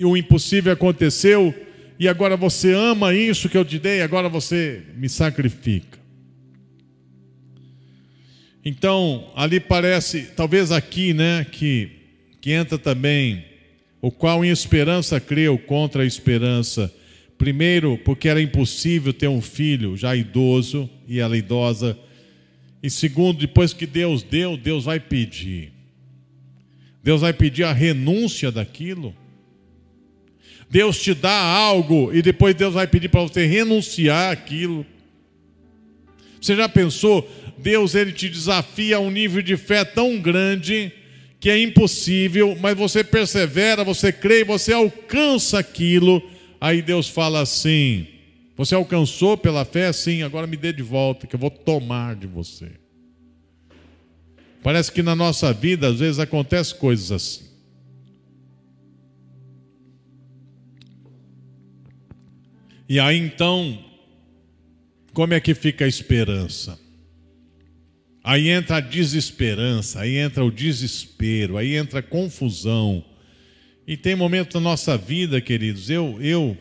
E 0.00 0.04
o 0.06 0.16
impossível 0.16 0.72
aconteceu, 0.72 1.54
e 1.98 2.08
agora 2.08 2.34
você 2.34 2.72
ama 2.72 3.14
isso 3.14 3.50
que 3.50 3.58
eu 3.58 3.64
te 3.66 3.78
dei, 3.78 4.00
agora 4.00 4.30
você 4.30 4.82
me 4.96 5.10
sacrifica. 5.10 6.00
Então, 8.64 9.30
ali 9.36 9.60
parece, 9.60 10.22
talvez 10.34 10.72
aqui, 10.72 11.12
né, 11.12 11.44
que, 11.44 11.90
que 12.40 12.50
entra 12.50 12.78
também 12.78 13.44
o 14.00 14.10
qual 14.10 14.42
em 14.42 14.48
esperança 14.48 15.20
creu 15.20 15.58
contra 15.58 16.02
a 16.02 16.06
esperança. 16.06 16.90
Primeiro, 17.36 17.98
porque 17.98 18.28
era 18.28 18.40
impossível 18.40 19.12
ter 19.12 19.28
um 19.28 19.42
filho 19.42 19.98
já 19.98 20.16
idoso 20.16 20.88
e 21.06 21.20
ela 21.20 21.36
idosa. 21.36 21.98
E 22.82 22.88
segundo, 22.88 23.40
depois 23.40 23.74
que 23.74 23.86
Deus 23.86 24.22
deu, 24.22 24.56
Deus 24.56 24.84
vai 24.84 24.98
pedir. 24.98 25.72
Deus 27.04 27.20
vai 27.20 27.34
pedir 27.34 27.64
a 27.64 27.72
renúncia 27.72 28.50
daquilo. 28.50 29.14
Deus 30.70 31.02
te 31.02 31.12
dá 31.12 31.32
algo 31.32 32.14
e 32.14 32.22
depois 32.22 32.54
Deus 32.54 32.74
vai 32.74 32.86
pedir 32.86 33.08
para 33.08 33.22
você 33.22 33.44
renunciar 33.44 34.30
aquilo. 34.30 34.86
Você 36.40 36.54
já 36.54 36.68
pensou? 36.68 37.28
Deus 37.58 37.96
ele 37.96 38.12
te 38.12 38.28
desafia 38.28 38.96
a 38.96 39.00
um 39.00 39.10
nível 39.10 39.42
de 39.42 39.56
fé 39.56 39.84
tão 39.84 40.18
grande 40.20 40.92
que 41.40 41.50
é 41.50 41.60
impossível, 41.60 42.56
mas 42.60 42.76
você 42.76 43.02
persevera, 43.02 43.82
você 43.82 44.12
crê, 44.12 44.44
você 44.44 44.72
alcança 44.72 45.58
aquilo. 45.58 46.22
Aí 46.60 46.80
Deus 46.80 47.08
fala 47.08 47.40
assim: 47.40 48.06
Você 48.56 48.74
alcançou 48.74 49.36
pela 49.36 49.64
fé? 49.64 49.92
Sim, 49.92 50.22
agora 50.22 50.46
me 50.46 50.56
dê 50.56 50.72
de 50.72 50.82
volta, 50.82 51.26
que 51.26 51.34
eu 51.34 51.40
vou 51.40 51.50
tomar 51.50 52.14
de 52.14 52.28
você. 52.28 52.70
Parece 54.62 54.92
que 54.92 55.02
na 55.02 55.16
nossa 55.16 55.52
vida, 55.52 55.88
às 55.88 55.98
vezes, 55.98 56.18
acontecem 56.18 56.78
coisas 56.78 57.10
assim. 57.10 57.49
E 62.90 62.98
aí 62.98 63.18
então, 63.18 63.78
como 65.12 65.32
é 65.32 65.38
que 65.38 65.54
fica 65.54 65.84
a 65.84 65.88
esperança? 65.88 66.76
Aí 68.24 68.48
entra 68.48 68.78
a 68.78 68.80
desesperança, 68.80 70.00
aí 70.00 70.16
entra 70.16 70.44
o 70.44 70.50
desespero, 70.50 71.56
aí 71.56 71.76
entra 71.76 72.00
a 72.00 72.02
confusão. 72.02 73.04
E 73.86 73.96
tem 73.96 74.16
momentos 74.16 74.56
na 74.56 74.60
nossa 74.60 74.98
vida, 74.98 75.40
queridos, 75.40 75.88
eu 75.88 76.18
eu 76.20 76.58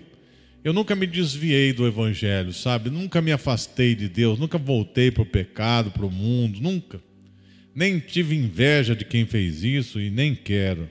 eu 0.64 0.72
nunca 0.72 0.96
me 0.96 1.08
desviei 1.08 1.74
do 1.74 1.88
evangelho, 1.88 2.54
sabe? 2.54 2.92
Nunca 2.92 3.24
me 3.24 3.32
afastei 3.32 3.96
de 3.96 4.08
Deus, 4.08 4.38
nunca 4.38 4.60
voltei 4.60 5.10
para 5.10 5.24
o 5.24 5.26
pecado, 5.26 5.90
para 5.90 6.06
o 6.06 6.12
mundo, 6.12 6.62
nunca. 6.62 7.02
Nem 7.74 7.98
tive 7.98 8.36
inveja 8.36 8.96
de 8.96 9.04
quem 9.04 9.26
fez 9.26 9.64
isso 9.64 10.00
e 10.00 10.12
nem 10.12 10.36
quero. 10.36 10.88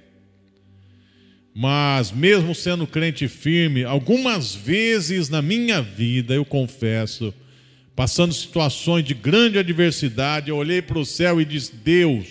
Mas, 1.60 2.12
mesmo 2.12 2.54
sendo 2.54 2.86
crente 2.86 3.26
firme, 3.26 3.82
algumas 3.82 4.54
vezes 4.54 5.28
na 5.28 5.42
minha 5.42 5.82
vida, 5.82 6.32
eu 6.32 6.44
confesso, 6.44 7.34
passando 7.96 8.32
situações 8.32 9.04
de 9.04 9.12
grande 9.12 9.58
adversidade, 9.58 10.50
eu 10.50 10.56
olhei 10.56 10.80
para 10.80 11.00
o 11.00 11.04
céu 11.04 11.40
e 11.40 11.44
disse: 11.44 11.74
Deus, 11.74 12.28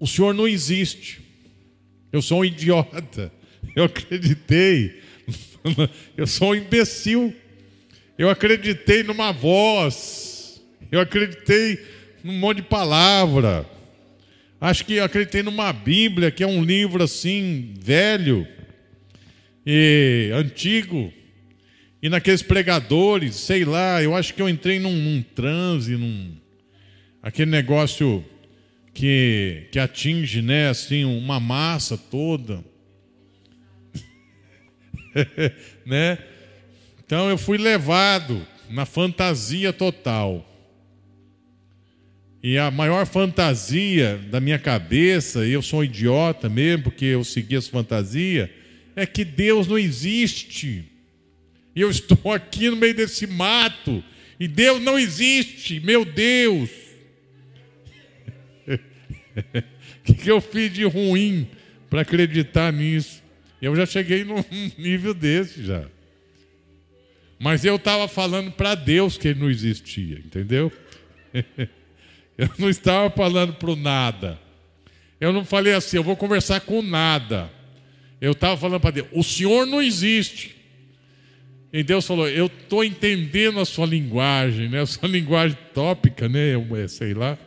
o 0.00 0.06
Senhor 0.08 0.34
não 0.34 0.48
existe. 0.48 1.20
Eu 2.10 2.20
sou 2.20 2.40
um 2.40 2.44
idiota. 2.44 3.32
Eu 3.76 3.84
acreditei. 3.84 5.00
Eu 6.18 6.26
sou 6.26 6.50
um 6.50 6.54
imbecil. 6.56 7.32
Eu 8.18 8.28
acreditei 8.28 9.04
numa 9.04 9.30
voz. 9.30 10.60
Eu 10.90 10.98
acreditei 10.98 11.78
num 12.24 12.36
monte 12.36 12.56
de 12.56 12.62
palavra. 12.64 13.64
Acho 14.62 14.84
que 14.84 15.00
acreditei 15.00 15.42
numa 15.42 15.72
Bíblia, 15.72 16.30
que 16.30 16.40
é 16.40 16.46
um 16.46 16.62
livro 16.62 17.02
assim, 17.02 17.74
velho 17.80 18.46
e 19.66 20.30
antigo. 20.32 21.12
E 22.00 22.08
naqueles 22.08 22.42
pregadores, 22.42 23.34
sei 23.34 23.64
lá, 23.64 24.00
eu 24.00 24.14
acho 24.14 24.32
que 24.32 24.40
eu 24.40 24.48
entrei 24.48 24.78
num, 24.78 24.94
num 24.94 25.20
transe, 25.20 25.96
num. 25.96 26.36
aquele 27.20 27.50
negócio 27.50 28.24
que, 28.94 29.66
que 29.72 29.80
atinge, 29.80 30.40
né, 30.40 30.68
assim, 30.68 31.04
uma 31.04 31.40
massa 31.40 31.98
toda. 31.98 32.62
né? 35.84 36.18
Então 37.04 37.28
eu 37.28 37.36
fui 37.36 37.58
levado 37.58 38.46
na 38.70 38.86
fantasia 38.86 39.72
total. 39.72 40.51
E 42.42 42.58
a 42.58 42.72
maior 42.72 43.06
fantasia 43.06 44.18
da 44.28 44.40
minha 44.40 44.58
cabeça, 44.58 45.46
e 45.46 45.52
eu 45.52 45.62
sou 45.62 45.78
um 45.78 45.84
idiota 45.84 46.48
mesmo, 46.48 46.84
porque 46.84 47.04
eu 47.04 47.22
segui 47.22 47.54
essa 47.54 47.70
fantasia, 47.70 48.52
é 48.96 49.06
que 49.06 49.24
Deus 49.24 49.68
não 49.68 49.78
existe. 49.78 50.84
E 51.74 51.80
eu 51.80 51.88
estou 51.90 52.32
aqui 52.32 52.68
no 52.68 52.76
meio 52.76 52.94
desse 52.94 53.28
mato, 53.28 54.02
e 54.40 54.48
Deus 54.48 54.82
não 54.82 54.98
existe, 54.98 55.78
meu 55.80 56.04
Deus. 56.04 56.68
O 58.66 58.78
que, 60.02 60.14
que 60.14 60.30
eu 60.30 60.40
fiz 60.40 60.72
de 60.72 60.82
ruim 60.82 61.48
para 61.88 62.00
acreditar 62.00 62.72
nisso? 62.72 63.22
Eu 63.60 63.76
já 63.76 63.86
cheguei 63.86 64.24
num 64.24 64.44
nível 64.76 65.14
desse 65.14 65.64
já. 65.64 65.84
Mas 67.38 67.64
eu 67.64 67.76
estava 67.76 68.08
falando 68.08 68.50
para 68.50 68.74
Deus 68.74 69.16
que 69.16 69.28
ele 69.28 69.40
não 69.40 69.50
existia, 69.50 70.16
entendeu? 70.18 70.72
Eu 72.36 72.48
não 72.58 72.68
estava 72.68 73.10
falando 73.10 73.54
para 73.54 73.70
o 73.70 73.76
nada. 73.76 74.38
Eu 75.20 75.32
não 75.32 75.44
falei 75.44 75.74
assim, 75.74 75.96
eu 75.96 76.02
vou 76.02 76.16
conversar 76.16 76.60
com 76.60 76.82
nada. 76.82 77.50
Eu 78.20 78.32
estava 78.32 78.56
falando 78.56 78.80
para 78.80 78.90
Deus, 78.90 79.08
o 79.12 79.22
Senhor 79.22 79.66
não 79.66 79.82
existe. 79.82 80.56
E 81.72 81.82
Deus 81.82 82.06
falou, 82.06 82.28
eu 82.28 82.46
estou 82.46 82.84
entendendo 82.84 83.58
a 83.58 83.64
sua 83.64 83.86
linguagem, 83.86 84.68
né? 84.68 84.80
a 84.82 84.86
sua 84.86 85.08
linguagem 85.08 85.56
tópica, 85.72 86.28
né? 86.28 86.52
É, 86.82 86.88
sei 86.88 87.14
lá. 87.14 87.38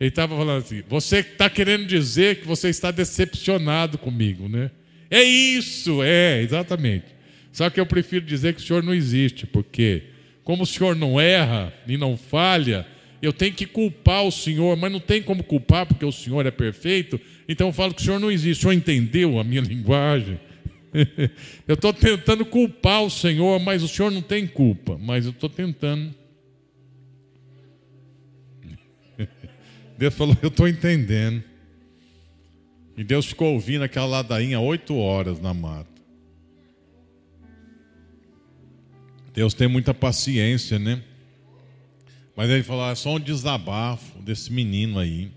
Ele 0.00 0.08
estava 0.08 0.36
falando 0.36 0.64
assim, 0.64 0.82
você 0.88 1.18
está 1.18 1.48
querendo 1.48 1.86
dizer 1.86 2.40
que 2.40 2.46
você 2.46 2.68
está 2.68 2.90
decepcionado 2.90 3.98
comigo, 3.98 4.48
né? 4.48 4.70
É 5.10 5.22
isso, 5.22 6.02
é, 6.02 6.42
exatamente. 6.42 7.06
Só 7.52 7.70
que 7.70 7.78
eu 7.78 7.86
prefiro 7.86 8.24
dizer 8.24 8.54
que 8.54 8.60
o 8.60 8.64
Senhor 8.64 8.82
não 8.82 8.92
existe, 8.92 9.46
porque 9.46 10.02
como 10.42 10.64
o 10.64 10.66
Senhor 10.66 10.96
não 10.96 11.20
erra 11.20 11.72
e 11.86 11.96
não 11.96 12.16
falha, 12.16 12.86
eu 13.24 13.32
tenho 13.32 13.54
que 13.54 13.66
culpar 13.66 14.24
o 14.24 14.30
Senhor, 14.30 14.76
mas 14.76 14.92
não 14.92 15.00
tem 15.00 15.22
como 15.22 15.42
culpar 15.42 15.86
porque 15.86 16.04
o 16.04 16.12
Senhor 16.12 16.44
é 16.46 16.50
perfeito, 16.50 17.20
então 17.48 17.68
eu 17.68 17.72
falo 17.72 17.94
que 17.94 18.02
o 18.02 18.04
Senhor 18.04 18.18
não 18.18 18.30
existe. 18.30 18.60
O 18.60 18.62
Senhor 18.62 18.72
entendeu 18.72 19.38
a 19.38 19.44
minha 19.44 19.60
linguagem? 19.62 20.38
eu 21.66 21.74
estou 21.74 21.92
tentando 21.92 22.44
culpar 22.44 23.02
o 23.02 23.10
Senhor, 23.10 23.58
mas 23.58 23.82
o 23.82 23.88
Senhor 23.88 24.10
não 24.10 24.22
tem 24.22 24.46
culpa, 24.46 24.96
mas 24.96 25.24
eu 25.24 25.32
estou 25.32 25.48
tentando. 25.48 26.14
Deus 29.98 30.14
falou, 30.14 30.36
eu 30.40 30.48
estou 30.48 30.68
entendendo. 30.68 31.42
E 32.96 33.02
Deus 33.02 33.26
ficou 33.26 33.54
ouvindo 33.54 33.82
aquela 33.82 34.06
ladainha 34.06 34.60
oito 34.60 34.96
horas 34.96 35.40
na 35.40 35.52
mata. 35.52 35.94
Deus 39.32 39.52
tem 39.52 39.66
muita 39.66 39.92
paciência, 39.92 40.78
né? 40.78 41.02
Mas 42.36 42.50
ele 42.50 42.62
falou: 42.62 42.90
é 42.90 42.94
só 42.94 43.14
um 43.14 43.20
desabafo 43.20 44.20
desse 44.22 44.52
menino 44.52 44.98
aí. 44.98 45.30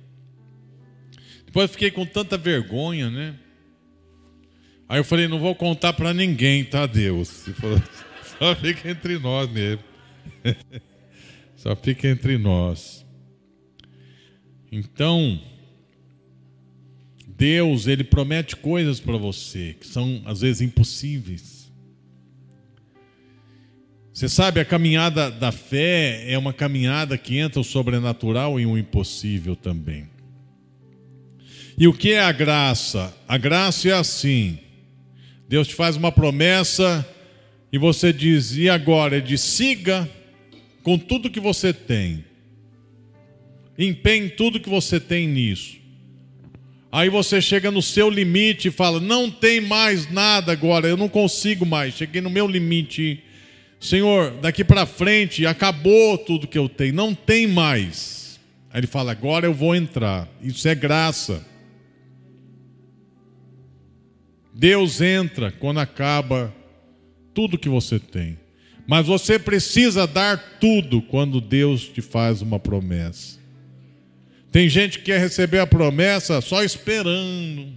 Depois 1.46 1.70
eu 1.70 1.74
fiquei 1.74 1.92
com 1.92 2.06
tanta 2.06 2.38
vergonha, 2.38 3.10
né? 3.10 3.36
Aí 4.90 5.00
eu 5.00 5.04
falei: 5.04 5.28
não 5.28 5.40
vou 5.40 5.56
contar 5.56 5.94
para 5.94 6.14
ninguém, 6.14 6.64
tá, 6.64 6.86
Deus? 6.86 7.48
Ele 7.48 7.56
falou: 7.56 7.84
só 8.40 8.56
fica 8.56 8.90
entre 8.90 9.20
nós 9.20 9.50
mesmo. 9.50 9.84
só 11.56 11.76
fica 11.76 12.08
entre 12.08 12.38
nós. 12.38 13.06
Então, 14.72 15.40
Deus, 17.28 17.88
ele 17.88 18.04
promete 18.04 18.56
coisas 18.56 19.00
para 19.00 19.16
você 19.16 19.76
que 19.80 19.88
são 19.88 20.22
às 20.26 20.42
vezes 20.42 20.62
impossíveis. 20.62 21.57
Você 24.18 24.28
sabe, 24.28 24.60
a 24.60 24.66
caminhada 24.66 25.30
da 25.30 25.52
fé 25.52 26.26
é 26.28 26.36
uma 26.40 26.52
caminhada 26.52 27.16
que 27.20 27.38
entra 27.38 27.62
o 27.62 27.64
sobrenatural 27.64 28.60
e 28.60 28.66
o 28.66 28.76
impossível 28.76 29.56
também. 29.56 30.10
E 31.78 31.88
o 31.88 31.94
que 31.94 32.14
é 32.14 32.22
a 32.22 32.32
graça? 32.32 33.16
A 33.28 33.38
graça 33.38 33.90
é 33.90 33.94
assim: 33.94 34.58
Deus 35.48 35.68
te 35.68 35.76
faz 35.76 35.96
uma 35.96 36.12
promessa 36.12 37.08
e 37.72 37.78
você 37.78 38.12
diz, 38.12 38.58
e 38.58 38.68
agora? 38.68 39.18
Ele 39.18 39.28
diz, 39.28 39.42
siga 39.42 40.10
com 40.82 40.98
tudo 40.98 41.30
que 41.30 41.40
você 41.40 41.72
tem, 41.72 42.26
empenhe 43.78 44.30
tudo 44.30 44.60
que 44.60 44.68
você 44.68 45.00
tem 45.00 45.28
nisso. 45.28 45.78
Aí 46.92 47.08
você 47.08 47.40
chega 47.40 47.70
no 47.70 47.84
seu 47.84 48.10
limite 48.10 48.70
e 48.70 48.72
fala: 48.72 49.00
não 49.00 49.30
tem 49.30 49.62
mais 49.62 50.12
nada 50.12 50.54
agora, 50.54 50.88
eu 50.88 50.98
não 50.98 51.08
consigo 51.08 51.68
mais, 51.68 51.94
cheguei 51.94 52.20
no 52.20 52.32
meu 52.32 52.48
limite 52.48 53.24
Senhor, 53.80 54.32
daqui 54.42 54.64
para 54.64 54.86
frente 54.86 55.46
acabou 55.46 56.18
tudo 56.18 56.48
que 56.48 56.58
eu 56.58 56.68
tenho, 56.68 56.94
não 56.94 57.14
tem 57.14 57.48
mais. 57.48 58.40
Aí 58.72 58.80
ele 58.80 58.88
fala: 58.88 59.12
agora 59.12 59.46
eu 59.46 59.54
vou 59.54 59.76
entrar. 59.76 60.28
Isso 60.42 60.68
é 60.68 60.76
graça. 60.76 61.46
Deus 64.54 65.02
entra 65.02 65.52
quando 65.52 65.80
acaba 65.80 66.54
tudo 67.34 67.60
que 67.60 67.70
você 67.70 68.00
tem. 68.00 68.40
Mas 68.88 69.06
você 69.06 69.38
precisa 69.38 70.08
dar 70.08 70.58
tudo 70.60 71.02
quando 71.02 71.40
Deus 71.40 71.88
te 71.88 72.02
faz 72.02 72.42
uma 72.42 72.58
promessa. 72.58 73.38
Tem 74.52 74.68
gente 74.68 75.00
que 75.00 75.06
quer 75.06 75.20
receber 75.20 75.60
a 75.60 75.68
promessa 75.68 76.42
só 76.42 76.64
esperando. 76.64 77.74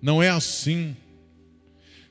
Não 0.00 0.20
é 0.20 0.30
assim. 0.30 0.96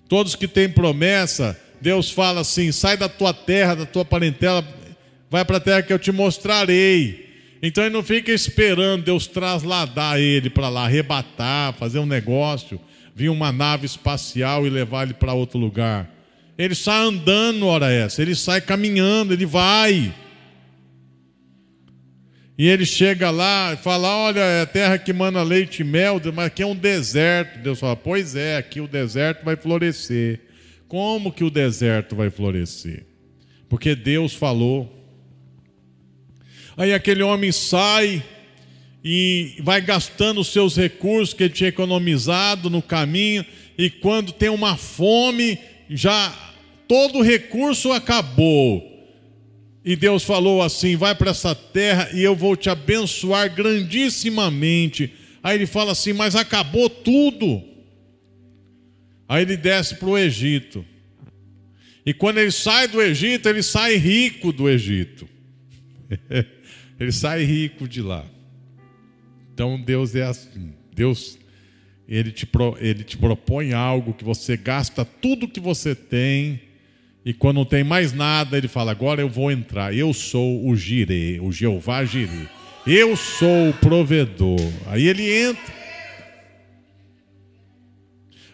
Todos 0.08 0.36
que 0.36 0.48
têm 0.48 0.70
promessa 0.70 1.60
Deus 1.82 2.12
fala 2.12 2.42
assim: 2.42 2.72
sai 2.72 2.96
da 2.96 3.10
tua 3.10 3.34
terra, 3.34 3.76
da 3.76 3.86
tua 3.86 4.06
parentela, 4.06 4.66
vai 5.30 5.44
para 5.44 5.58
a 5.58 5.62
terra 5.62 5.82
que 5.82 5.92
eu 5.92 6.00
te 6.00 6.12
mostrarei. 6.12 7.30
Então 7.62 7.84
ele 7.84 7.94
não 7.94 8.04
fica 8.04 8.32
esperando 8.32 9.04
Deus 9.04 9.28
trasladar 9.28 10.20
ele 10.20 10.50
para 10.50 10.70
lá, 10.70 10.86
arrebatar, 10.86 11.74
fazer 11.74 12.00
um 12.00 12.06
negócio, 12.06 12.80
vir 13.16 13.30
uma 13.30 13.52
nave 13.52 13.86
espacial 13.86 14.66
e 14.66 14.70
levar 14.70 15.04
ele 15.04 15.14
para 15.14 15.34
outro 15.34 15.60
lugar. 15.60 16.10
Ele 16.58 16.76
sai 16.76 17.04
andando, 17.04 17.68
hora 17.68 17.92
essa, 17.92 18.22
ele 18.22 18.36
sai 18.36 18.62
caminhando, 18.62 19.34
ele 19.34 19.46
vai. 19.46 20.14
E 22.58 22.68
ele 22.68 22.86
chega 22.86 23.32
lá 23.32 23.74
e 23.74 23.78
fala: 23.78 24.08
Olha, 24.08 24.40
é 24.40 24.62
a 24.62 24.68
terra 24.68 24.98
que 25.00 25.12
mana 25.12 25.42
leite 25.42 25.80
e 25.80 25.84
mel, 25.84 26.22
mas 26.34 26.46
aqui 26.46 26.62
é 26.62 26.66
um 26.68 26.76
deserto. 26.76 27.58
Deus 27.60 27.80
fala: 27.80 27.96
Pois 27.96 28.36
é, 28.36 28.58
aqui 28.58 28.80
o 28.80 28.88
deserto 28.88 29.44
vai 29.44 29.56
florescer. 29.56 30.51
Como 30.92 31.32
que 31.32 31.46
o 31.46 31.50
deserto 31.50 32.18
vai 32.18 32.30
florescer? 32.30 33.06
Porque 33.70 33.96
Deus 33.96 34.34
falou. 34.34 34.94
Aí 36.76 36.94
aquele 36.94 37.24
homem 37.24 37.50
sai 37.50 38.22
e 39.02 39.56
vai 39.62 39.80
gastando 39.80 40.42
os 40.42 40.50
seus 40.50 40.76
recursos 40.76 41.34
que 41.34 41.44
ele 41.44 41.54
tinha 41.54 41.70
economizado 41.70 42.70
no 42.70 42.82
caminho, 42.82 43.46
e 43.78 43.90
quando 43.90 44.34
tem 44.34 44.50
uma 44.50 44.76
fome, 44.76 45.58
já 45.90 46.38
todo 46.90 47.20
o 47.20 47.24
recurso 47.24 47.94
acabou. 47.94 48.86
E 49.86 49.96
Deus 49.96 50.26
falou 50.26 50.62
assim: 50.62 50.98
vai 50.98 51.16
para 51.16 51.32
essa 51.32 51.56
terra 51.56 52.10
e 52.14 52.22
eu 52.22 52.36
vou 52.36 52.58
te 52.58 52.70
abençoar 52.70 53.50
grandissimamente. 53.56 55.14
Aí 55.42 55.56
ele 55.56 55.68
fala 55.68 55.94
assim: 55.94 56.12
mas 56.12 56.36
acabou 56.36 56.90
tudo. 56.90 57.71
Aí 59.32 59.44
ele 59.44 59.56
desce 59.56 59.96
para 59.96 60.10
o 60.10 60.18
Egito. 60.18 60.86
E 62.06 62.14
quando 62.14 62.40
ele 62.40 62.52
sai 62.52 62.90
do 62.90 63.02
Egito, 63.02 63.48
ele 63.48 63.64
sai 63.64 63.96
rico 63.96 64.52
do 64.52 64.70
Egito. 64.70 65.26
ele 67.00 67.14
sai 67.14 67.46
rico 67.46 67.88
de 67.88 68.02
lá. 68.02 68.26
Então 69.54 69.82
Deus 69.82 70.14
é 70.16 70.24
assim. 70.24 70.74
Deus 70.94 71.40
ele 72.10 72.30
te, 72.30 72.46
ele 72.82 73.06
te 73.06 73.18
propõe 73.18 73.72
algo 73.72 74.14
que 74.14 74.26
você 74.26 74.58
gasta 74.58 75.06
tudo 75.06 75.48
que 75.48 75.62
você 75.62 75.96
tem 75.96 76.60
e 77.24 77.34
quando 77.34 77.56
não 77.56 77.66
tem 77.66 77.86
mais 77.86 78.12
nada, 78.12 78.58
ele 78.58 78.68
fala: 78.68 78.92
agora 78.92 79.22
eu 79.22 79.30
vou 79.30 79.50
entrar. 79.50 79.96
Eu 79.96 80.12
sou 80.12 80.68
o 80.68 80.76
Jirê, 80.76 81.40
o 81.40 81.54
Jeová 81.54 82.04
Jirê. 82.04 82.48
Eu 82.86 83.16
sou 83.16 83.70
o 83.70 83.74
provedor. 83.76 84.60
Aí 84.88 85.08
ele 85.08 85.32
entra. 85.32 85.81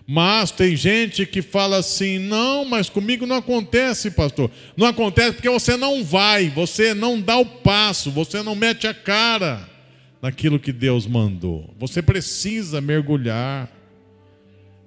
Mas 0.09 0.51
tem 0.51 0.73
gente 0.73 1.25
que 1.25 1.41
fala 1.41 1.77
assim: 1.77 2.17
não, 2.17 2.63
mas 2.63 2.89
comigo 2.89 3.25
não 3.25 3.35
acontece, 3.35 4.09
pastor. 4.09 4.49
Não 4.77 4.87
acontece 4.87 5.33
porque 5.33 5.49
você 5.49 5.75
não 5.75 6.01
vai, 6.01 6.49
você 6.49 6.93
não 6.93 7.19
dá 7.19 7.35
o 7.37 7.45
passo, 7.45 8.09
você 8.09 8.41
não 8.41 8.55
mete 8.55 8.87
a 8.87 8.93
cara 8.93 9.69
naquilo 10.21 10.59
que 10.59 10.71
Deus 10.71 11.05
mandou. 11.05 11.75
Você 11.77 12.01
precisa 12.01 12.79
mergulhar 12.79 13.69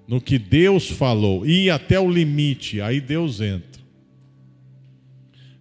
no 0.09 0.23
que 0.23 0.39
Deus 0.39 0.89
falou, 0.89 1.47
ir 1.47 1.71
até 1.71 2.01
o 2.01 2.11
limite, 2.11 2.81
aí 2.81 2.99
Deus 2.99 3.43
entra. 3.43 3.81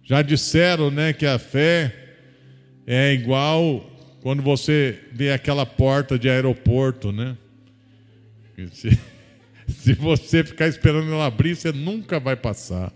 Já 0.02 0.22
disseram, 0.22 0.90
né, 0.90 1.12
que 1.12 1.24
a 1.24 1.38
fé 1.38 1.94
é 2.84 3.12
igual 3.12 3.88
quando 4.22 4.42
você 4.42 4.98
vê 5.12 5.30
aquela 5.30 5.64
porta 5.64 6.18
de 6.18 6.28
aeroporto, 6.28 7.12
né? 7.12 7.36
Se 9.78 9.94
você 9.94 10.42
ficar 10.42 10.66
esperando 10.66 11.12
ela 11.12 11.26
abrir, 11.26 11.54
você 11.54 11.72
nunca 11.72 12.18
vai 12.18 12.36
passar. 12.36 12.92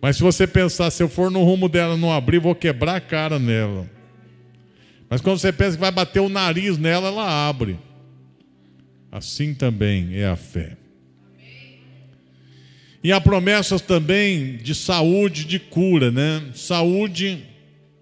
Mas 0.00 0.16
se 0.16 0.22
você 0.22 0.48
pensar, 0.48 0.90
se 0.90 1.00
eu 1.00 1.08
for 1.08 1.30
no 1.30 1.44
rumo 1.44 1.68
dela 1.68 1.96
não 1.96 2.12
abrir, 2.12 2.40
vou 2.40 2.56
quebrar 2.56 2.96
a 2.96 3.00
cara 3.00 3.38
nela. 3.38 3.88
Mas 5.08 5.20
quando 5.20 5.38
você 5.38 5.52
pensa 5.52 5.76
que 5.76 5.80
vai 5.80 5.92
bater 5.92 6.18
o 6.18 6.28
nariz 6.28 6.76
nela, 6.76 7.06
ela 7.08 7.48
abre. 7.48 7.78
Assim 9.12 9.54
também 9.54 10.16
é 10.16 10.26
a 10.26 10.34
fé. 10.34 10.76
E 13.04 13.12
há 13.12 13.20
promessas 13.20 13.80
também 13.80 14.56
de 14.56 14.74
saúde, 14.74 15.44
de 15.44 15.58
cura, 15.60 16.10
né? 16.10 16.50
Saúde, 16.54 17.44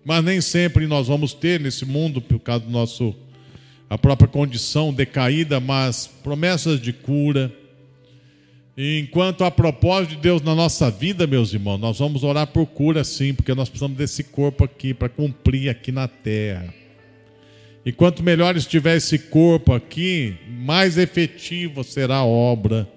mas 0.05 0.25
nem 0.25 0.40
sempre 0.40 0.87
nós 0.87 1.09
vamos 1.09 1.35
ter 1.35 1.61
nesse 1.61 1.85
mundo 1.85 2.20
por 2.20 2.38
causa 2.38 2.64
do 2.64 2.70
nosso 2.70 3.14
a 3.90 3.98
própria 3.98 4.29
condição 4.29 4.92
decaída, 4.92 5.59
mas 5.59 6.07
promessas 6.07 6.81
de 6.81 6.92
cura. 6.92 7.53
E 8.76 9.00
enquanto 9.00 9.42
a 9.42 9.50
propósito 9.50 10.11
de 10.11 10.22
Deus 10.22 10.40
na 10.42 10.55
nossa 10.55 10.88
vida, 10.88 11.26
meus 11.26 11.53
irmãos, 11.53 11.79
nós 11.79 11.98
vamos 11.98 12.22
orar 12.22 12.46
por 12.46 12.66
cura 12.66 13.03
sim, 13.03 13.35
porque 13.35 13.53
nós 13.53 13.68
precisamos 13.68 13.98
desse 13.98 14.22
corpo 14.22 14.62
aqui 14.62 14.94
para 14.94 15.09
cumprir 15.09 15.68
aqui 15.68 15.90
na 15.90 16.07
terra. 16.07 16.72
E 17.85 17.90
quanto 17.90 18.22
melhor 18.22 18.57
estiver 18.57 18.96
esse 18.96 19.18
corpo 19.18 19.72
aqui, 19.72 20.37
mais 20.48 20.96
efetiva 20.96 21.83
será 21.83 22.18
a 22.18 22.24
obra. 22.24 22.88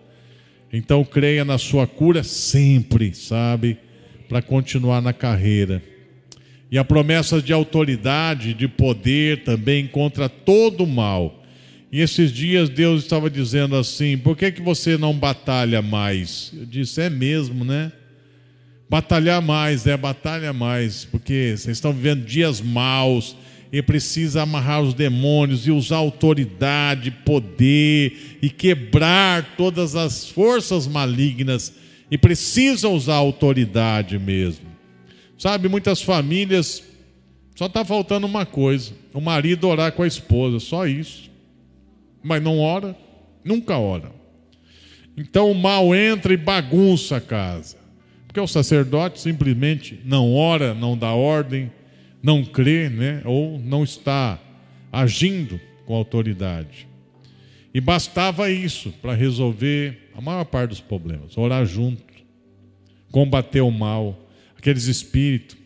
Então 0.72 1.04
creia 1.04 1.44
na 1.44 1.58
sua 1.58 1.88
cura 1.88 2.24
sempre, 2.24 3.16
sabe? 3.16 3.80
Para 4.30 4.44
continuar 4.44 5.02
na 5.02 5.12
carreira. 5.12 5.82
E 6.74 6.78
a 6.80 6.84
promessa 6.84 7.40
de 7.40 7.54
autoridade, 7.54 8.56
de 8.56 8.68
poder 8.68 9.44
também 9.44 9.86
contra 9.86 10.28
todo 10.28 10.86
o 10.86 10.88
mal. 10.88 11.44
E 11.92 12.02
esses 12.02 12.32
dias 12.32 12.68
Deus 12.68 13.04
estava 13.04 13.30
dizendo 13.30 13.76
assim: 13.76 14.18
por 14.18 14.36
que, 14.36 14.52
que 14.52 14.60
você 14.60 14.98
não 14.98 15.14
batalha 15.14 15.84
mais? 15.84 16.52
Eu 16.52 16.66
disse: 16.66 17.00
é 17.00 17.12
mesmo, 17.12 17.64
né? 17.64 17.92
Batalhar 18.90 19.40
mais, 19.40 19.86
é 19.86 19.96
batalha 19.96 20.52
mais, 20.52 21.06
porque 21.06 21.54
vocês 21.56 21.78
estão 21.78 21.94
vivendo 21.94 22.26
dias 22.26 22.60
maus 22.60 23.36
e 23.72 23.80
precisa 23.80 24.42
amarrar 24.42 24.82
os 24.82 24.96
demônios 24.96 25.68
e 25.68 25.72
usar 25.72 25.98
autoridade, 25.98 27.12
poder 27.12 28.40
e 28.42 28.50
quebrar 28.50 29.54
todas 29.56 29.96
as 29.96 30.28
forças 30.28 30.88
malignas 30.88 31.72
e 32.10 32.18
precisa 32.18 32.90
usar 32.90 33.18
autoridade 33.18 34.18
mesmo. 34.18 34.73
Sabe, 35.38 35.68
muitas 35.68 36.02
famílias 36.02 36.84
só 37.56 37.68
está 37.68 37.86
faltando 37.86 38.26
uma 38.28 38.46
coisa: 38.46 38.94
o 39.14 39.22
marido 39.22 39.68
orar 39.68 39.92
com 39.92 40.04
a 40.04 40.08
esposa, 40.08 40.60
só 40.60 40.88
isso. 40.88 41.32
Mas 42.24 42.42
não 42.42 42.60
ora, 42.60 42.96
nunca 43.44 43.78
ora. 43.78 44.12
Então 45.16 45.52
o 45.52 45.56
mal 45.56 45.94
entra 45.94 46.34
e 46.34 46.38
bagunça 46.38 47.18
a 47.18 47.22
casa. 47.22 47.78
Porque 48.26 48.40
o 48.40 48.48
sacerdote 48.48 49.20
simplesmente 49.20 50.00
não 50.04 50.34
ora, 50.34 50.74
não 50.74 50.98
dá 50.98 51.12
ordem, 51.14 51.72
não 52.22 52.44
crê, 52.44 52.90
né? 52.90 53.22
ou 53.26 53.60
não 53.60 53.84
está 53.84 54.40
agindo 54.92 55.60
com 55.86 55.94
autoridade. 55.94 56.88
E 57.74 57.82
bastava 57.82 58.50
isso 58.50 58.92
para 59.02 59.14
resolver 59.14 60.10
a 60.16 60.22
maior 60.22 60.46
parte 60.46 60.70
dos 60.70 60.82
problemas: 60.82 61.38
orar 61.38 61.66
junto, 61.66 62.04
combater 63.12 63.62
o 63.62 63.70
mal, 63.70 64.18
aqueles 64.64 64.86
espíritos. 64.86 65.58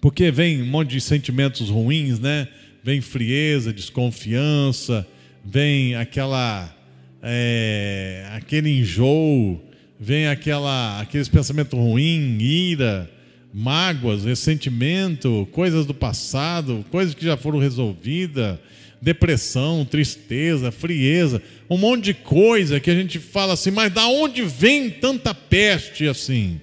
Porque 0.00 0.30
vem 0.30 0.62
um 0.62 0.66
monte 0.66 0.90
de 0.90 1.00
sentimentos 1.00 1.68
ruins, 1.68 2.20
né? 2.20 2.46
Vem 2.82 3.00
frieza, 3.00 3.72
desconfiança, 3.72 5.06
vem 5.44 5.96
aquela 5.96 6.72
é, 7.20 8.26
aquele 8.32 8.70
enjoo, 8.70 9.60
vem 9.98 10.28
aquela 10.28 11.00
aqueles 11.00 11.28
pensamentos 11.28 11.78
ruins, 11.78 12.40
ira, 12.40 13.10
mágoas, 13.52 14.24
ressentimento, 14.24 15.48
coisas 15.50 15.84
do 15.84 15.94
passado, 15.94 16.84
coisas 16.90 17.14
que 17.14 17.24
já 17.24 17.36
foram 17.36 17.58
resolvidas, 17.58 18.58
depressão, 19.00 19.84
tristeza, 19.84 20.70
frieza, 20.70 21.42
um 21.68 21.76
monte 21.76 22.04
de 22.04 22.14
coisa 22.14 22.78
que 22.78 22.90
a 22.90 22.94
gente 22.94 23.18
fala 23.18 23.54
assim, 23.54 23.72
mas 23.72 23.92
da 23.92 24.06
onde 24.06 24.42
vem 24.42 24.88
tanta 24.88 25.34
peste 25.34 26.06
assim? 26.06 26.60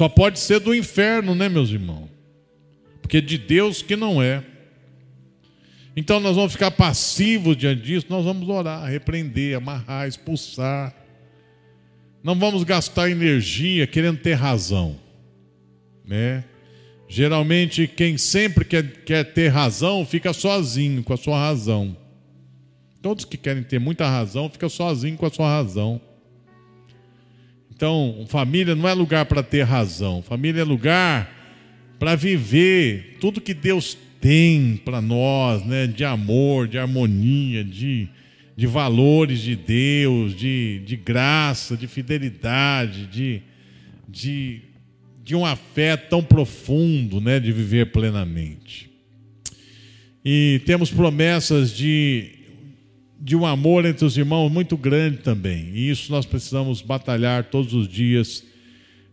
Só 0.00 0.08
pode 0.08 0.38
ser 0.38 0.60
do 0.60 0.74
inferno, 0.74 1.34
né, 1.34 1.46
meus 1.46 1.68
irmãos? 1.68 2.08
Porque 3.02 3.20
de 3.20 3.36
Deus 3.36 3.82
que 3.82 3.96
não 3.96 4.22
é. 4.22 4.42
Então 5.94 6.18
nós 6.18 6.36
vamos 6.36 6.52
ficar 6.52 6.70
passivos 6.70 7.54
diante 7.54 7.82
disso, 7.82 8.06
nós 8.08 8.24
vamos 8.24 8.48
orar, 8.48 8.82
repreender, 8.88 9.58
amarrar, 9.58 10.08
expulsar. 10.08 10.96
Não 12.24 12.34
vamos 12.34 12.64
gastar 12.64 13.10
energia 13.10 13.86
querendo 13.86 14.16
ter 14.20 14.32
razão, 14.32 14.98
né? 16.02 16.44
Geralmente 17.06 17.86
quem 17.86 18.16
sempre 18.16 18.64
quer, 18.64 19.04
quer 19.04 19.22
ter 19.34 19.48
razão 19.48 20.06
fica 20.06 20.32
sozinho 20.32 21.02
com 21.02 21.12
a 21.12 21.18
sua 21.18 21.38
razão. 21.38 21.94
Todos 23.02 23.26
que 23.26 23.36
querem 23.36 23.62
ter 23.62 23.78
muita 23.78 24.08
razão 24.08 24.48
ficam 24.48 24.70
sozinho 24.70 25.18
com 25.18 25.26
a 25.26 25.30
sua 25.30 25.46
razão. 25.46 26.00
Então, 27.80 28.26
família 28.28 28.74
não 28.74 28.86
é 28.86 28.92
lugar 28.92 29.24
para 29.24 29.42
ter 29.42 29.62
razão, 29.62 30.20
família 30.20 30.60
é 30.60 30.64
lugar 30.64 31.32
para 31.98 32.14
viver 32.14 33.16
tudo 33.18 33.40
que 33.40 33.54
Deus 33.54 33.96
tem 34.20 34.78
para 34.84 35.00
nós, 35.00 35.64
né, 35.64 35.86
de 35.86 36.04
amor, 36.04 36.68
de 36.68 36.76
harmonia, 36.76 37.64
de, 37.64 38.06
de 38.54 38.66
valores 38.66 39.40
de 39.40 39.56
Deus, 39.56 40.36
de, 40.36 40.82
de 40.84 40.94
graça, 40.94 41.74
de 41.74 41.86
fidelidade, 41.86 43.06
de, 43.06 43.40
de, 44.06 44.60
de 45.24 45.34
um 45.34 45.46
afeto 45.46 46.10
tão 46.10 46.22
profundo, 46.22 47.18
né, 47.18 47.40
de 47.40 47.50
viver 47.50 47.92
plenamente. 47.92 48.90
E 50.22 50.60
temos 50.66 50.90
promessas 50.90 51.74
de 51.74 52.39
de 53.20 53.36
um 53.36 53.44
amor 53.44 53.84
entre 53.84 54.04
os 54.04 54.16
irmãos 54.16 54.50
muito 54.50 54.76
grande 54.76 55.18
também. 55.18 55.70
E 55.74 55.90
isso 55.90 56.10
nós 56.10 56.24
precisamos 56.24 56.80
batalhar 56.80 57.44
todos 57.44 57.74
os 57.74 57.86
dias, 57.86 58.42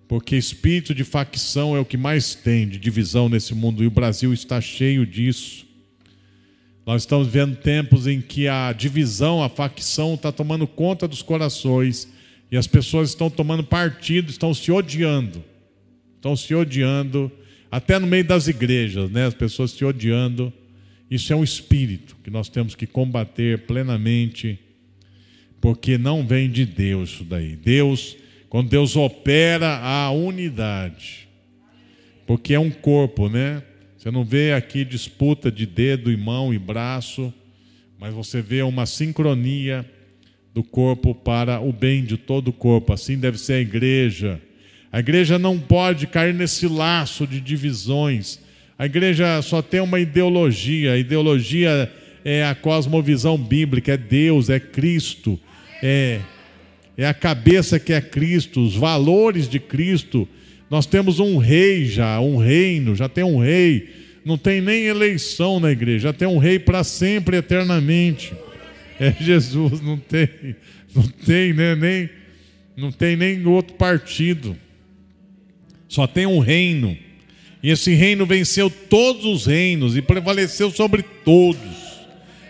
porque 0.07 0.37
espírito 0.37 0.95
de 0.95 1.03
facção 1.03 1.75
é 1.75 1.79
o 1.79 1.85
que 1.85 1.97
mais 1.97 2.33
tem 2.33 2.67
de 2.67 2.79
divisão 2.79 3.27
nesse 3.27 3.53
mundo 3.53 3.83
e 3.83 3.87
o 3.87 3.91
Brasil 3.91 4.33
está 4.33 4.61
cheio 4.61 5.05
disso. 5.05 5.65
Nós 6.85 7.01
estamos 7.01 7.27
vendo 7.27 7.57
tempos 7.57 8.07
em 8.07 8.21
que 8.21 8.47
a 8.47 8.71
divisão, 8.71 9.43
a 9.43 9.49
facção 9.49 10.13
está 10.13 10.31
tomando 10.31 10.65
conta 10.65 11.05
dos 11.05 11.21
corações 11.21 12.07
e 12.49 12.55
as 12.55 12.65
pessoas 12.65 13.09
estão 13.09 13.29
tomando 13.29 13.61
partido, 13.61 14.29
estão 14.29 14.53
se 14.53 14.71
odiando. 14.71 15.43
Estão 16.15 16.33
se 16.33 16.55
odiando, 16.55 17.29
até 17.69 17.99
no 17.99 18.07
meio 18.07 18.23
das 18.23 18.47
igrejas, 18.47 19.11
né? 19.11 19.25
As 19.25 19.33
pessoas 19.33 19.71
se 19.71 19.83
odiando 19.83 20.51
Isso 21.09 21.31
é 21.31 21.35
um 21.35 21.43
espírito 21.43 22.17
que 22.23 22.29
nós 22.29 22.49
temos 22.49 22.75
que 22.75 22.85
combater 22.85 23.59
plenamente, 23.59 24.59
porque 25.61 25.97
não 25.97 26.25
vem 26.25 26.49
de 26.49 26.65
Deus 26.65 27.11
isso 27.11 27.23
daí. 27.23 27.55
Deus, 27.55 28.17
quando 28.49 28.69
Deus 28.69 28.95
opera 28.95 29.77
a 29.77 30.11
unidade, 30.11 31.27
porque 32.25 32.53
é 32.53 32.59
um 32.59 32.69
corpo, 32.69 33.29
né? 33.29 33.63
Você 33.97 34.11
não 34.11 34.25
vê 34.25 34.53
aqui 34.53 34.83
disputa 34.83 35.49
de 35.51 35.65
dedo 35.65 36.11
e 36.11 36.17
mão 36.17 36.53
e 36.53 36.59
braço, 36.59 37.33
mas 37.97 38.13
você 38.13 38.41
vê 38.41 38.61
uma 38.61 38.85
sincronia 38.85 39.89
do 40.53 40.63
corpo 40.63 41.15
para 41.15 41.61
o 41.61 41.71
bem 41.71 42.03
de 42.03 42.17
todo 42.17 42.49
o 42.49 42.53
corpo. 42.53 42.91
Assim 42.91 43.17
deve 43.17 43.37
ser 43.37 43.53
a 43.53 43.59
igreja. 43.59 44.41
A 44.91 44.99
igreja 44.99 45.39
não 45.39 45.59
pode 45.59 46.05
cair 46.07 46.33
nesse 46.33 46.67
laço 46.67 47.25
de 47.25 47.39
divisões 47.39 48.39
a 48.77 48.85
igreja 48.85 49.41
só 49.41 49.61
tem 49.61 49.79
uma 49.79 49.99
ideologia, 49.99 50.93
a 50.93 50.97
ideologia 50.97 51.91
é 52.23 52.45
a 52.45 52.53
cosmovisão 52.53 53.37
bíblica, 53.37 53.93
é 53.93 53.97
Deus, 53.97 54.49
é 54.49 54.59
Cristo, 54.59 55.39
é, 55.81 56.19
é 56.95 57.07
a 57.07 57.13
cabeça 57.13 57.79
que 57.79 57.91
é 57.91 58.01
Cristo, 58.01 58.61
os 58.61 58.75
valores 58.75 59.49
de 59.49 59.59
Cristo. 59.59 60.27
Nós 60.69 60.85
temos 60.85 61.19
um 61.19 61.37
rei 61.37 61.85
já, 61.85 62.19
um 62.19 62.37
reino, 62.37 62.95
já 62.95 63.09
tem 63.09 63.23
um 63.23 63.39
rei, 63.39 63.89
não 64.23 64.37
tem 64.37 64.61
nem 64.61 64.85
eleição 64.85 65.59
na 65.59 65.71
igreja, 65.71 66.09
já 66.09 66.13
tem 66.13 66.27
um 66.27 66.37
rei 66.37 66.59
para 66.59 66.83
sempre, 66.83 67.37
eternamente. 67.37 68.33
É 68.99 69.11
Jesus, 69.19 69.79
não 69.81 69.97
tem, 69.97 70.29
não 70.93 71.03
tem 71.03 71.53
né, 71.53 71.75
nem, 71.75 72.09
não 72.75 72.91
tem 72.91 73.15
nem 73.15 73.45
outro 73.45 73.75
partido. 73.75 74.55
Só 75.87 76.05
tem 76.05 76.25
um 76.25 76.39
reino. 76.39 76.97
E 77.67 77.71
esse 77.71 77.93
reino 77.93 78.25
venceu 78.25 78.69
todos 78.69 79.25
os 79.25 79.45
reinos 79.45 79.97
e 79.97 80.01
prevaleceu 80.01 80.71
sobre 80.71 81.03
todos. 81.03 81.59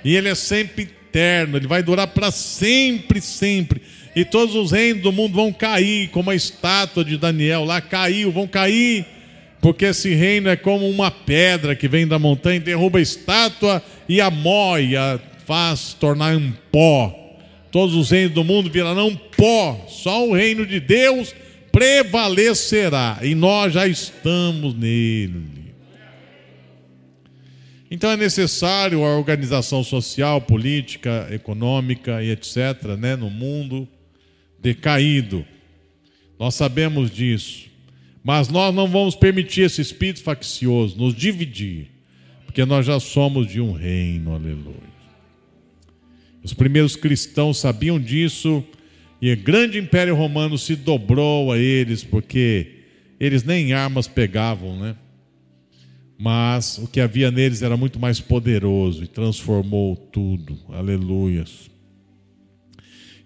E 0.05 0.15
ele 0.15 0.29
é 0.29 0.35
sempre 0.35 0.83
eterno, 0.83 1.57
ele 1.57 1.65
vai 1.65 1.81
durar 1.81 2.05
para 2.05 2.29
sempre, 2.29 3.19
sempre. 3.19 3.81
E 4.15 4.23
todos 4.23 4.53
os 4.53 4.71
reinos 4.71 5.01
do 5.01 5.11
mundo 5.11 5.33
vão 5.33 5.51
cair, 5.51 6.09
como 6.09 6.29
a 6.29 6.35
estátua 6.35 7.03
de 7.03 7.17
Daniel 7.17 7.65
lá 7.65 7.81
caiu, 7.81 8.31
vão 8.31 8.45
cair, 8.45 9.07
porque 9.59 9.85
esse 9.85 10.13
reino 10.13 10.49
é 10.49 10.55
como 10.55 10.87
uma 10.87 11.09
pedra 11.09 11.75
que 11.75 11.87
vem 11.87 12.07
da 12.07 12.19
montanha, 12.19 12.59
derruba 12.59 12.99
a 12.99 13.01
estátua 13.01 13.83
e 14.07 14.21
a 14.21 14.29
moia 14.29 15.19
faz 15.47 15.95
tornar 15.99 16.37
um 16.37 16.53
pó. 16.71 17.39
Todos 17.71 17.95
os 17.95 18.11
reinos 18.11 18.35
do 18.35 18.43
mundo 18.43 18.69
virarão 18.69 19.19
pó, 19.35 19.83
só 19.89 20.27
o 20.27 20.35
reino 20.35 20.63
de 20.63 20.79
Deus 20.79 21.33
prevalecerá, 21.77 23.19
e 23.21 23.35
nós 23.35 23.71
já 23.71 23.87
estamos 23.87 24.73
nele. 24.73 25.75
Então 27.91 28.09
é 28.09 28.17
necessário 28.17 29.03
a 29.03 29.15
organização 29.15 29.83
social, 29.83 30.41
política, 30.41 31.27
econômica 31.29 32.23
e 32.23 32.31
etc., 32.31 32.97
né, 32.97 33.15
no 33.15 33.29
mundo 33.29 33.87
decaído. 34.59 35.45
Nós 36.39 36.55
sabemos 36.55 37.11
disso. 37.11 37.67
Mas 38.23 38.49
nós 38.49 38.73
não 38.73 38.87
vamos 38.87 39.15
permitir 39.15 39.61
esse 39.61 39.79
espírito 39.79 40.23
faccioso 40.23 40.97
nos 40.97 41.13
dividir, 41.13 41.91
porque 42.43 42.65
nós 42.65 42.87
já 42.87 42.99
somos 42.99 43.47
de 43.47 43.61
um 43.61 43.71
reino, 43.71 44.33
aleluia. 44.33 44.97
Os 46.43 46.55
primeiros 46.55 46.95
cristãos 46.95 47.59
sabiam 47.59 47.99
disso 47.99 48.65
e 49.21 49.31
o 49.31 49.37
grande 49.37 49.79
império 49.79 50.15
romano 50.15 50.57
se 50.57 50.75
dobrou 50.75 51.51
a 51.51 51.57
eles, 51.57 52.03
porque 52.03 52.67
eles 53.19 53.43
nem 53.43 53.73
armas 53.73 54.07
pegavam, 54.07 54.77
né? 54.79 54.95
Mas 56.19 56.77
o 56.77 56.87
que 56.87 56.99
havia 56.99 57.31
neles 57.31 57.61
era 57.61 57.77
muito 57.77 57.99
mais 57.99 58.19
poderoso 58.19 59.03
e 59.03 59.07
transformou 59.07 59.95
tudo. 59.95 60.57
Aleluias. 60.69 61.69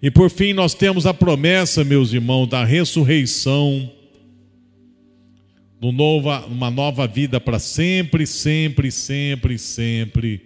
E 0.02 0.10
por 0.10 0.30
fim, 0.30 0.52
nós 0.54 0.74
temos 0.74 1.06
a 1.06 1.14
promessa, 1.14 1.84
meus 1.84 2.12
irmãos, 2.12 2.48
da 2.48 2.66
ressurreição, 2.66 3.92
de 5.80 5.88
uma 5.88 6.72
nova 6.72 7.08
vida 7.08 7.40
para 7.40 7.60
sempre, 7.60 8.26
sempre, 8.26 8.92
sempre, 8.92 9.58
sempre. 9.58 10.42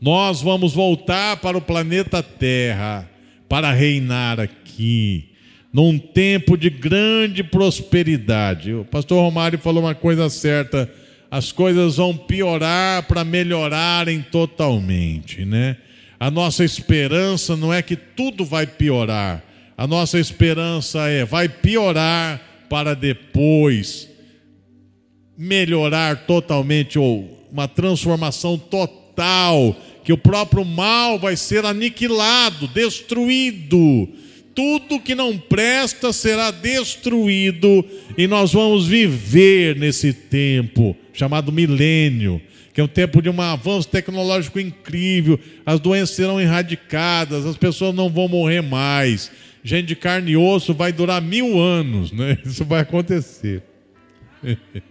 Nós 0.00 0.40
vamos 0.40 0.72
voltar 0.72 1.38
para 1.38 1.56
o 1.58 1.60
planeta 1.60 2.22
Terra 2.22 3.10
para 3.50 3.72
reinar 3.72 4.38
aqui, 4.38 5.30
num 5.72 5.98
tempo 5.98 6.56
de 6.56 6.70
grande 6.70 7.42
prosperidade. 7.42 8.72
O 8.72 8.84
pastor 8.84 9.20
Romário 9.20 9.58
falou 9.58 9.82
uma 9.82 9.94
coisa 9.94 10.30
certa: 10.30 10.88
as 11.28 11.50
coisas 11.50 11.96
vão 11.96 12.16
piorar 12.16 13.02
para 13.08 13.24
melhorarem 13.24 14.22
totalmente, 14.22 15.44
né? 15.44 15.76
A 16.20 16.30
nossa 16.30 16.64
esperança 16.64 17.56
não 17.56 17.74
é 17.74 17.82
que 17.82 17.96
tudo 17.96 18.44
vai 18.44 18.68
piorar, 18.68 19.42
a 19.76 19.84
nossa 19.84 20.20
esperança 20.20 21.08
é 21.08 21.24
vai 21.24 21.48
piorar 21.48 22.40
para 22.68 22.94
depois 22.94 24.08
melhorar 25.36 26.24
totalmente 26.24 27.00
ou 27.00 27.48
uma 27.50 27.66
transformação 27.66 28.56
total 28.56 29.74
que 30.04 30.12
o 30.12 30.18
próprio 30.18 30.64
mal 30.64 31.18
vai 31.18 31.36
ser 31.36 31.64
aniquilado, 31.64 32.68
destruído. 32.68 34.08
Tudo 34.54 35.00
que 35.00 35.14
não 35.14 35.38
presta 35.38 36.12
será 36.12 36.50
destruído 36.50 37.84
e 38.18 38.26
nós 38.26 38.52
vamos 38.52 38.86
viver 38.86 39.76
nesse 39.76 40.12
tempo 40.12 40.96
chamado 41.12 41.52
milênio, 41.52 42.40
que 42.74 42.80
é 42.80 42.84
um 42.84 42.88
tempo 42.88 43.22
de 43.22 43.28
um 43.28 43.40
avanço 43.40 43.88
tecnológico 43.88 44.58
incrível. 44.58 45.38
As 45.64 45.78
doenças 45.78 46.16
serão 46.16 46.40
erradicadas, 46.40 47.46
as 47.46 47.56
pessoas 47.56 47.94
não 47.94 48.08
vão 48.08 48.28
morrer 48.28 48.60
mais. 48.60 49.30
Gente 49.62 49.86
de 49.86 49.96
carne 49.96 50.32
e 50.32 50.36
osso 50.36 50.74
vai 50.74 50.92
durar 50.92 51.20
mil 51.22 51.60
anos, 51.60 52.10
né? 52.12 52.38
Isso 52.44 52.64
vai 52.64 52.80
acontecer. 52.80 53.62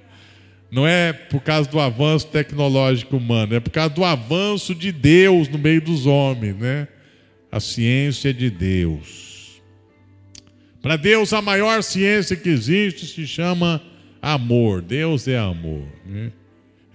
Não 0.72 0.88
é 0.88 1.11
por 1.11 1.41
causa 1.41 1.70
do 1.70 1.80
avanço 1.80 2.28
tecnológico 2.28 3.17
humano, 3.17 3.55
é 3.55 3.59
por 3.59 3.72
causa 3.72 3.93
do 3.93 4.03
avanço 4.03 4.76
de 4.76 4.91
Deus 4.91 5.47
no 5.47 5.57
meio 5.57 5.82
dos 5.82 6.05
homens, 6.05 6.55
né? 6.55 6.88
A 7.51 7.59
ciência 7.59 8.34
de 8.34 8.49
Deus. 8.49 9.61
Para 10.82 10.95
Deus, 10.95 11.34
a 11.34 11.41
maior 11.41 11.82
ciência 11.82 12.36
que 12.36 12.49
existe 12.49 13.05
se 13.07 13.28
chama 13.28 13.82
amor. 14.22 14.82
Deus 14.82 15.28
é 15.28 15.38
amor. 15.38 15.86
Né? 16.05 16.32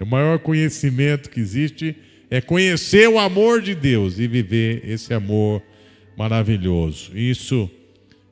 O 0.00 0.06
maior 0.06 0.38
conhecimento 0.38 1.28
que 1.28 1.40
existe 1.40 1.96
é 2.30 2.40
conhecer 2.40 3.08
o 3.08 3.18
amor 3.18 3.60
de 3.60 3.74
Deus 3.74 4.18
e 4.18 4.26
viver 4.26 4.82
esse 4.84 5.12
amor 5.12 5.62
maravilhoso. 6.16 7.16
Isso 7.16 7.70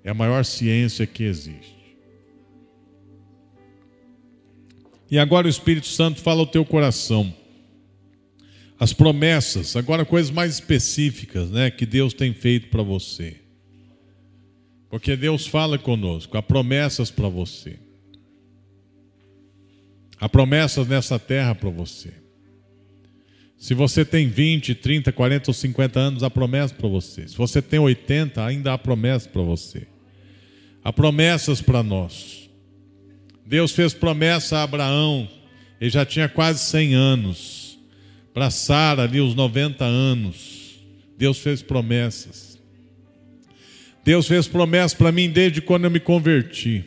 é 0.04 0.10
a 0.10 0.14
maior 0.14 0.44
ciência 0.44 1.06
que 1.06 1.24
existe. 1.24 1.71
E 5.12 5.18
agora 5.18 5.46
o 5.46 5.50
Espírito 5.50 5.88
Santo 5.88 6.22
fala 6.22 6.40
ao 6.40 6.46
teu 6.46 6.64
coração. 6.64 7.34
As 8.80 8.94
promessas, 8.94 9.76
agora 9.76 10.06
coisas 10.06 10.30
mais 10.30 10.54
específicas, 10.54 11.50
né, 11.50 11.70
que 11.70 11.84
Deus 11.84 12.14
tem 12.14 12.32
feito 12.32 12.68
para 12.68 12.82
você. 12.82 13.36
Porque 14.88 15.14
Deus 15.14 15.46
fala 15.46 15.76
conosco, 15.76 16.38
há 16.38 16.42
promessas 16.42 17.10
para 17.10 17.28
você. 17.28 17.78
Há 20.18 20.30
promessas 20.30 20.88
nessa 20.88 21.18
terra 21.18 21.54
para 21.54 21.68
você. 21.68 22.14
Se 23.58 23.74
você 23.74 24.06
tem 24.06 24.30
20, 24.30 24.74
30, 24.74 25.12
40 25.12 25.50
ou 25.50 25.54
50 25.54 26.00
anos, 26.00 26.22
há 26.22 26.30
promessa 26.30 26.72
para 26.72 26.88
você. 26.88 27.28
Se 27.28 27.36
você 27.36 27.60
tem 27.60 27.78
80, 27.78 28.42
ainda 28.42 28.72
há 28.72 28.78
promessa 28.78 29.28
para 29.28 29.42
você. 29.42 29.86
Há 30.82 30.90
promessas 30.90 31.60
para 31.60 31.82
nós. 31.82 32.41
Deus 33.52 33.72
fez 33.72 33.92
promessa 33.92 34.56
a 34.56 34.62
Abraão, 34.62 35.28
ele 35.78 35.90
já 35.90 36.06
tinha 36.06 36.26
quase 36.26 36.60
100 36.60 36.94
anos. 36.94 37.78
Para 38.32 38.48
Sara, 38.48 39.02
ali, 39.02 39.20
os 39.20 39.34
90 39.34 39.84
anos. 39.84 40.80
Deus 41.18 41.38
fez 41.38 41.60
promessas. 41.60 42.58
Deus 44.02 44.26
fez 44.26 44.48
promessas 44.48 44.94
para 44.94 45.12
mim 45.12 45.28
desde 45.28 45.60
quando 45.60 45.84
eu 45.84 45.90
me 45.90 46.00
converti. 46.00 46.82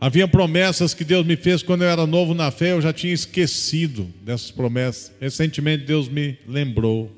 Havia 0.00 0.26
promessas 0.26 0.94
que 0.94 1.04
Deus 1.04 1.26
me 1.26 1.36
fez 1.36 1.62
quando 1.62 1.82
eu 1.82 1.90
era 1.90 2.06
novo 2.06 2.32
na 2.32 2.50
fé, 2.50 2.72
eu 2.72 2.80
já 2.80 2.90
tinha 2.90 3.12
esquecido 3.12 4.10
dessas 4.24 4.50
promessas. 4.50 5.12
Recentemente 5.20 5.84
Deus 5.84 6.08
me 6.08 6.38
lembrou 6.48 7.14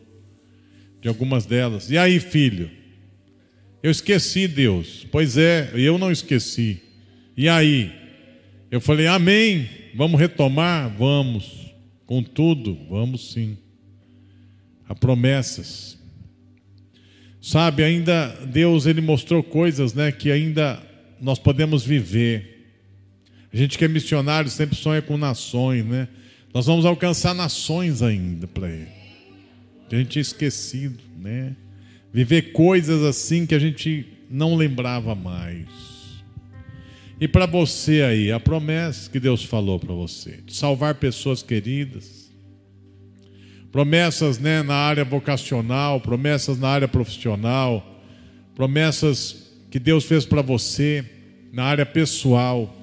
de 1.01 1.07
algumas 1.07 1.47
delas. 1.47 1.93
E 1.93 1.97
aí, 1.97 2.19
filho? 2.19 2.69
Eu 3.81 3.93
esqueci 3.93 4.49
Deus. 4.49 5.07
Pois 5.13 5.37
é, 5.37 5.71
eu 5.77 5.97
não 5.97 6.11
esqueci. 6.11 6.91
E 7.37 7.49
aí? 7.49 7.93
Eu 8.71 8.81
falei, 8.81 9.07
amém. 9.07 9.69
Vamos 9.95 10.19
retomar? 10.19 10.91
Vamos. 10.97 11.73
Contudo, 12.07 12.79
vamos 12.89 13.33
sim. 13.33 13.57
Há 14.89 14.95
promessas. 14.95 15.99
Sabe, 17.41 17.83
ainda 17.83 18.29
Deus 18.47 18.87
ele 18.87 19.01
mostrou 19.01 19.43
coisas, 19.43 19.95
né, 19.95 20.13
que 20.13 20.31
ainda 20.31 20.81
nós 21.21 21.39
podemos 21.39 21.85
viver. 21.85 22.69
A 23.53 23.57
gente 23.57 23.77
que 23.77 23.85
é 23.85 23.89
missionário 23.89 24.51
sempre 24.51 24.77
sonha 24.77 25.03
com 25.03 25.17
nações, 25.19 25.85
né? 25.85 26.09
Nós 26.55 26.67
vamos 26.67 26.85
alcançar 26.85 27.35
nações 27.35 28.03
ainda 28.03 28.47
para 28.47 28.69
Ele. 28.69 28.89
A 29.91 29.97
gente 29.97 30.11
tinha 30.11 30.23
esquecido, 30.23 30.99
né? 31.19 31.55
Viver 32.13 32.53
coisas 32.53 33.03
assim 33.03 33.45
que 33.45 33.55
a 33.55 33.59
gente 33.59 34.07
não 34.31 34.55
lembrava 34.55 35.15
mais. 35.15 35.92
E 37.23 37.29
para 37.29 37.47
você 37.47 38.03
aí, 38.03 38.33
a 38.33 38.41
promessa 38.41 39.09
que 39.09 39.21
Deus 39.21 39.45
falou 39.45 39.79
para 39.79 39.95
você, 39.95 40.41
de 40.45 40.53
salvar 40.53 40.97
pessoas 40.97 41.41
queridas, 41.41 42.29
promessas 43.71 44.41
né, 44.41 44.61
na 44.61 44.75
área 44.75 45.05
vocacional, 45.05 46.01
promessas 46.01 46.59
na 46.59 46.69
área 46.69 46.89
profissional, 46.89 48.03
promessas 48.57 49.53
que 49.71 49.79
Deus 49.79 50.05
fez 50.05 50.27
para 50.27 50.43
você 50.43 51.05
na 51.53 51.63
área 51.63 51.87
pessoal 51.87 52.77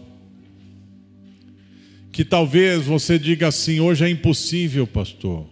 que 2.09 2.23
talvez 2.23 2.85
você 2.85 3.19
diga 3.19 3.49
assim: 3.49 3.81
hoje 3.81 4.05
é 4.05 4.09
impossível, 4.09 4.87
pastor. 4.87 5.47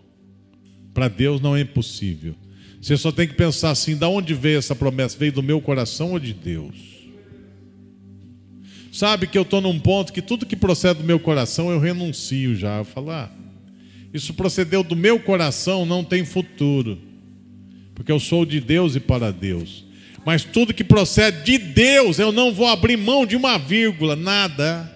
Para 0.94 1.10
Deus 1.10 1.42
não 1.42 1.58
é 1.58 1.60
impossível. 1.60 2.36
Você 2.82 2.96
só 2.96 3.12
tem 3.12 3.28
que 3.28 3.34
pensar 3.34 3.72
assim: 3.72 3.98
da 3.98 4.08
onde 4.08 4.34
veio 4.34 4.60
essa 4.60 4.74
promessa? 4.74 5.18
Veio 5.18 5.34
do 5.34 5.44
meu 5.44 5.60
coração 5.60 6.14
ou 6.14 6.20
de 6.20 6.34
Deus? 6.34 6.97
Sabe 8.98 9.28
que 9.28 9.38
eu 9.38 9.44
estou 9.44 9.62
num 9.62 9.80
ponto 9.80 10.12
que 10.12 10.24
tudo 10.24 10.44
que 10.44 10.56
procede 10.56 11.02
do 11.02 11.06
meu 11.06 11.20
coração 11.20 11.70
eu 11.70 11.80
renuncio 11.80 12.56
já. 12.56 12.80
Eu 12.80 12.84
falo, 12.84 13.12
ah, 13.12 13.30
isso 14.12 14.34
procedeu 14.34 14.84
do 14.84 14.96
meu 14.96 15.20
coração, 15.20 15.86
não 15.86 16.04
tem 16.04 16.26
futuro. 16.26 16.98
Porque 17.94 18.12
eu 18.12 18.20
sou 18.20 18.44
de 18.44 18.60
Deus 18.60 18.96
e 18.96 19.00
para 19.00 19.32
Deus. 19.32 19.86
Mas 20.26 20.44
tudo 20.44 20.74
que 20.74 20.84
procede 20.84 21.44
de 21.44 21.60
Deus, 21.60 22.18
eu 22.18 22.32
não 22.32 22.52
vou 22.52 22.66
abrir 22.66 22.98
mão 22.98 23.24
de 23.24 23.36
uma 23.36 23.60
vírgula, 23.60 24.16
nada. 24.16 24.92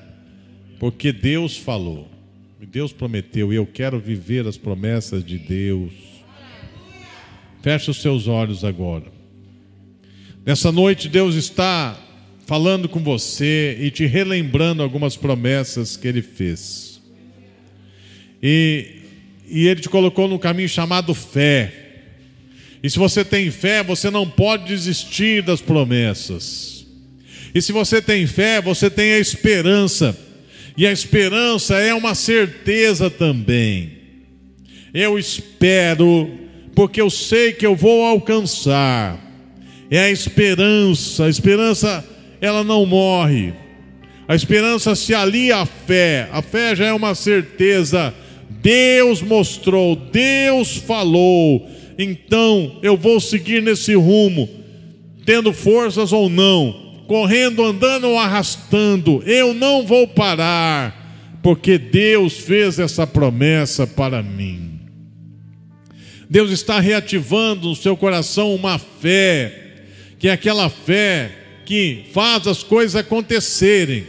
Porque 0.79 1.11
Deus 1.11 1.55
falou, 1.55 2.09
Deus 2.71 2.91
prometeu, 2.91 3.53
e 3.53 3.55
eu 3.55 3.67
quero 3.67 3.99
viver 3.99 4.47
as 4.47 4.57
promessas 4.57 5.23
de 5.23 5.37
Deus. 5.37 5.93
Feche 7.61 7.91
os 7.91 8.01
seus 8.01 8.27
olhos 8.27 8.65
agora. 8.65 9.05
Nessa 10.43 10.71
noite, 10.71 11.07
Deus 11.07 11.35
está 11.35 11.95
falando 12.51 12.89
com 12.89 12.99
você 12.99 13.77
e 13.79 13.89
te 13.89 14.05
relembrando 14.05 14.83
algumas 14.83 15.15
promessas 15.15 15.95
que 15.95 16.05
Ele 16.05 16.21
fez. 16.21 16.99
E, 18.43 18.87
e 19.47 19.69
Ele 19.69 19.79
te 19.79 19.87
colocou 19.87 20.27
no 20.27 20.37
caminho 20.37 20.67
chamado 20.67 21.13
fé. 21.13 21.71
E 22.83 22.89
se 22.89 22.99
você 22.99 23.23
tem 23.23 23.49
fé, 23.49 23.81
você 23.81 24.09
não 24.09 24.29
pode 24.29 24.65
desistir 24.65 25.41
das 25.41 25.61
promessas. 25.61 26.85
E 27.55 27.61
se 27.61 27.71
você 27.71 28.01
tem 28.01 28.27
fé, 28.27 28.61
você 28.61 28.89
tem 28.89 29.13
a 29.13 29.19
esperança 29.19 30.13
e 30.75 30.85
a 30.85 30.91
esperança 30.91 31.77
é 31.77 31.93
uma 31.93 32.13
certeza 32.13 33.09
também. 33.09 33.93
Eu 34.93 35.17
espero, 35.17 36.29
porque 36.75 36.99
eu 36.99 37.09
sei 37.09 37.53
que 37.53 37.65
eu 37.65 37.77
vou 37.77 38.03
alcançar. 38.03 39.17
É 39.89 39.99
a 39.99 40.11
esperança. 40.11 41.23
A 41.23 41.29
esperança, 41.29 42.11
ela 42.41 42.63
não 42.63 42.85
morre. 42.85 43.53
A 44.27 44.35
esperança 44.35 44.95
se 44.95 45.13
alia 45.13 45.57
à 45.57 45.65
fé. 45.65 46.27
A 46.33 46.41
fé 46.41 46.75
já 46.75 46.87
é 46.87 46.93
uma 46.93 47.15
certeza. 47.15 48.13
Deus 48.49 49.21
mostrou, 49.21 49.95
Deus 49.95 50.75
falou. 50.75 51.69
Então 51.97 52.79
eu 52.81 52.97
vou 52.97 53.19
seguir 53.19 53.61
nesse 53.61 53.93
rumo, 53.93 54.49
tendo 55.25 55.53
forças 55.53 56.11
ou 56.11 56.27
não 56.27 56.91
correndo, 57.11 57.65
andando 57.65 58.07
ou 58.07 58.17
arrastando, 58.17 59.21
eu 59.25 59.53
não 59.53 59.85
vou 59.85 60.07
parar, 60.07 61.37
porque 61.43 61.77
Deus 61.77 62.37
fez 62.37 62.79
essa 62.79 63.05
promessa 63.05 63.85
para 63.85 64.23
mim. 64.23 64.79
Deus 66.29 66.51
está 66.51 66.79
reativando 66.79 67.67
no 67.67 67.75
seu 67.75 67.97
coração 67.97 68.55
uma 68.55 68.79
fé, 68.79 69.83
que 70.17 70.29
é 70.29 70.31
aquela 70.31 70.69
fé 70.69 71.31
que 71.72 72.03
faz 72.11 72.47
as 72.47 72.63
coisas 72.63 72.97
acontecerem, 72.97 74.03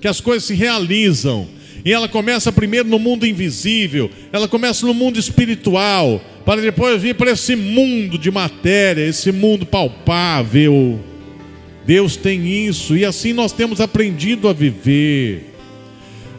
que 0.00 0.08
as 0.08 0.20
coisas 0.20 0.42
se 0.42 0.52
realizam. 0.52 1.46
E 1.84 1.92
ela 1.92 2.08
começa 2.08 2.50
primeiro 2.50 2.88
no 2.88 2.98
mundo 2.98 3.24
invisível, 3.24 4.10
ela 4.32 4.48
começa 4.48 4.84
no 4.84 4.92
mundo 4.92 5.16
espiritual, 5.16 6.20
para 6.44 6.60
depois 6.60 7.00
vir 7.00 7.14
para 7.14 7.30
esse 7.30 7.54
mundo 7.54 8.18
de 8.18 8.32
matéria, 8.32 9.06
esse 9.06 9.30
mundo 9.30 9.64
palpável. 9.64 10.98
Deus 11.86 12.16
tem 12.16 12.44
isso 12.66 12.96
e 12.96 13.04
assim 13.04 13.32
nós 13.32 13.52
temos 13.52 13.80
aprendido 13.80 14.48
a 14.48 14.52
viver. 14.52 15.54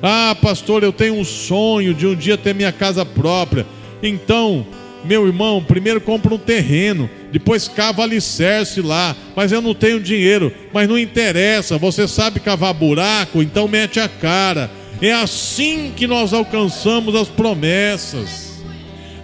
Ah, 0.04 0.36
pastor, 0.42 0.84
eu 0.84 0.92
tenho 0.92 1.14
um 1.14 1.24
sonho 1.24 1.94
de 1.94 2.06
um 2.06 2.14
dia 2.14 2.38
ter 2.38 2.54
minha 2.54 2.74
casa 2.74 3.06
própria. 3.06 3.66
Então, 4.04 4.68
meu 5.08 5.26
irmão, 5.26 5.64
primeiro 5.64 6.02
compra 6.02 6.36
um 6.36 6.38
terreno, 6.38 7.10
depois 7.32 7.68
cava 7.68 8.04
alicerce 8.04 8.82
lá, 8.82 9.16
mas 9.36 9.52
eu 9.52 9.62
não 9.62 9.74
tenho 9.74 10.00
dinheiro, 10.00 10.52
mas 10.74 10.88
não 10.88 11.00
interessa, 11.00 11.78
você 11.78 12.08
sabe 12.08 12.40
cavar 12.40 12.74
buraco, 12.74 13.42
então 13.42 13.68
mete 13.68 14.00
a 14.00 14.10
cara. 14.10 14.70
É 15.02 15.14
assim 15.14 15.94
que 15.96 16.06
nós 16.08 16.34
alcançamos 16.34 17.16
as 17.16 17.28
promessas. 17.28 18.64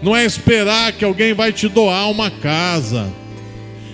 Não 0.02 0.16
é 0.16 0.26
esperar 0.26 0.92
que 0.94 1.06
alguém 1.06 1.34
vai 1.34 1.52
te 1.52 1.68
doar 1.68 2.10
uma 2.10 2.30
casa. 2.30 3.12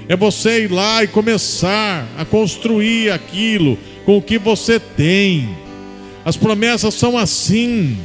É 0.07 0.15
você 0.15 0.63
ir 0.63 0.71
lá 0.71 1.03
e 1.03 1.07
começar 1.07 2.05
a 2.17 2.25
construir 2.25 3.11
aquilo 3.11 3.77
com 4.05 4.17
o 4.17 4.21
que 4.21 4.37
você 4.37 4.79
tem. 4.79 5.49
As 6.25 6.35
promessas 6.35 6.93
são 6.95 7.17
assim. 7.17 7.97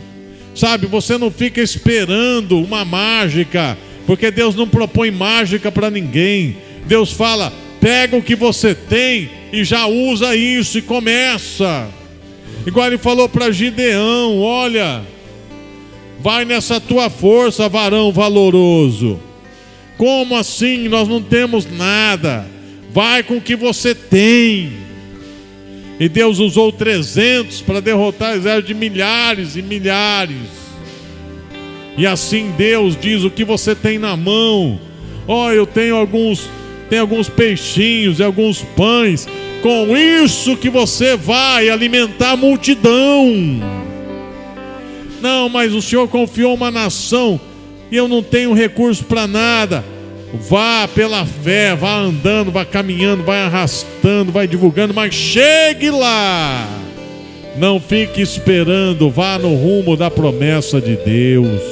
Sabe, 0.55 0.87
você 0.87 1.19
não 1.19 1.31
fica 1.31 1.61
esperando 1.61 2.61
uma 2.61 2.85
mágica, 2.85 3.77
porque 4.07 4.31
Deus 4.31 4.55
não 4.55 4.69
propõe 4.69 5.11
mágica 5.11 5.73
para 5.73 5.91
ninguém. 5.91 6.57
Deus 6.87 7.13
fala: 7.13 7.53
pega 7.81 8.17
o 8.17 8.23
que 8.23 8.37
você 8.37 8.75
tem 8.75 9.31
e 9.53 9.65
já 9.65 9.87
usa 9.87 10.37
isso 10.37 10.79
e 10.79 10.83
começa. 10.83 11.89
Igual 12.67 12.87
ele 12.87 12.99
falou 12.99 13.29
para 13.29 13.51
Gideão: 13.51 14.41
olha, 14.41 15.03
vai 16.21 16.45
nessa 16.45 16.81
tua 16.81 17.11
força, 17.11 17.69
varão 17.69 18.13
valoroso. 18.13 19.19
Como 19.99 20.37
assim? 20.37 20.89
Nós 20.89 21.09
não 21.09 21.21
temos 21.21 21.67
nada. 21.71 22.47
Vai 22.93 23.23
com 23.23 23.39
o 23.39 23.41
que 23.41 23.57
você 23.57 23.95
tem. 23.95 24.84
E 25.99 26.09
Deus 26.09 26.39
usou 26.39 26.73
300 26.73 27.63
para 27.63 27.81
derrotar 27.81 28.35
exércitos 28.35 28.69
de 28.69 28.75
milhares 28.75 29.57
e 29.57 29.63
milhares. 29.63 30.65
E 31.97 32.07
assim 32.07 32.53
Deus 32.57 32.97
diz 33.01 33.23
o 33.23 33.31
que 33.31 33.45
você 33.45 33.75
tem 33.75 33.99
na 33.99 34.17
mão. 34.17 34.81
Ó, 35.27 35.47
oh, 35.47 35.53
eu 35.53 35.67
tenho 35.67 35.95
alguns, 35.95 36.49
tem 36.91 36.99
alguns 36.99 37.29
peixinhos 37.29 38.19
e 38.19 38.23
alguns 38.25 38.63
pães. 38.77 39.29
Com 39.63 39.97
isso 39.97 40.57
que 40.57 40.69
você 40.69 41.17
vai 41.17 41.71
alimentar 41.71 42.33
a 42.33 42.37
multidão. 42.37 43.33
Não, 45.23 45.49
mas 45.49 45.73
o 45.73 45.81
Senhor 45.81 46.07
confiou 46.09 46.55
uma 46.55 46.71
nação 46.71 47.41
e 47.91 47.97
eu 47.97 48.09
não 48.09 48.23
tenho 48.23 48.53
recurso 48.53 49.05
para 49.05 49.27
nada. 49.27 49.85
Vá 50.41 50.89
pela 50.89 51.25
fé, 51.25 51.77
vá 51.77 51.97
andando, 51.99 52.51
vá 52.51 52.65
caminhando, 52.65 53.23
vai 53.23 53.39
arrastando, 53.39 54.33
vai 54.33 54.49
divulgando, 54.49 54.93
mas 54.93 55.15
chegue 55.15 55.91
lá. 55.91 56.69
Não 57.57 57.79
fique 57.79 58.21
esperando, 58.21 59.11
vá 59.11 59.39
no 59.39 59.55
rumo 59.55 59.97
da 59.97 60.11
promessa 60.11 60.81
de 60.81 60.97
Deus. 60.97 61.63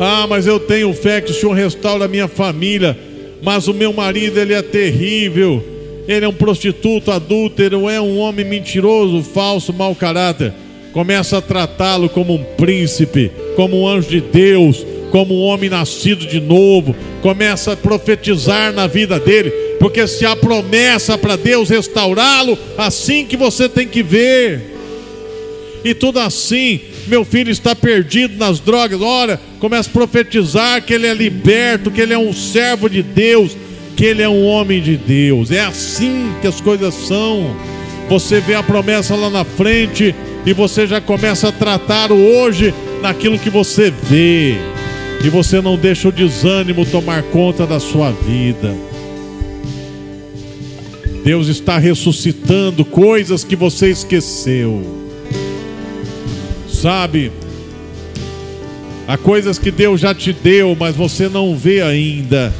Ah, 0.00 0.26
mas 0.28 0.46
eu 0.46 0.58
tenho 0.58 0.92
fé 0.92 1.20
que 1.20 1.30
o 1.30 1.34
Senhor 1.34 1.52
restaura 1.52 2.06
a 2.06 2.08
minha 2.08 2.26
família, 2.26 2.98
mas 3.40 3.68
o 3.68 3.74
meu 3.74 3.92
marido 3.92 4.38
ele 4.38 4.54
é 4.54 4.62
terrível. 4.62 5.64
Ele 6.08 6.24
é 6.24 6.28
um 6.28 6.32
prostituto, 6.32 7.12
adúltero, 7.12 7.88
é 7.88 8.00
um 8.00 8.18
homem 8.18 8.44
mentiroso, 8.44 9.22
falso, 9.22 9.72
mau 9.72 9.94
caráter. 9.94 10.52
Começa 10.92 11.38
a 11.38 11.42
tratá-lo 11.42 12.08
como 12.08 12.34
um 12.34 12.42
príncipe, 12.56 13.30
como 13.54 13.82
um 13.82 13.86
anjo 13.86 14.08
de 14.08 14.20
Deus, 14.20 14.84
como 15.10 15.34
um 15.34 15.42
homem 15.42 15.70
nascido 15.70 16.26
de 16.26 16.40
novo. 16.40 16.94
Começa 17.22 17.72
a 17.72 17.76
profetizar 17.76 18.72
na 18.72 18.86
vida 18.86 19.18
dele, 19.18 19.50
porque 19.78 20.06
se 20.06 20.24
há 20.24 20.36
promessa 20.36 21.16
para 21.16 21.36
Deus 21.36 21.70
restaurá-lo, 21.70 22.58
assim 22.76 23.24
que 23.24 23.36
você 23.36 23.68
tem 23.68 23.86
que 23.86 24.02
ver. 24.02 24.76
E 25.84 25.94
tudo 25.94 26.18
assim, 26.18 26.80
meu 27.06 27.24
filho 27.24 27.50
está 27.50 27.74
perdido 27.74 28.36
nas 28.36 28.60
drogas. 28.60 29.00
Ora, 29.00 29.40
começa 29.58 29.88
a 29.88 29.92
profetizar 29.92 30.82
que 30.82 30.92
ele 30.92 31.06
é 31.06 31.14
liberto, 31.14 31.90
que 31.90 32.00
ele 32.00 32.12
é 32.12 32.18
um 32.18 32.32
servo 32.32 32.88
de 32.88 33.02
Deus, 33.02 33.56
que 33.96 34.04
ele 34.04 34.22
é 34.22 34.28
um 34.28 34.44
homem 34.44 34.82
de 34.82 34.96
Deus. 34.96 35.50
É 35.50 35.60
assim 35.60 36.32
que 36.40 36.46
as 36.46 36.60
coisas 36.60 36.94
são. 36.94 37.56
Você 38.08 38.40
vê 38.40 38.54
a 38.54 38.62
promessa 38.62 39.14
lá 39.14 39.28
na 39.28 39.44
frente 39.44 40.14
e 40.46 40.52
você 40.52 40.86
já 40.86 41.00
começa 41.00 41.48
a 41.48 41.52
tratar 41.52 42.10
o 42.10 42.16
hoje 42.16 42.72
naquilo 43.02 43.38
que 43.38 43.50
você 43.50 43.90
vê. 43.90 44.56
E 45.24 45.28
você 45.28 45.60
não 45.60 45.76
deixa 45.76 46.08
o 46.08 46.12
desânimo 46.12 46.86
tomar 46.86 47.22
conta 47.24 47.66
da 47.66 47.80
sua 47.80 48.10
vida. 48.12 48.74
Deus 51.24 51.48
está 51.48 51.76
ressuscitando 51.76 52.84
coisas 52.84 53.44
que 53.44 53.56
você 53.56 53.90
esqueceu. 53.90 54.82
Sabe, 56.70 57.32
há 59.06 59.18
coisas 59.18 59.58
que 59.58 59.70
Deus 59.70 60.00
já 60.00 60.14
te 60.14 60.32
deu, 60.32 60.76
mas 60.78 60.94
você 60.94 61.28
não 61.28 61.56
vê 61.56 61.82
ainda, 61.82 62.54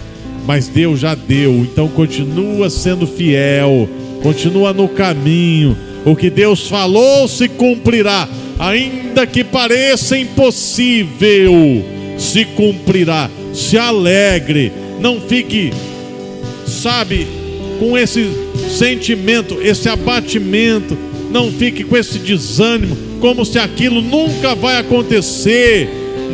mas 0.46 0.66
Deus 0.66 1.00
já 1.00 1.14
deu. 1.14 1.54
Então 1.54 1.88
continua 1.88 2.68
sendo 2.68 3.06
fiel, 3.06 3.88
continua 4.22 4.72
no 4.72 4.88
caminho. 4.88 5.76
O 6.04 6.16
que 6.16 6.28
Deus 6.28 6.66
falou 6.66 7.28
se 7.28 7.48
cumprirá, 7.48 8.28
ainda 8.58 9.26
que 9.26 9.44
pareça 9.44 10.18
impossível, 10.18 11.84
se 12.18 12.44
cumprirá. 12.44 13.30
Se 13.54 13.78
alegre, 13.78 14.72
não 15.00 15.20
fique, 15.20 15.72
sabe, 16.66 17.26
com 17.78 17.96
esse 17.96 18.28
sentimento, 18.76 19.58
esse 19.62 19.88
abatimento, 19.88 20.98
não 21.30 21.50
fique 21.50 21.84
com 21.84 21.96
esse 21.96 22.18
desânimo 22.18 22.96
como 23.20 23.44
se 23.44 23.58
aquilo 23.58 24.00
nunca 24.00 24.54
vai 24.54 24.76
acontecer. 24.76 25.88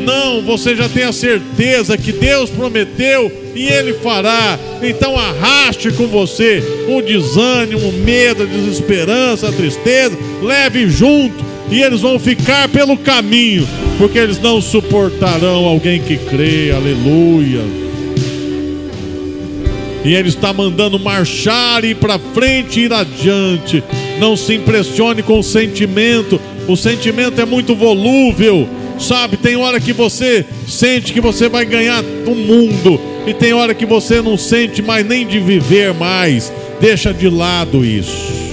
Não, 0.04 0.42
você 0.42 0.74
já 0.74 0.88
tem 0.88 1.04
a 1.04 1.12
certeza 1.12 1.96
que 1.96 2.12
Deus 2.12 2.50
prometeu 2.50 3.30
e 3.54 3.66
Ele 3.66 3.94
fará. 3.94 4.58
Então 4.82 5.16
arraste 5.16 5.90
com 5.92 6.06
você 6.08 6.62
o 6.88 7.00
desânimo, 7.00 7.88
o 7.88 7.92
medo, 7.92 8.42
a 8.42 8.46
desesperança, 8.46 9.48
a 9.48 9.52
tristeza, 9.52 10.16
leve 10.42 10.88
junto 10.88 11.53
e 11.70 11.82
eles 11.82 12.00
vão 12.00 12.18
ficar 12.18 12.68
pelo 12.68 12.96
caminho, 12.96 13.66
porque 13.98 14.18
eles 14.18 14.38
não 14.38 14.60
suportarão 14.60 15.64
alguém 15.64 16.00
que 16.00 16.16
crê. 16.16 16.70
Aleluia. 16.70 17.62
E 20.04 20.14
Ele 20.14 20.28
está 20.28 20.52
mandando 20.52 20.98
marchar, 20.98 21.82
ir 21.82 21.96
para 21.96 22.18
frente, 22.18 22.80
ir 22.80 22.92
adiante. 22.92 23.82
Não 24.20 24.36
se 24.36 24.54
impressione 24.54 25.22
com 25.22 25.38
o 25.38 25.42
sentimento 25.42 26.38
o 26.66 26.76
sentimento 26.76 27.40
é 27.40 27.44
muito 27.44 27.74
volúvel, 27.74 28.66
sabe? 28.98 29.36
Tem 29.36 29.56
hora 29.56 29.78
que 29.78 29.92
você 29.92 30.46
sente 30.66 31.12
que 31.12 31.20
você 31.20 31.48
vai 31.48 31.66
ganhar 31.66 32.02
o 32.26 32.34
mundo, 32.34 32.98
e 33.26 33.34
tem 33.34 33.52
hora 33.52 33.74
que 33.74 33.84
você 33.84 34.22
não 34.22 34.38
sente 34.38 34.80
mais 34.80 35.06
nem 35.06 35.26
de 35.26 35.38
viver 35.38 35.92
mais. 35.92 36.52
Deixa 36.80 37.12
de 37.12 37.28
lado 37.28 37.84
isso. 37.84 38.43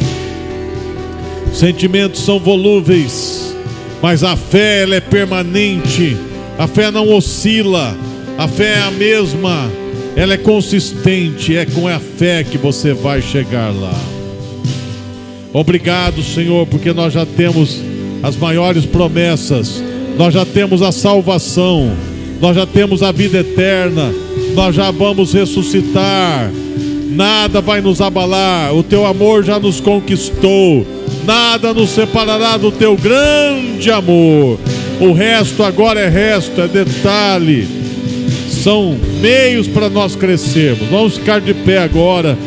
Sentimentos 1.54 2.24
são 2.24 2.40
volúveis, 2.40 3.56
mas 4.02 4.24
a 4.24 4.36
fé 4.36 4.84
ela 4.84 4.96
é 4.96 5.02
permanente. 5.02 6.18
A 6.58 6.68
fé 6.68 6.92
não 6.92 7.14
oscila. 7.14 7.96
A 8.38 8.48
fé 8.48 8.76
é 8.76 8.82
a 8.82 8.92
mesma. 8.92 9.70
Ela 10.16 10.34
é 10.34 10.38
consistente. 10.38 11.56
É 11.56 11.66
com 11.66 11.88
a 11.88 12.00
fé 12.00 12.44
que 12.44 12.58
você 12.58 12.94
vai 12.94 13.22
chegar 13.22 13.74
lá. 13.74 13.94
Obrigado, 15.54 16.24
Senhor, 16.24 16.66
porque 16.68 16.94
nós 16.94 17.14
já 17.14 17.26
temos 17.26 17.80
as 18.24 18.38
maiores 18.38 18.86
promessas. 18.86 19.84
Nós 20.18 20.34
já 20.34 20.46
temos 20.46 20.82
a 20.82 20.92
salvação, 20.92 21.92
nós 22.40 22.56
já 22.56 22.66
temos 22.66 23.02
a 23.02 23.12
vida 23.12 23.40
eterna, 23.40 24.14
nós 24.54 24.76
já 24.76 24.92
vamos 24.92 25.34
ressuscitar. 25.34 26.52
Nada 27.10 27.60
vai 27.60 27.82
nos 27.82 28.02
abalar, 28.02 28.74
o 28.74 28.84
teu 28.84 29.06
amor 29.06 29.44
já 29.44 29.60
nos 29.60 29.82
conquistou, 29.82 30.86
nada 31.26 31.74
nos 31.74 31.92
separará 31.92 32.58
do 32.58 32.72
teu 32.72 32.96
grande 32.96 33.92
amor. 33.92 34.60
O 35.00 35.14
resto 35.14 35.64
agora 35.64 36.00
é 36.00 36.10
resto, 36.10 36.62
é 36.62 36.68
detalhe, 36.68 37.68
são 38.50 38.98
meios 39.20 39.68
para 39.68 39.90
nós 39.90 40.16
crescermos. 40.16 40.88
Vamos 40.90 41.18
ficar 41.18 41.42
de 41.42 41.54
pé 41.54 41.80
agora. 41.80 42.38